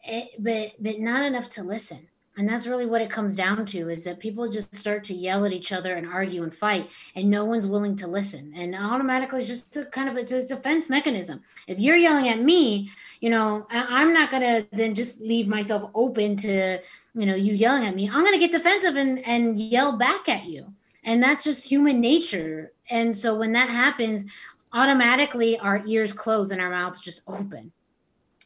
it, 0.03 0.29
eh, 0.33 0.35
but 0.39 0.71
but 0.79 0.99
not 0.99 1.23
enough 1.23 1.49
to 1.49 1.63
listen 1.63 2.07
and 2.35 2.49
that's 2.49 2.65
really 2.65 2.85
what 2.85 3.01
it 3.01 3.11
comes 3.11 3.35
down 3.35 3.65
to 3.67 3.89
is 3.89 4.03
that 4.03 4.19
people 4.19 4.49
just 4.49 4.73
start 4.73 5.03
to 5.05 5.13
yell 5.13 5.45
at 5.45 5.53
each 5.53 5.71
other 5.71 5.95
and 5.95 6.07
argue 6.07 6.43
and 6.43 6.55
fight 6.55 6.89
and 7.15 7.29
no 7.29 7.45
one's 7.45 7.67
willing 7.67 7.95
to 7.97 8.07
listen. 8.07 8.51
And 8.55 8.75
automatically 8.75 9.39
it's 9.39 9.47
just 9.47 9.77
a 9.77 9.85
kind 9.85 10.09
of 10.09 10.17
it's 10.17 10.31
a 10.31 10.45
defense 10.45 10.89
mechanism. 10.89 11.41
If 11.67 11.79
you're 11.79 11.95
yelling 11.95 12.29
at 12.29 12.39
me 12.39 12.91
you 13.19 13.29
know 13.29 13.65
i'm 13.71 14.13
not 14.13 14.29
to 14.31 14.67
then 14.73 14.93
just 14.93 15.21
leave 15.21 15.47
myself 15.47 15.89
open 15.95 16.35
to 16.35 16.77
you 17.15 17.25
know 17.25 17.35
you 17.35 17.53
yelling 17.53 17.85
at 17.85 17.95
me. 17.95 18.09
I'm 18.09 18.25
to 18.25 18.37
get 18.39 18.51
defensive 18.51 18.95
and 18.95 19.19
and 19.25 19.57
yell 19.57 19.97
back 19.97 20.27
at 20.27 20.45
you. 20.45 20.73
And 21.05 21.21
that's 21.21 21.43
just 21.43 21.65
human 21.65 21.99
nature. 21.99 22.71
And 22.89 23.15
so 23.15 23.35
when 23.35 23.53
that 23.53 23.69
happens 23.69 24.25
automatically 24.71 25.59
our 25.59 25.83
ears 25.85 26.13
close 26.13 26.51
and 26.51 26.59
our 26.59 26.69
mouths 26.69 26.99
just 26.99 27.21
open. 27.27 27.71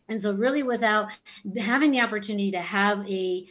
And 0.10 0.22
so 0.22 0.34
really 0.34 0.64
without 0.64 1.10
having 1.58 1.92
the 1.92 2.02
opportunity 2.02 2.52
to 2.52 2.60
have 2.60 3.08
a 3.10 3.46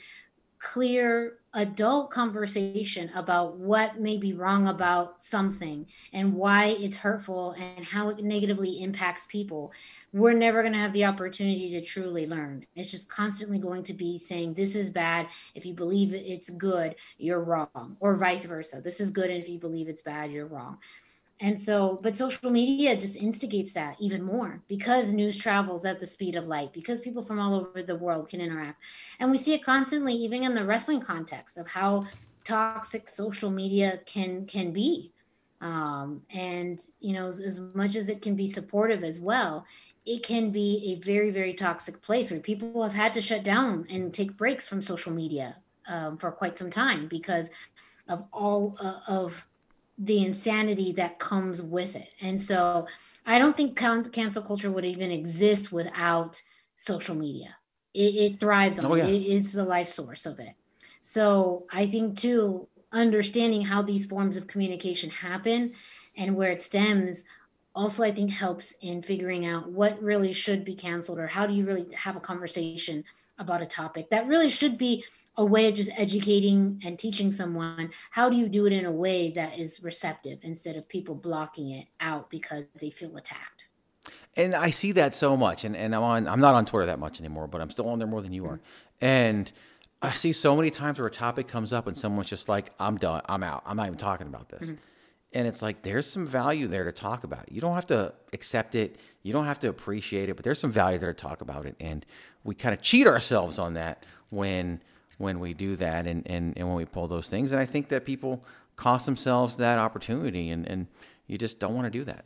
clear 0.66 1.34
adult 1.54 2.10
conversation 2.10 3.08
about 3.14 3.56
what 3.56 4.00
may 4.00 4.18
be 4.18 4.32
wrong 4.32 4.66
about 4.66 5.22
something 5.22 5.86
and 6.12 6.34
why 6.34 6.76
it's 6.80 6.96
hurtful 6.96 7.52
and 7.52 7.84
how 7.84 8.08
it 8.08 8.22
negatively 8.22 8.82
impacts 8.82 9.26
people, 9.26 9.72
we're 10.12 10.32
never 10.32 10.62
going 10.62 10.72
to 10.72 10.78
have 10.78 10.92
the 10.92 11.04
opportunity 11.04 11.70
to 11.70 11.80
truly 11.80 12.26
learn. 12.26 12.66
It's 12.74 12.90
just 12.90 13.08
constantly 13.08 13.58
going 13.58 13.84
to 13.84 13.94
be 13.94 14.18
saying, 14.18 14.54
This 14.54 14.74
is 14.74 14.90
bad. 14.90 15.28
If 15.54 15.64
you 15.64 15.72
believe 15.72 16.12
it's 16.12 16.50
good, 16.50 16.96
you're 17.16 17.44
wrong, 17.44 17.96
or 18.00 18.16
vice 18.16 18.44
versa. 18.44 18.80
This 18.80 19.00
is 19.00 19.12
good. 19.12 19.30
And 19.30 19.40
if 19.40 19.48
you 19.48 19.60
believe 19.60 19.88
it's 19.88 20.02
bad, 20.02 20.32
you're 20.32 20.46
wrong. 20.46 20.78
And 21.40 21.60
so, 21.60 21.98
but 22.02 22.16
social 22.16 22.50
media 22.50 22.96
just 22.96 23.16
instigates 23.16 23.74
that 23.74 23.96
even 24.00 24.22
more 24.22 24.62
because 24.68 25.12
news 25.12 25.36
travels 25.36 25.84
at 25.84 26.00
the 26.00 26.06
speed 26.06 26.34
of 26.34 26.46
light, 26.46 26.72
because 26.72 27.00
people 27.00 27.22
from 27.22 27.38
all 27.38 27.54
over 27.54 27.82
the 27.82 27.96
world 27.96 28.28
can 28.28 28.40
interact. 28.40 28.82
And 29.20 29.30
we 29.30 29.36
see 29.36 29.52
it 29.52 29.62
constantly, 29.62 30.14
even 30.14 30.44
in 30.44 30.54
the 30.54 30.64
wrestling 30.64 31.02
context, 31.02 31.58
of 31.58 31.68
how 31.68 32.04
toxic 32.44 33.06
social 33.08 33.50
media 33.50 34.00
can 34.06 34.46
can 34.46 34.72
be. 34.72 35.12
Um, 35.60 36.22
and 36.34 36.80
you 37.00 37.12
know, 37.12 37.26
as, 37.26 37.40
as 37.40 37.60
much 37.74 37.96
as 37.96 38.08
it 38.08 38.22
can 38.22 38.34
be 38.34 38.46
supportive 38.46 39.04
as 39.04 39.20
well, 39.20 39.66
it 40.06 40.22
can 40.22 40.50
be 40.50 40.92
a 40.92 41.04
very, 41.04 41.30
very 41.30 41.52
toxic 41.52 42.00
place 42.00 42.30
where 42.30 42.40
people 42.40 42.82
have 42.82 42.94
had 42.94 43.12
to 43.14 43.20
shut 43.20 43.42
down 43.42 43.86
and 43.90 44.14
take 44.14 44.36
breaks 44.38 44.66
from 44.66 44.80
social 44.80 45.12
media 45.12 45.56
um, 45.88 46.16
for 46.16 46.30
quite 46.30 46.58
some 46.58 46.70
time 46.70 47.08
because 47.08 47.50
of 48.08 48.24
all 48.32 48.76
uh, 48.80 49.00
of 49.08 49.46
the 49.98 50.24
insanity 50.24 50.92
that 50.92 51.18
comes 51.18 51.62
with 51.62 51.96
it. 51.96 52.10
And 52.20 52.40
so 52.40 52.86
I 53.24 53.38
don't 53.38 53.56
think 53.56 53.76
cancel 53.76 54.42
culture 54.42 54.70
would 54.70 54.84
even 54.84 55.10
exist 55.10 55.72
without 55.72 56.40
social 56.76 57.14
media. 57.14 57.56
It, 57.94 58.14
it 58.14 58.40
thrives 58.40 58.78
on 58.78 58.86
oh, 58.86 58.94
yeah. 58.94 59.06
it. 59.06 59.14
It 59.14 59.26
is 59.26 59.52
the 59.52 59.64
life 59.64 59.88
source 59.88 60.26
of 60.26 60.38
it. 60.38 60.54
So 61.00 61.66
I 61.72 61.86
think 61.86 62.18
too, 62.18 62.68
understanding 62.92 63.62
how 63.62 63.82
these 63.82 64.04
forms 64.04 64.36
of 64.36 64.46
communication 64.46 65.10
happen 65.10 65.72
and 66.16 66.36
where 66.36 66.50
it 66.50 66.60
stems 66.60 67.24
also 67.76 68.02
I 68.02 68.10
think 68.10 68.30
helps 68.30 68.72
in 68.80 69.02
figuring 69.02 69.44
out 69.44 69.70
what 69.70 70.02
really 70.02 70.32
should 70.32 70.64
be 70.64 70.74
canceled 70.74 71.18
or 71.18 71.26
how 71.26 71.46
do 71.46 71.52
you 71.52 71.66
really 71.66 71.86
have 71.94 72.16
a 72.16 72.20
conversation 72.20 73.04
about 73.38 73.60
a 73.60 73.66
topic 73.66 74.08
that 74.10 74.26
really 74.26 74.48
should 74.48 74.78
be 74.78 75.04
a 75.38 75.44
way 75.44 75.68
of 75.68 75.74
just 75.74 75.90
educating 75.96 76.80
and 76.84 76.98
teaching 76.98 77.30
someone 77.30 77.90
how 78.10 78.28
do 78.28 78.36
you 78.36 78.48
do 78.48 78.66
it 78.66 78.72
in 78.72 78.84
a 78.86 78.90
way 78.90 79.30
that 79.30 79.58
is 79.58 79.82
receptive 79.82 80.38
instead 80.42 80.76
of 80.76 80.88
people 80.88 81.14
blocking 81.14 81.70
it 81.70 81.86
out 82.00 82.30
because 82.30 82.64
they 82.80 82.90
feel 82.90 83.16
attacked? 83.16 83.68
And 84.36 84.54
i 84.54 84.70
see 84.70 84.92
that 84.92 85.14
so 85.14 85.36
much 85.36 85.64
and, 85.64 85.76
and 85.76 85.94
i'm 85.94 86.02
on 86.02 86.28
i'm 86.28 86.40
not 86.40 86.54
on 86.54 86.66
twitter 86.66 86.86
that 86.86 86.98
much 86.98 87.20
anymore 87.20 87.46
but 87.46 87.60
i'm 87.60 87.70
still 87.70 87.88
on 87.88 87.98
there 87.98 88.08
more 88.08 88.22
than 88.22 88.32
you 88.32 88.46
are. 88.46 88.60
And 89.00 89.50
i 90.02 90.10
see 90.10 90.32
so 90.32 90.56
many 90.56 90.70
times 90.70 90.98
where 90.98 91.08
a 91.08 91.10
topic 91.10 91.48
comes 91.48 91.72
up 91.72 91.86
and 91.86 91.96
someone's 91.96 92.28
just 92.28 92.48
like 92.48 92.70
i'm 92.78 92.96
done 92.96 93.22
i'm 93.28 93.42
out 93.42 93.62
i'm 93.66 93.76
not 93.76 93.86
even 93.86 93.98
talking 93.98 94.26
about 94.26 94.48
this. 94.48 94.68
Mm-hmm. 94.68 94.76
and 95.34 95.48
it's 95.48 95.62
like 95.62 95.82
there's 95.82 96.06
some 96.06 96.26
value 96.26 96.66
there 96.66 96.84
to 96.84 96.92
talk 96.92 97.24
about. 97.24 97.50
You 97.50 97.60
don't 97.60 97.74
have 97.74 97.86
to 97.88 98.14
accept 98.32 98.74
it 98.74 98.96
you 99.22 99.32
don't 99.32 99.44
have 99.44 99.58
to 99.60 99.68
appreciate 99.68 100.28
it 100.28 100.36
but 100.36 100.44
there's 100.44 100.60
some 100.60 100.72
value 100.72 100.98
there 100.98 101.12
to 101.12 101.22
talk 101.22 101.40
about 101.40 101.66
it. 101.66 101.76
And 101.80 102.06
we 102.44 102.54
kind 102.54 102.72
of 102.74 102.80
cheat 102.80 103.06
ourselves 103.06 103.58
on 103.58 103.74
that 103.74 104.06
when 104.30 104.80
when 105.18 105.40
we 105.40 105.54
do 105.54 105.76
that 105.76 106.06
and, 106.06 106.22
and, 106.26 106.56
and 106.56 106.68
when 106.68 106.76
we 106.76 106.84
pull 106.84 107.06
those 107.06 107.28
things. 107.28 107.52
And 107.52 107.60
I 107.60 107.64
think 107.64 107.88
that 107.88 108.04
people 108.04 108.44
cost 108.76 109.06
themselves 109.06 109.56
that 109.56 109.78
opportunity, 109.78 110.50
and, 110.50 110.66
and 110.68 110.86
you 111.26 111.38
just 111.38 111.58
don't 111.58 111.74
want 111.74 111.86
to 111.86 111.90
do 111.90 112.04
that. 112.04 112.24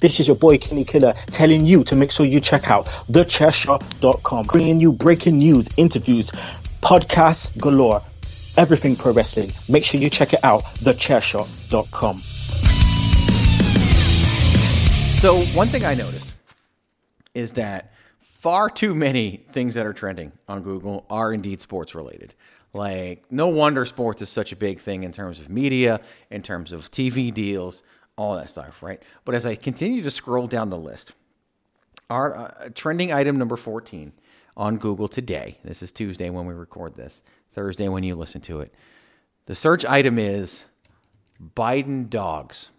This 0.00 0.20
is 0.20 0.28
your 0.28 0.36
boy 0.36 0.58
Kenny 0.58 0.84
Killer 0.84 1.12
telling 1.32 1.66
you 1.66 1.82
to 1.82 1.96
make 1.96 2.12
sure 2.12 2.24
you 2.24 2.40
check 2.40 2.70
out 2.70 2.86
thechairshot.com, 3.10 4.46
bringing 4.46 4.78
you 4.78 4.92
breaking 4.92 5.38
news, 5.38 5.68
interviews, 5.76 6.30
podcasts 6.82 7.50
galore 7.58 8.00
everything 8.58 8.96
pro 8.96 9.12
wrestling. 9.12 9.52
Make 9.68 9.84
sure 9.84 10.00
you 10.00 10.10
check 10.10 10.34
it 10.34 10.40
out, 10.42 10.64
thechairshot.com. 10.80 12.18
So 15.12 15.36
one 15.56 15.68
thing 15.68 15.84
I 15.84 15.94
noticed 15.94 16.34
is 17.34 17.52
that 17.52 17.92
far 18.18 18.68
too 18.68 18.94
many 18.94 19.44
things 19.50 19.74
that 19.74 19.86
are 19.86 19.92
trending 19.92 20.32
on 20.48 20.62
Google 20.62 21.06
are 21.08 21.32
indeed 21.32 21.60
sports 21.60 21.94
related. 21.94 22.34
Like, 22.72 23.24
no 23.30 23.48
wonder 23.48 23.86
sports 23.86 24.22
is 24.22 24.28
such 24.28 24.52
a 24.52 24.56
big 24.56 24.78
thing 24.78 25.04
in 25.04 25.12
terms 25.12 25.38
of 25.40 25.48
media, 25.48 26.00
in 26.30 26.42
terms 26.42 26.72
of 26.72 26.90
TV 26.90 27.32
deals, 27.32 27.82
all 28.16 28.36
that 28.36 28.50
stuff, 28.50 28.82
right? 28.82 29.02
But 29.24 29.34
as 29.34 29.46
I 29.46 29.54
continue 29.54 30.02
to 30.02 30.10
scroll 30.10 30.46
down 30.46 30.70
the 30.70 30.76
list, 30.76 31.14
our 32.10 32.36
uh, 32.36 32.68
trending 32.74 33.12
item 33.12 33.38
number 33.38 33.56
14 33.56 34.12
on 34.58 34.76
Google 34.76 35.08
today, 35.08 35.56
this 35.62 35.82
is 35.82 35.92
Tuesday 35.92 36.28
when 36.30 36.44
we 36.44 36.52
record 36.52 36.96
this, 36.96 37.22
Thursday 37.50 37.88
when 37.88 38.02
you 38.02 38.16
listen 38.16 38.40
to 38.42 38.60
it, 38.60 38.74
the 39.46 39.54
search 39.54 39.84
item 39.84 40.18
is 40.18 40.64
Biden 41.54 42.10
dogs. 42.10 42.70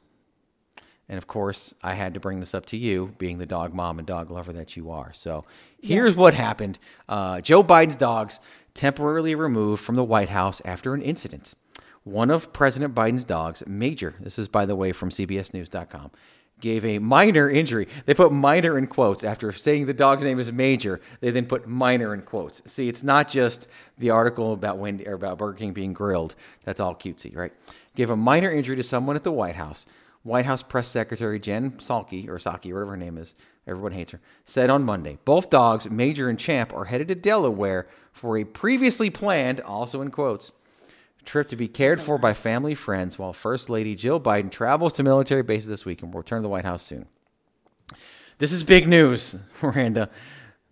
And 1.07 1.17
of 1.17 1.25
course, 1.25 1.73
I 1.81 1.93
had 1.95 2.13
to 2.13 2.19
bring 2.19 2.39
this 2.39 2.53
up 2.53 2.67
to 2.67 2.77
you, 2.77 3.15
being 3.17 3.39
the 3.39 3.45
dog 3.45 3.73
mom 3.73 3.97
and 3.97 4.07
dog 4.07 4.29
lover 4.29 4.53
that 4.53 4.77
you 4.77 4.91
are. 4.91 5.11
So 5.13 5.45
here's 5.81 6.09
Yes. 6.11 6.17
what 6.17 6.33
happened 6.35 6.77
uh, 7.07 7.41
Joe 7.41 7.63
Biden's 7.63 7.95
dogs 7.95 8.39
temporarily 8.75 9.33
removed 9.33 9.81
from 9.81 9.95
the 9.95 10.03
White 10.03 10.29
House 10.29 10.61
after 10.65 10.93
an 10.93 11.01
incident. 11.01 11.55
One 12.03 12.29
of 12.29 12.53
President 12.53 12.93
Biden's 12.93 13.23
dogs, 13.23 13.63
Major, 13.65 14.15
this 14.19 14.37
is 14.37 14.47
by 14.47 14.65
the 14.65 14.75
way 14.75 14.91
from 14.91 15.09
CBSNews.com, 15.09 16.11
gave 16.59 16.85
a 16.85 16.99
minor 16.99 17.49
injury. 17.49 17.87
They 18.05 18.13
put 18.13 18.31
minor 18.31 18.77
in 18.77 18.87
quotes 18.87 19.23
after 19.23 19.51
saying 19.51 19.85
the 19.85 19.93
dog's 19.93 20.23
name 20.23 20.39
is 20.39 20.51
Major. 20.51 21.01
They 21.21 21.31
then 21.31 21.45
put 21.45 21.67
minor 21.67 22.13
in 22.13 22.21
quotes. 22.21 22.61
See, 22.71 22.89
it's 22.89 23.03
not 23.03 23.27
just 23.27 23.67
the 23.97 24.09
article 24.09 24.53
about 24.53 24.77
Wendy 24.77 25.07
or 25.07 25.13
about 25.13 25.37
Burger 25.37 25.57
King 25.57 25.73
being 25.73 25.93
grilled. 25.93 26.35
That's 26.63 26.79
all 26.79 26.95
cutesy, 26.95 27.35
right? 27.35 27.53
Gave 27.95 28.09
a 28.09 28.15
minor 28.15 28.51
injury 28.51 28.75
to 28.75 28.83
someone 28.83 29.15
at 29.15 29.23
the 29.23 29.31
White 29.31 29.55
House. 29.55 29.85
White 30.23 30.45
House 30.45 30.61
Press 30.61 30.89
Secretary 30.89 31.39
Jen 31.39 31.71
Psaki, 31.71 32.27
or 32.27 32.37
Psaki, 32.37 32.73
whatever 32.73 32.91
her 32.91 32.97
name 32.97 33.17
is, 33.17 33.35
everyone 33.65 33.93
hates 33.93 34.11
her, 34.11 34.19
said 34.43 34.69
on 34.69 34.83
Monday 34.83 35.17
both 35.23 35.49
dogs, 35.49 35.89
Major 35.89 36.29
and 36.29 36.37
Champ, 36.37 36.73
are 36.73 36.85
headed 36.85 37.07
to 37.07 37.15
Delaware 37.15 37.87
for 38.11 38.37
a 38.37 38.43
previously 38.43 39.09
planned, 39.09 39.61
also 39.61 40.01
in 40.01 40.11
quotes, 40.11 40.51
trip 41.25 41.49
to 41.49 41.55
be 41.55 41.67
cared 41.67 42.01
for 42.01 42.17
by 42.17 42.33
family 42.33 42.75
friends 42.75 43.19
while 43.19 43.33
First 43.33 43.69
Lady 43.69 43.95
Jill 43.95 44.19
Biden 44.19 44.51
travels 44.51 44.93
to 44.93 45.03
military 45.03 45.43
bases 45.43 45.67
this 45.67 45.85
week 45.85 46.01
and 46.01 46.13
will 46.13 46.21
return 46.21 46.39
to 46.39 46.43
the 46.43 46.49
White 46.49 46.65
House 46.65 46.83
soon. 46.83 47.07
This 48.37 48.51
is 48.51 48.63
big 48.63 48.87
news, 48.87 49.35
Miranda. 49.61 50.09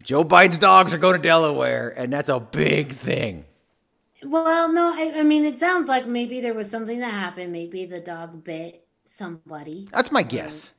Joe 0.03 0.23
Biden's 0.23 0.57
dogs 0.57 0.93
are 0.93 0.97
going 0.97 1.15
to 1.15 1.21
Delaware, 1.21 1.93
and 1.97 2.11
that's 2.11 2.29
a 2.29 2.39
big 2.39 2.87
thing. 2.87 3.45
Well, 4.23 4.71
no, 4.71 4.93
I, 4.95 5.19
I 5.19 5.23
mean, 5.23 5.45
it 5.45 5.59
sounds 5.59 5.87
like 5.87 6.07
maybe 6.07 6.41
there 6.41 6.53
was 6.53 6.69
something 6.69 6.99
that 6.99 7.11
happened. 7.11 7.51
Maybe 7.51 7.85
the 7.85 7.99
dog 7.99 8.43
bit 8.43 8.87
somebody. 9.05 9.87
That's 9.91 10.11
my 10.11 10.21
um, 10.21 10.27
guess. 10.27 10.73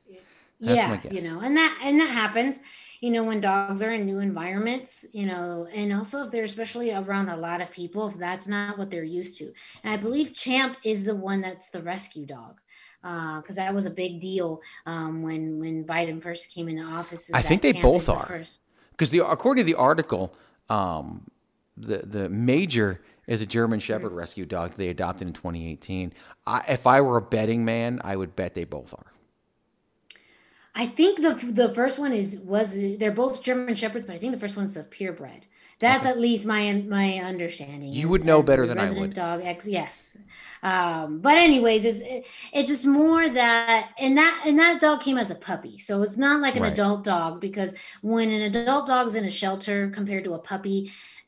That's 0.59 0.75
yeah, 0.75 0.89
my 0.89 0.97
guess. 0.97 1.13
you 1.13 1.21
know, 1.21 1.39
and 1.39 1.55
that 1.55 1.79
and 1.83 1.99
that 1.99 2.09
happens. 2.09 2.59
You 3.01 3.11
know, 3.11 3.23
when 3.23 3.39
dogs 3.39 3.81
are 3.81 3.91
in 3.91 4.05
new 4.05 4.19
environments, 4.19 5.05
you 5.13 5.25
know, 5.25 5.67
and 5.73 5.93
also 5.93 6.25
if 6.25 6.31
they're 6.31 6.43
especially 6.43 6.91
around 6.91 7.29
a 7.29 7.37
lot 7.37 7.61
of 7.61 7.71
people, 7.71 8.07
if 8.07 8.17
that's 8.17 8.47
not 8.47 8.77
what 8.77 8.89
they're 8.89 9.03
used 9.03 9.37
to. 9.37 9.53
And 9.83 9.93
I 9.93 9.97
believe 9.97 10.33
Champ 10.33 10.77
is 10.83 11.05
the 11.05 11.15
one 11.15 11.41
that's 11.41 11.69
the 11.69 11.81
rescue 11.81 12.25
dog. 12.25 12.59
Because 13.01 13.55
that 13.55 13.73
was 13.73 13.85
a 13.85 13.91
big 13.91 14.19
deal 14.19 14.61
um, 14.85 15.21
when 15.21 15.57
when 15.57 15.85
Biden 15.85 16.21
first 16.21 16.53
came 16.53 16.67
into 16.67 16.83
office. 16.83 17.31
I 17.33 17.41
think 17.41 17.61
they 17.61 17.71
Champ 17.71 17.83
both 17.83 18.09
are. 18.09 18.43
Because 18.91 19.11
the 19.11 19.25
according 19.25 19.63
to 19.63 19.65
the 19.65 19.79
article, 19.79 20.35
um, 20.67 21.23
the 21.77 21.99
the 21.99 22.27
major 22.27 22.99
is 23.29 23.41
a 23.41 23.45
German 23.45 23.79
Shepherd 23.79 24.11
rescue 24.11 24.45
dog 24.45 24.71
they 24.71 24.89
adopted 24.89 25.27
in 25.27 25.33
2018. 25.33 26.11
I, 26.47 26.63
if 26.67 26.87
I 26.87 26.99
were 27.01 27.17
a 27.17 27.21
betting 27.21 27.63
man, 27.63 28.01
I 28.03 28.15
would 28.15 28.35
bet 28.35 28.55
they 28.55 28.63
both 28.63 28.93
are. 28.93 29.13
I 30.81 30.85
think 30.99 31.13
the 31.25 31.33
the 31.61 31.69
first 31.79 31.95
one 32.05 32.13
is 32.21 32.29
was 32.53 32.67
they're 32.99 33.19
both 33.23 33.33
German 33.47 33.75
shepherds, 33.81 34.05
but 34.05 34.15
I 34.15 34.19
think 34.19 34.31
the 34.35 34.39
first 34.43 34.57
one's 34.59 34.73
the 34.73 34.83
purebred. 34.97 35.43
That's 35.83 36.05
at 36.11 36.17
least 36.25 36.43
my 36.53 36.61
my 36.97 37.07
understanding. 37.31 37.91
You 37.99 38.05
as- 38.07 38.11
would 38.11 38.25
know 38.29 38.39
better 38.49 38.65
than 38.69 38.77
I 38.85 38.89
would. 38.99 39.13
Dog 39.13 39.39
X, 39.43 39.59
yes. 39.79 40.17
Um, 40.71 41.19
but 41.25 41.35
anyways, 41.47 41.81
it's 41.89 41.99
it- 42.15 42.25
it's 42.55 42.69
just 42.73 42.85
more 43.01 43.23
that 43.41 43.89
and 44.03 44.13
that 44.19 44.33
and 44.47 44.55
that 44.63 44.75
dog 44.85 44.97
came 45.05 45.17
as 45.23 45.31
a 45.31 45.35
puppy, 45.49 45.75
so 45.87 45.93
it's 46.05 46.17
not 46.25 46.37
like 46.45 46.55
an 46.59 46.63
Right. 46.63 46.73
adult 46.73 47.01
dog 47.13 47.31
because 47.47 47.71
when 48.01 48.27
an 48.37 48.41
adult 48.51 48.83
dog's 48.87 49.15
in 49.15 49.25
a 49.25 49.29
shelter 49.41 49.77
compared 49.97 50.23
to 50.25 50.33
a 50.33 50.39
puppy, 50.51 50.79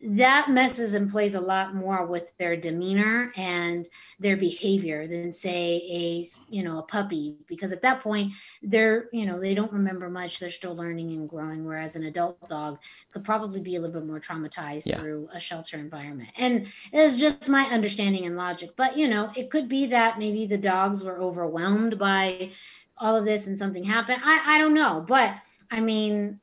that 0.03 0.49
messes 0.49 0.93
and 0.95 1.11
plays 1.11 1.35
a 1.35 1.39
lot 1.41 1.75
more 1.75 2.05
with 2.07 2.35
their 2.37 2.57
demeanor 2.57 3.31
and 3.37 3.87
their 4.19 4.35
behavior 4.35 5.07
than 5.07 5.31
say 5.31 5.81
a 5.91 6.25
you 6.49 6.63
know 6.63 6.79
a 6.79 6.83
puppy. 6.83 7.37
Because 7.47 7.71
at 7.71 7.81
that 7.83 8.01
point 8.01 8.33
they're 8.63 9.09
you 9.13 9.25
know 9.25 9.39
they 9.39 9.53
don't 9.53 9.71
remember 9.71 10.09
much. 10.09 10.39
They're 10.39 10.49
still 10.49 10.75
learning 10.75 11.11
and 11.11 11.29
growing 11.29 11.65
whereas 11.65 11.95
an 11.95 12.03
adult 12.03 12.47
dog 12.49 12.79
could 13.11 13.23
probably 13.23 13.59
be 13.59 13.75
a 13.75 13.79
little 13.79 13.93
bit 13.99 14.07
more 14.07 14.19
traumatized 14.19 14.87
Yeah. 14.87 14.99
through 14.99 15.29
a 15.33 15.39
shelter 15.39 15.77
environment. 15.77 16.29
And 16.37 16.67
it's 16.91 17.17
just 17.17 17.47
my 17.49 17.63
understanding 17.65 18.25
and 18.25 18.35
logic. 18.35 18.71
But 18.75 18.97
you 18.97 19.07
know 19.07 19.31
it 19.35 19.51
could 19.51 19.67
be 19.69 19.85
that 19.87 20.17
maybe 20.17 20.45
the 20.47 20.57
dogs 20.57 21.03
were 21.03 21.19
overwhelmed 21.19 21.99
by 21.99 22.51
all 22.97 23.15
of 23.15 23.25
this 23.25 23.47
and 23.47 23.57
something 23.57 23.83
happened. 23.83 24.21
I 24.23 24.55
i 24.55 24.57
don't 24.57 24.73
know. 24.73 25.05
But 25.07 25.35
i 25.69 25.79
mean 25.79 26.39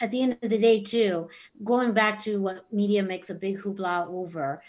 at 0.00 0.10
the 0.10 0.22
end 0.22 0.38
of 0.42 0.50
the 0.50 0.58
day 0.58 0.82
too 0.82 1.28
going 1.62 1.92
back 1.92 2.18
to 2.18 2.40
what 2.40 2.72
media 2.72 3.02
makes 3.02 3.30
a 3.30 3.34
big 3.34 3.58
hoopla 3.58 4.06
over 4.08 4.62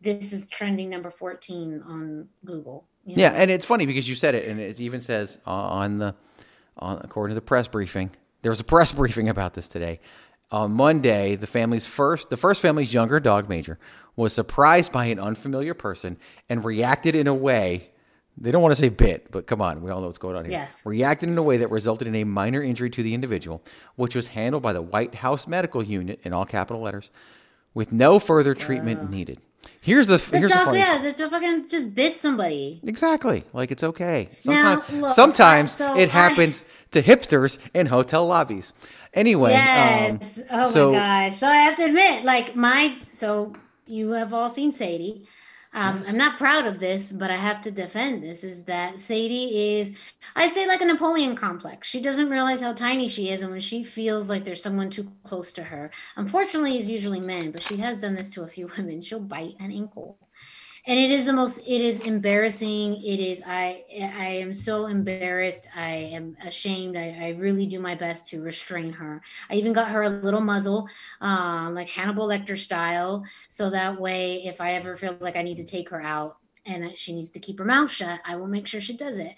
this 0.00 0.32
is 0.32 0.48
trending 0.48 0.90
number 0.90 1.10
14 1.10 1.82
on 1.86 2.28
google 2.44 2.86
you 3.04 3.14
Yeah, 3.16 3.32
and 3.34 3.50
it's 3.50 3.66
funny 3.66 3.86
because 3.86 4.08
you 4.08 4.14
said 4.14 4.34
it, 4.34 4.48
and 4.48 4.60
it 4.60 4.80
even 4.80 5.00
says 5.00 5.38
on 5.44 5.98
the, 5.98 6.14
on 6.78 7.00
according 7.02 7.32
to 7.32 7.34
the 7.34 7.44
press 7.44 7.66
briefing, 7.68 8.10
there 8.42 8.50
was 8.50 8.60
a 8.60 8.64
press 8.64 8.92
briefing 9.00 9.28
about 9.28 9.54
this 9.54 9.68
today. 9.68 10.00
On 10.50 10.72
Monday, 10.72 11.34
the 11.34 11.46
family's 11.46 11.86
first, 11.86 12.28
the 12.28 12.36
first 12.36 12.60
family's 12.60 12.92
younger 12.92 13.18
dog, 13.18 13.48
Major, 13.48 13.78
was 14.16 14.34
surprised 14.34 14.92
by 14.92 15.06
an 15.06 15.18
unfamiliar 15.18 15.72
person 15.72 16.18
and 16.48 16.64
reacted 16.64 17.16
in 17.16 17.26
a 17.26 17.34
way. 17.34 17.88
They 18.38 18.50
don't 18.50 18.62
want 18.62 18.74
to 18.74 18.80
say 18.80 18.88
bit, 18.88 19.30
but 19.30 19.46
come 19.46 19.60
on, 19.60 19.82
we 19.82 19.90
all 19.90 20.00
know 20.00 20.06
what's 20.06 20.18
going 20.18 20.36
on 20.36 20.44
here. 20.44 20.52
Yes. 20.52 20.80
Reacted 20.84 21.28
in 21.28 21.36
a 21.36 21.42
way 21.42 21.58
that 21.58 21.70
resulted 21.70 22.08
in 22.08 22.14
a 22.16 22.24
minor 22.24 22.62
injury 22.62 22.90
to 22.90 23.02
the 23.02 23.14
individual, 23.14 23.62
which 23.96 24.14
was 24.16 24.28
handled 24.28 24.62
by 24.62 24.72
the 24.72 24.82
White 24.82 25.14
House 25.14 25.46
Medical 25.46 25.82
Unit 25.82 26.18
in 26.24 26.32
all 26.32 26.46
capital 26.46 26.82
letters, 26.82 27.10
with 27.74 27.92
no 27.92 28.18
further 28.18 28.54
treatment 28.54 29.10
needed. 29.10 29.38
Here's 29.80 30.06
the 30.06 30.16
the 30.16 30.38
here's 30.38 30.52
the 30.52 30.58
funny 30.58 30.78
yeah 30.78 30.98
the 30.98 31.12
dog 31.12 31.30
fucking 31.30 31.68
just 31.68 31.94
bit 31.94 32.16
somebody 32.16 32.80
Exactly. 32.84 33.44
Like 33.52 33.70
it's 33.70 33.84
okay. 33.84 34.28
Now, 34.44 34.80
Sometimes, 34.80 34.92
look, 34.92 35.08
sometimes 35.10 35.72
so 35.72 35.96
it 35.96 36.08
I- 36.08 36.12
happens 36.28 36.64
to 36.92 37.02
hipsters 37.02 37.58
in 37.74 37.86
hotel 37.86 38.26
lobbies. 38.26 38.72
Anyway, 39.14 39.50
yes 39.52 40.38
um, 40.38 40.44
oh 40.50 40.64
so 40.64 40.92
my 40.92 41.28
gosh 41.28 41.38
so 41.38 41.46
i 41.46 41.56
have 41.56 41.76
to 41.76 41.84
admit 41.84 42.24
like 42.24 42.56
my 42.56 42.96
so 43.12 43.52
you 43.86 44.12
have 44.12 44.32
all 44.32 44.48
seen 44.48 44.72
sadie 44.72 45.26
um, 45.74 46.04
I'm 46.06 46.16
not 46.16 46.36
proud 46.38 46.66
of 46.66 46.78
this, 46.80 47.12
but 47.12 47.30
I 47.30 47.36
have 47.36 47.62
to 47.62 47.70
defend 47.70 48.22
this. 48.22 48.44
Is 48.44 48.64
that 48.64 49.00
Sadie 49.00 49.78
is, 49.78 49.96
I 50.36 50.50
say, 50.50 50.66
like 50.66 50.82
a 50.82 50.84
Napoleon 50.86 51.34
complex. 51.34 51.88
She 51.88 52.02
doesn't 52.02 52.28
realize 52.30 52.60
how 52.60 52.74
tiny 52.74 53.08
she 53.08 53.30
is, 53.30 53.42
and 53.42 53.50
when 53.50 53.60
she 53.60 53.82
feels 53.82 54.28
like 54.28 54.44
there's 54.44 54.62
someone 54.62 54.90
too 54.90 55.10
close 55.24 55.52
to 55.54 55.62
her, 55.62 55.90
unfortunately, 56.16 56.78
it's 56.78 56.88
usually 56.88 57.20
men, 57.20 57.52
but 57.52 57.62
she 57.62 57.76
has 57.78 57.98
done 57.98 58.14
this 58.14 58.30
to 58.30 58.42
a 58.42 58.48
few 58.48 58.70
women. 58.76 59.00
She'll 59.00 59.20
bite 59.20 59.54
an 59.60 59.72
ankle, 59.72 60.18
and 60.84 60.98
it 60.98 61.12
is 61.12 61.26
the 61.26 61.32
most. 61.32 61.58
It 61.60 61.80
is 61.80 62.00
embarrassing. 62.00 62.96
It 63.04 63.20
is. 63.20 63.40
I. 63.46 63.84
I 64.00 64.26
am 64.40 64.52
so 64.52 64.86
embarrassed. 64.86 65.68
I 65.76 65.90
am 65.90 66.36
ashamed. 66.44 66.96
I, 66.96 67.16
I 67.20 67.28
really 67.38 67.66
do 67.66 67.78
my 67.78 67.94
best 67.94 68.26
to 68.28 68.42
restrain 68.42 68.92
her. 68.92 69.22
I 69.48 69.54
even 69.54 69.72
got 69.72 69.90
her 69.90 70.02
a 70.02 70.10
little 70.10 70.40
muzzle, 70.40 70.88
um, 71.20 71.74
like 71.74 71.88
Hannibal 71.88 72.26
Lecter 72.26 72.58
style, 72.58 73.24
so 73.48 73.70
that 73.70 74.00
way, 74.00 74.44
if 74.44 74.60
I 74.60 74.74
ever 74.74 74.96
feel 74.96 75.16
like 75.20 75.36
I 75.36 75.42
need 75.42 75.58
to 75.58 75.64
take 75.64 75.88
her 75.90 76.02
out 76.02 76.38
and 76.66 76.96
she 76.96 77.12
needs 77.12 77.30
to 77.30 77.40
keep 77.40 77.58
her 77.58 77.64
mouth 77.64 77.90
shut, 77.90 78.20
I 78.24 78.36
will 78.36 78.46
make 78.48 78.66
sure 78.66 78.80
she 78.80 78.96
does 78.96 79.16
it. 79.16 79.34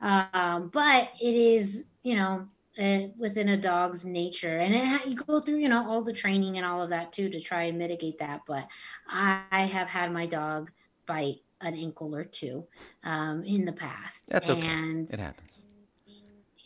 Um, 0.00 0.68
but 0.72 1.10
it 1.20 1.34
is, 1.34 1.86
you 2.02 2.16
know, 2.16 2.46
uh, 2.78 3.08
within 3.16 3.50
a 3.50 3.56
dog's 3.56 4.04
nature, 4.04 4.58
and 4.58 4.74
it 4.74 4.84
ha- 4.84 5.08
you 5.08 5.14
go 5.16 5.40
through, 5.40 5.56
you 5.56 5.68
know, 5.68 5.88
all 5.88 6.02
the 6.02 6.12
training 6.12 6.56
and 6.56 6.66
all 6.66 6.82
of 6.82 6.90
that 6.90 7.12
too 7.12 7.28
to 7.30 7.40
try 7.40 7.64
and 7.64 7.78
mitigate 7.78 8.18
that. 8.18 8.42
But 8.46 8.66
I, 9.08 9.42
I 9.50 9.62
have 9.62 9.88
had 9.88 10.12
my 10.12 10.26
dog 10.26 10.70
bite 11.06 11.40
an 11.60 11.74
ankle 11.74 12.14
or 12.14 12.24
two 12.24 12.66
um, 13.04 13.42
in 13.44 13.64
the 13.64 13.72
past. 13.72 14.24
that's 14.28 14.50
okay. 14.50 14.66
And 14.66 15.10
it 15.12 15.18
happens. 15.18 15.50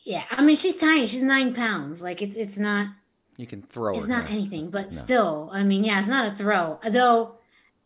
yeah, 0.05 0.24
I 0.30 0.43
mean, 0.43 0.57
she's 0.57 0.76
tiny. 0.76 1.07
She's 1.07 1.22
nine 1.22 1.55
pounds. 1.55 2.03
Like 2.03 2.22
it's 2.22 2.36
it's 2.36 2.59
not 2.59 2.89
You 3.36 3.47
can 3.47 3.62
throw 3.62 3.97
it's 3.97 4.09
not 4.09 4.30
anything, 4.30 4.70
but 4.70 4.91
No. 4.93 4.99
still, 5.03 5.51
I 5.53 5.62
mean, 5.62 5.84
yeah, 5.84 6.01
it's 6.01 6.09
not 6.09 6.26
a 6.32 6.34
throw. 6.34 6.80
Though, 6.89 7.36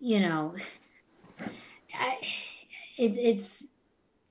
you 0.00 0.20
know, 0.20 0.55
I, 1.94 2.18
it, 2.98 3.16
it's 3.18 3.64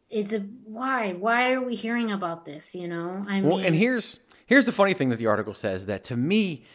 it's 0.10 0.34
a 0.34 0.40
why 0.66 1.14
why 1.14 1.52
are 1.54 1.62
we 1.62 1.76
hearing 1.76 2.12
about 2.12 2.44
this 2.44 2.76
you 2.76 2.88
know 2.88 3.24
i 3.30 3.40
mean 3.40 3.50
Well, 3.50 3.60
and 3.60 3.74
here's 3.74 4.20
here's 4.46 4.66
the 4.66 4.72
funny 4.74 4.94
thing 4.94 5.10
that 5.10 5.20
the 5.20 5.28
article 5.28 5.54
says 5.54 5.86
that 5.86 6.04
to 6.06 6.18
me, 6.18 6.66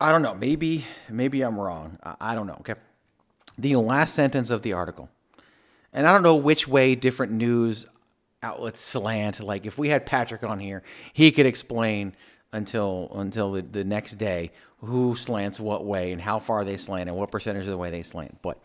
I 0.00 0.12
don't 0.12 0.22
know, 0.22 0.34
maybe 0.34 0.84
maybe 1.10 1.42
I'm 1.42 1.58
wrong. 1.58 1.98
I, 2.04 2.16
I 2.20 2.34
don't 2.34 2.46
know. 2.46 2.56
Okay, 2.60 2.74
the 3.58 3.76
last 3.76 4.14
sentence 4.14 4.50
of 4.50 4.62
the 4.62 4.72
article, 4.72 5.08
and 5.92 6.06
I 6.06 6.12
don't 6.12 6.22
know 6.22 6.36
which 6.36 6.68
way 6.68 6.94
different 6.94 7.32
news 7.32 7.86
outlets 8.42 8.80
slant. 8.80 9.40
Like 9.40 9.66
if 9.66 9.78
we 9.78 9.88
had 9.88 10.06
Patrick 10.06 10.44
on 10.44 10.58
here, 10.58 10.82
he 11.12 11.30
could 11.32 11.46
explain 11.46 12.14
until 12.52 13.10
until 13.14 13.52
the, 13.52 13.62
the 13.62 13.84
next 13.84 14.12
day 14.14 14.50
who 14.80 15.14
slants 15.14 15.58
what 15.58 15.84
way 15.84 16.12
and 16.12 16.20
how 16.20 16.38
far 16.38 16.64
they 16.64 16.76
slant 16.76 17.08
and 17.08 17.18
what 17.18 17.30
percentage 17.30 17.64
of 17.64 17.70
the 17.70 17.78
way 17.78 17.90
they 17.90 18.02
slant. 18.02 18.40
But 18.42 18.58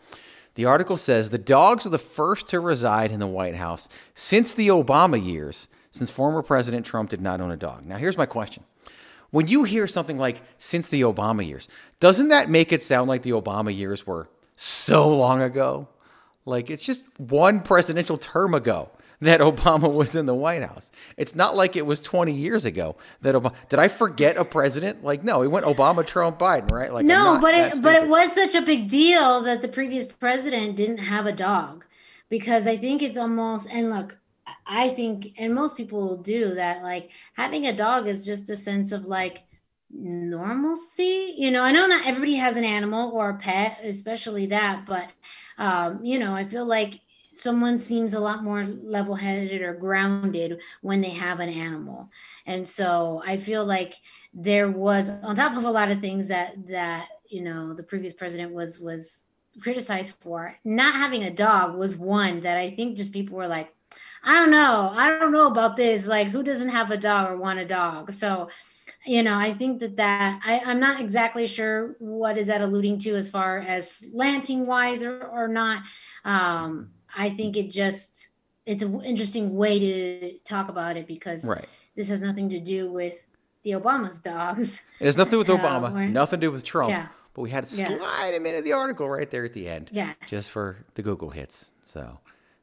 the 0.54 0.66
article 0.66 0.96
says 0.96 1.30
the 1.30 1.38
dogs 1.38 1.86
are 1.86 1.90
the 1.90 1.98
first 1.98 2.48
to 2.48 2.60
reside 2.60 3.10
in 3.10 3.18
the 3.18 3.26
White 3.26 3.54
House 3.54 3.88
since 4.14 4.52
the 4.52 4.68
Obama 4.68 5.22
years, 5.24 5.68
since 5.90 6.10
former 6.10 6.42
President 6.42 6.84
Trump 6.84 7.10
did 7.10 7.20
not 7.20 7.40
own 7.40 7.50
a 7.50 7.56
dog. 7.56 7.86
Now, 7.86 7.96
here's 7.96 8.18
my 8.18 8.26
question. 8.26 8.62
When 9.30 9.48
you 9.48 9.64
hear 9.64 9.86
something 9.86 10.18
like 10.18 10.42
since 10.58 10.88
the 10.88 11.02
Obama 11.02 11.46
years, 11.46 11.68
doesn't 12.00 12.28
that 12.28 12.50
make 12.50 12.70
it 12.72 12.82
sound 12.82 13.08
like 13.08 13.22
the 13.22 13.30
Obama 13.30 13.74
years 13.74 14.06
were 14.06 14.28
so 14.62 15.08
long 15.08 15.42
ago? 15.42 15.88
Like 16.44 16.70
it's 16.70 16.82
just 16.82 17.02
one 17.18 17.60
presidential 17.60 18.16
term 18.16 18.54
ago 18.54 18.90
that 19.20 19.40
Obama 19.40 19.92
was 19.92 20.16
in 20.16 20.26
the 20.26 20.34
White 20.34 20.62
House. 20.62 20.90
It's 21.16 21.36
not 21.36 21.54
like 21.54 21.76
it 21.76 21.86
was 21.86 22.00
20 22.00 22.32
years 22.32 22.64
ago 22.64 22.96
that 23.20 23.34
Obama. 23.34 23.54
Did 23.68 23.78
I 23.78 23.88
forget 23.88 24.36
a 24.36 24.44
president? 24.44 25.04
Like 25.04 25.22
no, 25.22 25.42
he 25.42 25.48
went 25.48 25.66
Obama, 25.66 26.06
Trump, 26.06 26.38
Biden, 26.38 26.70
right? 26.70 26.92
Like 26.92 27.04
no 27.04 27.38
but 27.40 27.54
it 27.54 27.82
but 27.82 27.94
it 27.94 28.08
was 28.08 28.32
such 28.32 28.54
a 28.54 28.62
big 28.62 28.88
deal 28.88 29.42
that 29.42 29.62
the 29.62 29.68
previous 29.68 30.04
president 30.04 30.76
didn't 30.76 30.98
have 30.98 31.26
a 31.26 31.32
dog 31.32 31.84
because 32.32 32.66
i 32.66 32.78
think 32.78 33.02
it's 33.02 33.18
almost 33.18 33.68
and 33.70 33.90
look 33.90 34.16
i 34.66 34.88
think 34.88 35.34
and 35.36 35.54
most 35.54 35.76
people 35.76 36.16
do 36.16 36.54
that 36.54 36.82
like 36.82 37.10
having 37.34 37.66
a 37.66 37.76
dog 37.76 38.08
is 38.08 38.24
just 38.24 38.48
a 38.48 38.56
sense 38.56 38.90
of 38.90 39.04
like 39.04 39.42
normalcy 39.92 41.34
you 41.36 41.50
know 41.50 41.62
i 41.62 41.70
know 41.70 41.86
not 41.86 42.06
everybody 42.06 42.34
has 42.34 42.56
an 42.56 42.64
animal 42.64 43.10
or 43.12 43.30
a 43.30 43.34
pet 43.36 43.78
especially 43.84 44.46
that 44.46 44.86
but 44.86 45.10
um 45.58 46.02
you 46.02 46.18
know 46.18 46.34
i 46.34 46.44
feel 46.44 46.64
like 46.64 47.00
someone 47.34 47.78
seems 47.78 48.14
a 48.14 48.20
lot 48.20 48.44
more 48.44 48.64
level-headed 48.64 49.62
or 49.62 49.74
grounded 49.74 50.60
when 50.82 51.00
they 51.00 51.10
have 51.10 51.40
an 51.40 51.48
animal. 51.48 52.10
And 52.46 52.66
so 52.66 53.22
i 53.26 53.36
feel 53.36 53.64
like 53.64 53.94
there 54.34 54.70
was 54.70 55.08
on 55.08 55.36
top 55.36 55.56
of 55.56 55.64
a 55.64 55.70
lot 55.70 55.90
of 55.90 56.00
things 56.00 56.28
that 56.28 56.66
that 56.68 57.08
you 57.28 57.42
know 57.42 57.74
the 57.74 57.82
previous 57.82 58.14
president 58.14 58.52
was 58.52 58.78
was 58.78 59.20
criticized 59.60 60.14
for 60.20 60.56
not 60.64 60.94
having 60.94 61.24
a 61.24 61.30
dog 61.30 61.76
was 61.76 61.94
one 61.94 62.40
that 62.40 62.56
i 62.56 62.70
think 62.70 62.96
just 62.96 63.12
people 63.12 63.36
were 63.36 63.46
like 63.46 63.74
i 64.24 64.34
don't 64.34 64.50
know 64.50 64.90
i 64.94 65.10
don't 65.10 65.32
know 65.32 65.46
about 65.46 65.76
this 65.76 66.06
like 66.06 66.28
who 66.28 66.42
doesn't 66.42 66.70
have 66.70 66.90
a 66.90 66.96
dog 66.96 67.30
or 67.30 67.36
want 67.36 67.58
a 67.58 67.66
dog? 67.66 68.10
So 68.12 68.48
you 69.06 69.22
know 69.22 69.36
i 69.36 69.52
think 69.52 69.80
that 69.80 69.96
that 69.96 70.40
I, 70.44 70.60
i'm 70.64 70.78
not 70.80 71.00
exactly 71.00 71.46
sure 71.46 71.96
what 71.98 72.38
is 72.38 72.46
that 72.46 72.60
alluding 72.60 72.98
to 73.00 73.16
as 73.16 73.28
far 73.28 73.58
as 73.58 73.90
slanting 73.90 74.66
wise 74.66 75.02
or, 75.02 75.24
or 75.24 75.48
not 75.48 75.82
um 76.24 76.90
i 77.16 77.30
think 77.30 77.56
it 77.56 77.70
just 77.70 78.28
it's 78.64 78.82
an 78.82 79.00
interesting 79.02 79.56
way 79.56 79.78
to 79.78 80.38
talk 80.44 80.68
about 80.68 80.96
it 80.96 81.06
because 81.06 81.44
Right. 81.44 81.66
this 81.96 82.08
has 82.08 82.22
nothing 82.22 82.48
to 82.50 82.60
do 82.60 82.90
with 82.92 83.26
the 83.64 83.72
obama's 83.72 84.18
dogs 84.20 84.82
It 85.00 85.06
has 85.06 85.16
nothing 85.18 85.38
to 85.40 85.44
do 85.44 85.52
with 85.54 85.60
Uh, 85.64 85.80
Obama, 85.80 85.92
or- 85.94 86.08
nothing 86.08 86.40
to 86.40 86.46
do 86.46 86.50
with 86.52 86.64
Trump. 86.64 86.90
Yeah. 86.90 87.06
But 87.34 87.42
we 87.42 87.50
had 87.50 87.64
to 87.64 87.76
Yeah. 87.76 87.96
slide 87.96 88.34
him 88.34 88.44
into 88.44 88.60
the 88.62 88.72
article 88.74 89.08
right 89.08 89.30
there 89.30 89.44
at 89.44 89.52
the 89.54 89.66
end. 89.68 89.88
Yes. 89.92 90.14
Just 90.26 90.50
for 90.50 90.76
the 90.94 91.02
Google 91.02 91.30
hits. 91.30 91.70
So, 91.86 92.18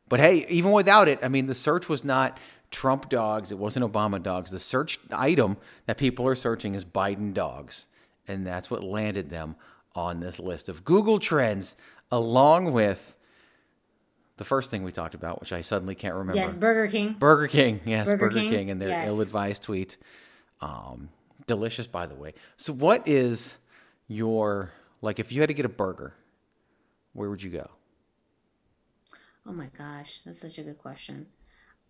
but 0.09 0.19
hey, 0.19 0.45
even 0.49 0.71
without 0.71 1.07
it, 1.07 1.19
I 1.23 1.27
mean, 1.27 1.47
the 1.47 1.55
search 1.55 1.89
was 1.89 2.03
not 2.03 2.37
Trump 2.71 3.09
dogs. 3.09 3.51
It 3.51 3.57
wasn't 3.57 3.91
Obama 3.91 4.21
dogs. 4.21 4.51
The 4.51 4.59
search 4.59 4.99
item 5.11 5.57
that 5.85 5.97
people 5.97 6.27
are 6.27 6.35
searching 6.35 6.75
is 6.75 6.85
Biden 6.85 7.33
dogs. 7.33 7.87
And 8.27 8.45
that's 8.45 8.69
what 8.69 8.83
landed 8.83 9.29
them 9.29 9.55
on 9.95 10.19
this 10.19 10.39
list 10.39 10.69
of 10.69 10.85
Google 10.85 11.19
trends, 11.19 11.75
along 12.11 12.71
with 12.71 13.17
the 14.37 14.43
first 14.43 14.71
thing 14.71 14.83
we 14.83 14.91
talked 14.91 15.15
about, 15.15 15.39
which 15.41 15.51
I 15.51 15.61
suddenly 15.61 15.95
can't 15.95 16.15
remember. 16.15 16.39
yes 16.39 16.55
burger 16.55 16.87
king 16.87 17.13
Burger 17.13 17.47
King, 17.47 17.81
yes, 17.85 18.05
Burger 18.05 18.17
Burger, 18.17 18.39
King, 18.39 18.49
King, 18.49 18.71
and 18.71 18.81
their 18.81 18.89
yes. 18.89 19.09
ill-advised 19.09 19.61
tweet. 19.63 19.97
Um, 20.61 21.09
delicious, 21.47 21.87
by 21.87 22.05
the 22.05 22.15
way. 22.15 22.33
So, 22.55 22.71
what 22.73 23.07
is 23.07 23.57
your 24.07 24.71
like? 25.01 25.19
If 25.19 25.31
you 25.31 25.41
had 25.41 25.47
to 25.47 25.53
get 25.53 25.65
a 25.65 25.69
burger, 25.69 26.13
where 27.13 27.29
would 27.29 27.43
you 27.43 27.49
go? 27.49 27.69
Oh 29.45 29.51
my 29.51 29.67
gosh, 29.77 30.21
that's 30.25 30.39
such 30.39 30.57
a 30.57 30.63
good 30.63 30.77
question. 30.77 31.27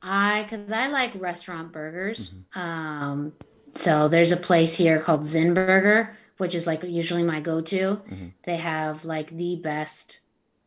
I 0.02 0.44
because 0.44 0.72
I 0.72 0.88
like 0.88 1.12
restaurant 1.16 1.72
burgers. 1.72 2.34
Um, 2.56 3.34
so 3.76 4.08
there's 4.08 4.32
a 4.32 4.38
place 4.38 4.76
here 4.76 5.00
called 5.00 5.28
Zen 5.28 5.54
Burger, 5.54 6.18
which 6.38 6.56
is 6.56 6.66
like 6.68 6.84
usually 6.84 7.24
my 7.24 7.40
go-to. 7.40 8.02
They 8.44 8.58
have 8.58 9.06
like 9.06 9.30
the 9.36 9.58
best 9.58 10.20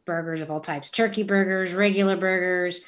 burgers 0.05 0.41
of 0.41 0.51
all 0.51 0.61
types: 0.61 0.91
turkey 0.91 1.23
burgers, 1.23 1.73
regular 1.73 2.17
burgers, 2.17 2.81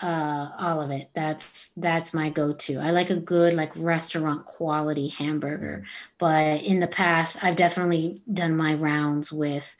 uh, 0.00 0.50
all 0.58 0.80
of 0.80 0.90
it. 0.90 1.10
That's 1.14 1.70
that's 1.76 2.14
my 2.14 2.30
go-to. 2.30 2.78
I 2.78 2.90
like 2.90 3.10
a 3.10 3.16
good 3.16 3.54
like 3.54 3.72
restaurant 3.76 4.46
quality 4.46 5.08
hamburger. 5.08 5.84
But 6.18 6.62
in 6.62 6.80
the 6.80 6.88
past, 6.88 7.42
I've 7.44 7.56
definitely 7.56 8.20
done 8.32 8.56
my 8.56 8.74
rounds 8.74 9.30
with 9.32 9.76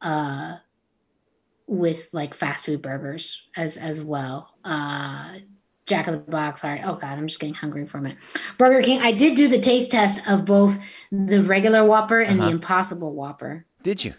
uh 0.00 0.58
with 1.68 2.08
like 2.12 2.34
fast 2.34 2.64
food 2.66 2.82
burgers 2.82 3.46
as 3.56 3.76
as 3.76 4.00
well. 4.02 4.54
Uh 4.64 5.34
Jack 5.86 6.06
of 6.06 6.12
the 6.12 6.30
Box. 6.30 6.64
All 6.64 6.70
right. 6.70 6.82
Oh 6.84 6.94
God, 6.96 7.16
I'm 7.18 7.26
just 7.28 7.40
getting 7.40 7.54
hungry 7.54 7.86
from 7.86 8.04
it. 8.06 8.16
Burger 8.58 8.82
King. 8.82 9.00
I 9.00 9.12
did 9.12 9.36
do 9.36 9.48
the 9.48 9.58
taste 9.58 9.90
test 9.90 10.28
of 10.28 10.44
both 10.44 10.76
the 11.10 11.42
regular 11.42 11.82
Whopper 11.84 12.20
and 12.20 12.38
Uh-huh. 12.40 12.48
the 12.50 12.54
Impossible 12.56 13.14
Whopper. 13.14 13.64
Did 13.82 14.04
you? 14.04 14.12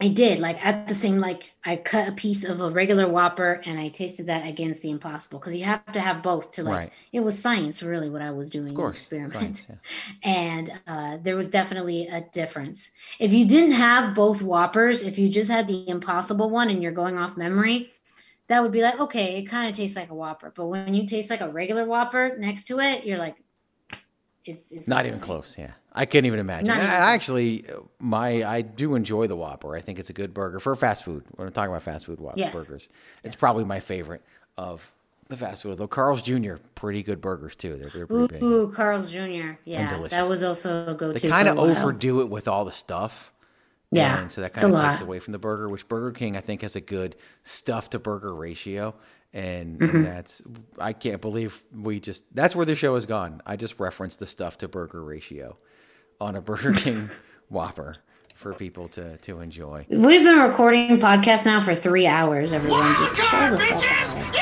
I 0.00 0.08
did 0.08 0.38
like 0.38 0.64
at 0.64 0.86
the 0.86 0.94
same 0.94 1.18
like 1.18 1.54
I 1.64 1.74
cut 1.74 2.08
a 2.08 2.12
piece 2.12 2.44
of 2.44 2.60
a 2.60 2.70
regular 2.70 3.08
Whopper 3.08 3.60
and 3.64 3.80
I 3.80 3.88
tasted 3.88 4.26
that 4.26 4.46
against 4.46 4.80
the 4.80 4.90
Impossible 4.90 5.40
because 5.40 5.56
you 5.56 5.64
have 5.64 5.84
to 5.92 6.00
have 6.00 6.22
both 6.22 6.52
to 6.52 6.62
like. 6.62 6.74
Right. 6.74 6.92
It 7.12 7.20
was 7.20 7.36
science, 7.36 7.82
really, 7.82 8.08
what 8.08 8.22
I 8.22 8.30
was 8.30 8.48
doing. 8.48 8.68
Of 8.68 8.74
course, 8.76 8.96
experiment 8.96 9.32
science, 9.32 9.66
yeah. 9.68 9.76
and 10.22 10.80
uh, 10.86 11.16
there 11.20 11.34
was 11.34 11.48
definitely 11.48 12.06
a 12.06 12.20
difference. 12.20 12.92
If 13.18 13.32
you 13.32 13.44
didn't 13.44 13.72
have 13.72 14.14
both 14.14 14.40
Whoppers, 14.40 15.02
if 15.02 15.18
you 15.18 15.28
just 15.28 15.50
had 15.50 15.66
the 15.66 15.88
Impossible 15.88 16.48
one 16.48 16.70
and 16.70 16.80
you're 16.80 16.92
going 16.92 17.18
off 17.18 17.36
memory, 17.36 17.90
that 18.48 18.62
would 18.62 18.72
be 18.72 18.82
like, 18.82 19.00
okay, 19.00 19.38
it 19.38 19.46
kind 19.46 19.68
of 19.68 19.76
tastes 19.76 19.96
like 19.96 20.10
a 20.10 20.14
Whopper. 20.14 20.52
But 20.54 20.66
when 20.66 20.94
you 20.94 21.06
taste 21.06 21.28
like 21.28 21.40
a 21.40 21.50
regular 21.50 21.84
Whopper 21.84 22.36
next 22.38 22.64
to 22.68 22.78
it, 22.78 23.04
you're 23.04 23.18
like, 23.18 23.34
it's, 24.48 24.62
it's 24.70 24.88
Not 24.88 25.06
even 25.06 25.20
close. 25.20 25.56
Yeah, 25.58 25.72
I 25.92 26.06
can't 26.06 26.26
even 26.26 26.38
imagine. 26.40 26.70
I, 26.70 26.76
even 26.78 26.86
I 26.86 26.90
close. 26.96 27.08
actually, 27.08 27.64
my 27.98 28.44
I 28.44 28.62
do 28.62 28.94
enjoy 28.94 29.26
the 29.26 29.36
Whopper. 29.36 29.76
I 29.76 29.80
think 29.80 29.98
it's 29.98 30.10
a 30.10 30.14
good 30.14 30.32
burger 30.34 30.60
for 30.60 30.74
fast 30.76 31.04
food. 31.04 31.24
When 31.36 31.46
I'm 31.46 31.52
talking 31.52 31.70
about 31.70 31.82
fast 31.82 32.06
food 32.06 32.20
Whopper 32.20 32.38
Yes. 32.38 32.52
burgers, 32.54 32.88
it's 33.24 33.36
probably 33.36 33.64
my 33.64 33.80
favorite 33.80 34.22
of 34.56 34.90
the 35.28 35.36
fast 35.36 35.62
food. 35.62 35.76
Though 35.78 35.86
Carl's 35.88 36.22
Jr. 36.22 36.54
pretty 36.74 37.02
good 37.02 37.20
burgers 37.20 37.54
too. 37.54 37.76
They're, 37.76 37.90
they're 37.90 38.06
pretty 38.06 38.26
big. 38.34 38.42
Ooh, 38.42 38.72
Carl's 38.74 39.10
Jr. 39.10 39.52
Yeah, 39.64 40.06
that 40.08 40.28
was 40.28 40.42
also 40.42 40.86
a 40.88 40.94
go-to. 40.94 41.18
They 41.18 41.28
kind 41.28 41.48
of 41.48 41.56
for 41.56 41.62
a 41.62 41.64
while. 41.68 41.78
overdo 41.78 42.20
it 42.22 42.30
with 42.30 42.48
all 42.48 42.64
the 42.64 42.72
stuff. 42.72 43.32
Yeah, 43.90 44.20
And 44.20 44.30
so 44.30 44.42
that 44.42 44.52
kind 44.52 44.74
of 44.74 44.80
takes 44.80 45.00
lot. 45.00 45.06
away 45.06 45.18
from 45.18 45.32
the 45.32 45.38
burger, 45.38 45.66
which 45.68 45.88
Burger 45.88 46.12
King 46.12 46.36
I 46.36 46.40
think 46.40 46.60
has 46.60 46.76
a 46.76 46.80
good 46.80 47.16
stuff 47.44 47.88
to 47.90 47.98
burger 47.98 48.34
ratio. 48.34 48.94
And, 49.34 49.78
Mhm. 49.78 49.94
and 49.94 50.04
that's 50.06 50.42
I 50.78 50.92
can't 50.94 51.20
believe 51.20 51.62
we 51.74 52.00
just 52.00 52.24
that's 52.34 52.56
where 52.56 52.64
the 52.66 52.74
show 52.74 52.94
has 52.94 53.04
gone. 53.06 53.42
I 53.46 53.56
just 53.56 53.78
referenced 53.78 54.18
the 54.20 54.26
stuff 54.26 54.56
to 54.58 54.68
burger 54.68 55.02
ratio 55.04 55.56
on 56.20 56.34
a 56.36 56.40
Burger 56.40 56.72
King 56.76 57.10
Whopper 57.50 57.96
for 58.34 58.54
people 58.54 58.88
to 58.88 59.18
to 59.18 59.40
enjoy. 59.40 59.84
We've 59.90 60.24
been 60.24 60.38
recording 60.38 60.98
podcasts 60.98 61.44
now 61.44 61.60
for 61.62 61.74
three 61.74 62.06
hours. 62.06 62.52
Everyone 62.54 62.94
just 62.94 63.16
chill 63.16 63.50
the 63.50 63.58
fuck 63.58 63.84
out. 63.84 64.34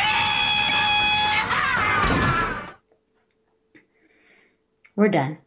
We're 4.95 5.09
done. 5.09 5.39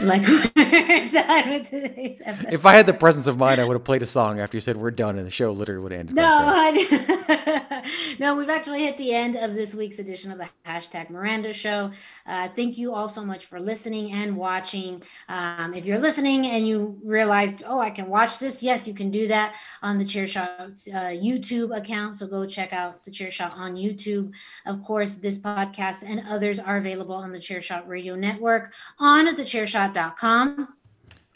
Like 0.00 0.22
we're 0.56 1.08
done 1.08 1.50
with 1.50 1.70
today's 1.70 2.20
episode. 2.24 2.52
If 2.52 2.66
I 2.66 2.74
had 2.74 2.86
the 2.86 2.92
presence 2.92 3.26
of 3.26 3.38
mind, 3.38 3.60
I 3.60 3.64
would 3.64 3.74
have 3.74 3.84
played 3.84 4.02
a 4.02 4.06
song 4.06 4.38
after 4.38 4.56
you 4.56 4.60
said 4.60 4.76
we're 4.76 4.90
done, 4.90 5.16
and 5.16 5.26
the 5.26 5.30
show 5.30 5.50
literally 5.50 5.82
would 5.82 5.92
end. 5.92 6.14
No, 6.14 6.22
right. 6.22 6.86
I, 6.90 7.82
no, 8.18 8.36
we've 8.36 8.50
actually 8.50 8.82
hit 8.82 8.98
the 8.98 9.14
end 9.14 9.36
of 9.36 9.54
this 9.54 9.74
week's 9.74 9.98
edition 9.98 10.30
of 10.30 10.38
the 10.38 10.48
hashtag 10.66 11.08
Miranda 11.08 11.54
Show. 11.54 11.90
Uh, 12.26 12.48
thank 12.54 12.76
you 12.76 12.94
all 12.94 13.08
so 13.08 13.24
much 13.24 13.46
for 13.46 13.58
listening 13.58 14.12
and 14.12 14.36
watching. 14.36 15.02
Um, 15.28 15.72
if 15.72 15.86
you're 15.86 15.98
listening 15.98 16.46
and 16.46 16.68
you 16.68 16.98
realized, 17.02 17.62
oh, 17.66 17.80
I 17.80 17.90
can 17.90 18.08
watch 18.08 18.38
this, 18.38 18.62
yes, 18.62 18.86
you 18.86 18.92
can 18.92 19.10
do 19.10 19.26
that 19.28 19.54
on 19.82 19.98
the 19.98 20.04
Chairshot 20.04 20.48
uh, 20.94 20.98
YouTube 21.16 21.74
account. 21.74 22.18
So 22.18 22.26
go 22.26 22.44
check 22.44 22.74
out 22.74 23.04
the 23.04 23.10
Chairshot 23.10 23.56
on 23.56 23.74
YouTube. 23.74 24.32
Of 24.66 24.82
course, 24.84 25.16
this 25.16 25.38
podcast 25.38 26.04
and 26.06 26.22
others 26.28 26.58
are 26.58 26.76
available 26.76 27.14
on 27.14 27.32
the 27.32 27.38
Chairshot 27.38 27.86
Radio 27.86 28.16
Network 28.16 28.74
on 28.98 29.28
thechairshot.com. 29.78 30.68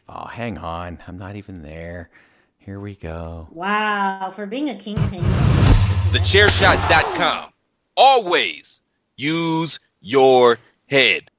Oh, 0.08 0.26
hang 0.26 0.58
on, 0.58 0.98
I'm 1.06 1.16
not 1.18 1.36
even 1.36 1.62
there. 1.62 2.10
Here 2.58 2.80
we 2.80 2.96
go. 2.96 3.46
Wow, 3.50 4.32
for 4.34 4.46
being 4.46 4.70
a 4.70 4.76
kingpin. 4.76 5.22
TheChairShot.com. 6.12 7.52
always 7.96 8.80
use 9.16 9.78
your 10.00 10.58
head. 10.86 11.30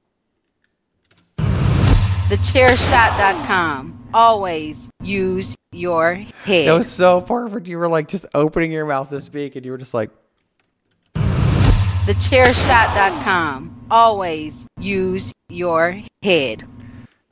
TheChairShot.com. 1.38 4.00
Always 4.12 4.90
use 5.02 5.54
your 5.72 6.14
head. 6.14 6.68
That 6.68 6.74
was 6.74 6.90
so 6.90 7.20
perfect. 7.20 7.68
You 7.68 7.78
were 7.78 7.88
like 7.88 8.08
just 8.08 8.26
opening 8.34 8.72
your 8.72 8.86
mouth 8.86 9.10
to 9.10 9.20
speak, 9.20 9.54
and 9.56 9.64
you 9.64 9.70
were 9.72 9.78
just 9.78 9.94
like, 9.94 10.10
TheChairShot.com. 11.14 13.86
Always 13.90 14.66
use 14.78 15.32
your 15.48 16.00
head. 16.22 16.64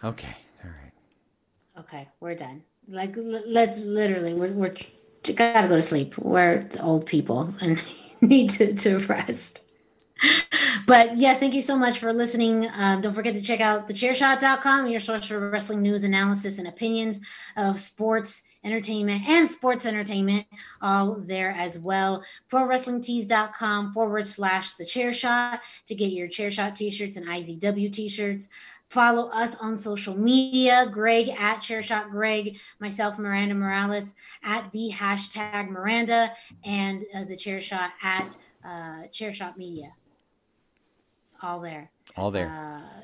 Okay. 0.04 0.36
All 0.64 0.70
right. 0.70 1.84
Okay, 1.84 2.08
we're 2.20 2.34
done. 2.34 2.62
Like, 2.88 3.14
let's 3.16 3.80
literally, 3.80 4.34
we're, 4.34 4.52
we're 4.52 4.74
gotta 5.30 5.68
go 5.68 5.76
to 5.76 5.82
sleep. 5.82 6.18
We're 6.18 6.68
old 6.80 7.06
people 7.06 7.54
and 7.60 7.80
need 8.20 8.50
to, 8.50 8.74
to 8.74 8.98
rest. 8.98 9.60
But 10.86 11.16
yes, 11.16 11.38
thank 11.38 11.54
you 11.54 11.62
so 11.62 11.76
much 11.76 11.98
for 11.98 12.12
listening. 12.12 12.68
Um, 12.74 13.00
don't 13.00 13.14
forget 13.14 13.34
to 13.34 13.40
check 13.40 13.60
out 13.60 13.88
thechairshot.com, 13.88 14.88
your 14.88 15.00
source 15.00 15.26
for 15.26 15.50
wrestling 15.50 15.82
news, 15.82 16.04
analysis, 16.04 16.58
and 16.58 16.68
opinions 16.68 17.20
of 17.56 17.80
sports, 17.80 18.42
entertainment, 18.64 19.28
and 19.28 19.48
sports 19.48 19.86
entertainment, 19.86 20.46
all 20.80 21.14
there 21.26 21.50
as 21.52 21.78
well. 21.78 22.24
ProWrestlingTees.com 22.50 23.92
forward 23.92 24.26
slash 24.26 24.74
the 24.74 24.84
chair 24.84 25.12
shot 25.12 25.60
to 25.86 25.94
get 25.94 26.12
your 26.12 26.28
chair 26.28 26.50
shot 26.50 26.76
t 26.76 26.90
shirts 26.90 27.16
and 27.16 27.26
IZW 27.26 27.92
t 27.92 28.08
shirts. 28.08 28.48
Follow 28.92 29.30
us 29.30 29.54
on 29.54 29.74
social 29.74 30.14
media 30.14 30.86
Greg 30.92 31.30
at 31.30 31.60
Chairshot 31.60 32.10
Greg, 32.10 32.58
myself, 32.78 33.18
Miranda 33.18 33.54
Morales 33.54 34.14
at 34.44 34.70
the 34.72 34.92
hashtag 34.92 35.70
Miranda, 35.70 36.30
and 36.62 37.02
uh, 37.14 37.24
the 37.24 37.34
Chairshot 37.34 37.88
at 38.02 38.36
uh, 38.62 39.04
Chairshot 39.10 39.56
Media. 39.56 39.94
All 41.40 41.58
there. 41.62 41.90
all 42.18 42.30
there. 42.30 42.48
Uh, 42.48 43.01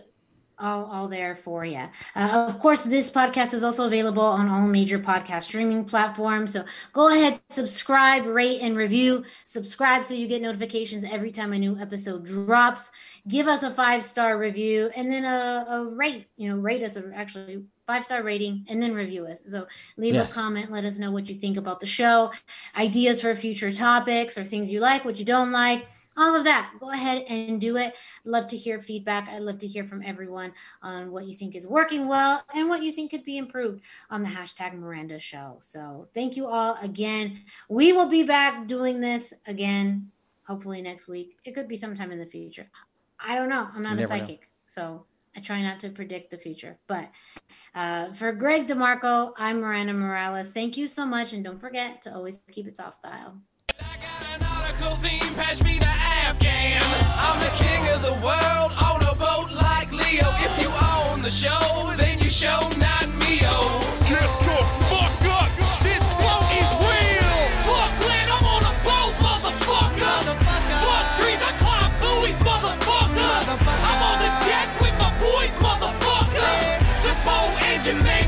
all, 0.60 0.84
all 0.86 1.08
there 1.08 1.36
for 1.36 1.64
you. 1.64 1.88
Uh, 2.16 2.46
of 2.48 2.58
course, 2.58 2.82
this 2.82 3.10
podcast 3.10 3.54
is 3.54 3.62
also 3.64 3.86
available 3.86 4.22
on 4.22 4.48
all 4.48 4.62
major 4.66 4.98
podcast 4.98 5.44
streaming 5.44 5.84
platforms. 5.84 6.52
So 6.52 6.64
go 6.92 7.08
ahead, 7.08 7.40
subscribe, 7.50 8.26
rate, 8.26 8.60
and 8.60 8.76
review. 8.76 9.24
Subscribe 9.44 10.04
so 10.04 10.14
you 10.14 10.26
get 10.26 10.42
notifications 10.42 11.04
every 11.04 11.30
time 11.30 11.52
a 11.52 11.58
new 11.58 11.76
episode 11.78 12.24
drops. 12.24 12.90
Give 13.26 13.48
us 13.48 13.62
a 13.62 13.70
five 13.70 14.02
star 14.02 14.38
review 14.38 14.90
and 14.96 15.10
then 15.10 15.24
a, 15.24 15.66
a 15.68 15.84
rate. 15.84 16.26
You 16.36 16.48
know, 16.50 16.56
rate 16.56 16.82
us 16.82 16.96
or 16.96 17.12
actually 17.14 17.64
five 17.86 18.04
star 18.04 18.22
rating 18.22 18.66
and 18.68 18.82
then 18.82 18.94
review 18.94 19.26
us. 19.26 19.38
So 19.46 19.66
leave 19.96 20.14
Yes. 20.14 20.32
a 20.32 20.34
comment. 20.34 20.70
Let 20.70 20.84
us 20.84 20.98
know 20.98 21.10
what 21.10 21.28
you 21.28 21.34
think 21.34 21.56
about 21.56 21.80
the 21.80 21.86
show, 21.86 22.32
ideas 22.76 23.20
for 23.22 23.34
future 23.34 23.72
topics 23.72 24.36
or 24.36 24.44
things 24.44 24.70
you 24.70 24.80
like, 24.80 25.04
what 25.04 25.18
you 25.18 25.24
don't 25.24 25.52
like 25.52 25.86
all 26.18 26.34
of 26.34 26.44
that. 26.44 26.72
Go 26.80 26.90
ahead 26.90 27.24
and 27.28 27.60
do 27.60 27.76
it. 27.76 27.94
Love 28.24 28.48
to 28.48 28.56
hear 28.56 28.80
feedback. 28.80 29.28
I'd 29.28 29.42
love 29.42 29.58
to 29.58 29.66
hear 29.66 29.84
from 29.84 30.02
everyone 30.04 30.52
on 30.82 31.12
what 31.12 31.26
you 31.26 31.34
think 31.34 31.54
is 31.54 31.66
working 31.66 32.08
well 32.08 32.42
and 32.54 32.68
what 32.68 32.82
you 32.82 32.92
think 32.92 33.12
could 33.12 33.24
be 33.24 33.38
improved 33.38 33.82
on 34.10 34.22
the 34.22 34.28
hashtag 34.28 34.74
Miranda 34.74 35.18
show. 35.18 35.56
So 35.60 36.08
thank 36.14 36.36
you 36.36 36.46
all 36.46 36.76
again. 36.82 37.40
We 37.68 37.92
will 37.92 38.08
be 38.08 38.24
back 38.24 38.66
doing 38.66 39.00
this 39.00 39.32
again, 39.46 40.10
hopefully 40.46 40.82
next 40.82 41.06
week. 41.06 41.38
It 41.44 41.54
could 41.54 41.68
be 41.68 41.76
sometime 41.76 42.10
in 42.10 42.18
the 42.18 42.26
future. 42.26 42.68
I 43.20 43.36
don't 43.36 43.48
know. 43.48 43.68
I'm 43.74 43.82
not 43.82 43.92
a 43.92 43.96
never 43.96 44.14
know. 44.14 44.20
psychic. 44.20 44.48
So 44.66 45.04
I 45.36 45.40
try 45.40 45.62
not 45.62 45.78
to 45.80 45.90
predict 45.90 46.30
the 46.30 46.38
future. 46.38 46.78
But 46.88 47.10
uh, 47.74 48.12
for 48.12 48.32
Greg 48.32 48.66
DeMarco, 48.66 49.32
I'm 49.36 49.60
Miranda 49.60 49.92
Morales. 49.92 50.50
Thank 50.50 50.76
you 50.76 50.88
so 50.88 51.06
much. 51.06 51.32
And 51.32 51.44
don't 51.44 51.60
forget 51.60 52.02
to 52.02 52.14
always 52.14 52.40
keep 52.50 52.66
it 52.66 52.76
soft 52.76 52.96
style. 52.96 53.40
Nautical 56.28 56.44
theme, 56.44 56.68
pass 56.68 56.68
me 56.68 56.68
the 56.68 56.68
Afghan. 56.68 56.82
I'm 57.16 57.40
the 57.40 57.50
king 57.56 57.88
of 57.88 58.02
the 58.02 58.12
world 58.24 58.72
on 58.76 59.02
a 59.02 59.14
boat 59.14 59.50
like 59.52 59.90
Leo. 59.92 60.28
If 60.38 60.60
you 60.60 60.68
own 60.68 61.22
the 61.22 61.30
show, 61.30 61.94
then 61.96 62.18
you 62.18 62.30
show 62.30 62.60
not 62.76 63.08
me. 63.16 63.40
Oh, 63.44 63.80
get 64.08 64.28
the 64.44 64.58
fuck 64.88 65.24
up. 65.32 65.48
This 65.82 66.04
boat 66.20 66.44
is 66.52 66.70
real. 66.84 67.36
Fuck 67.64 67.92
land, 68.08 68.30
I'm 68.30 68.44
on 68.44 68.62
a 68.62 68.74
boat, 68.84 69.14
motherfucker. 69.24 70.16
Fuck 70.84 71.06
trees, 71.16 71.40
I 71.40 71.52
climb 71.58 71.92
buoys, 72.00 72.38
motherfucker. 72.44 73.32
I'm 73.88 74.02
on 74.02 74.18
the 74.20 74.30
deck 74.44 74.68
with 74.80 74.94
my 74.98 75.10
boys, 75.20 75.54
motherfucker. 75.64 76.54
The 77.04 77.14
boat 77.24 77.56
engine 77.72 78.02
make 78.02 78.27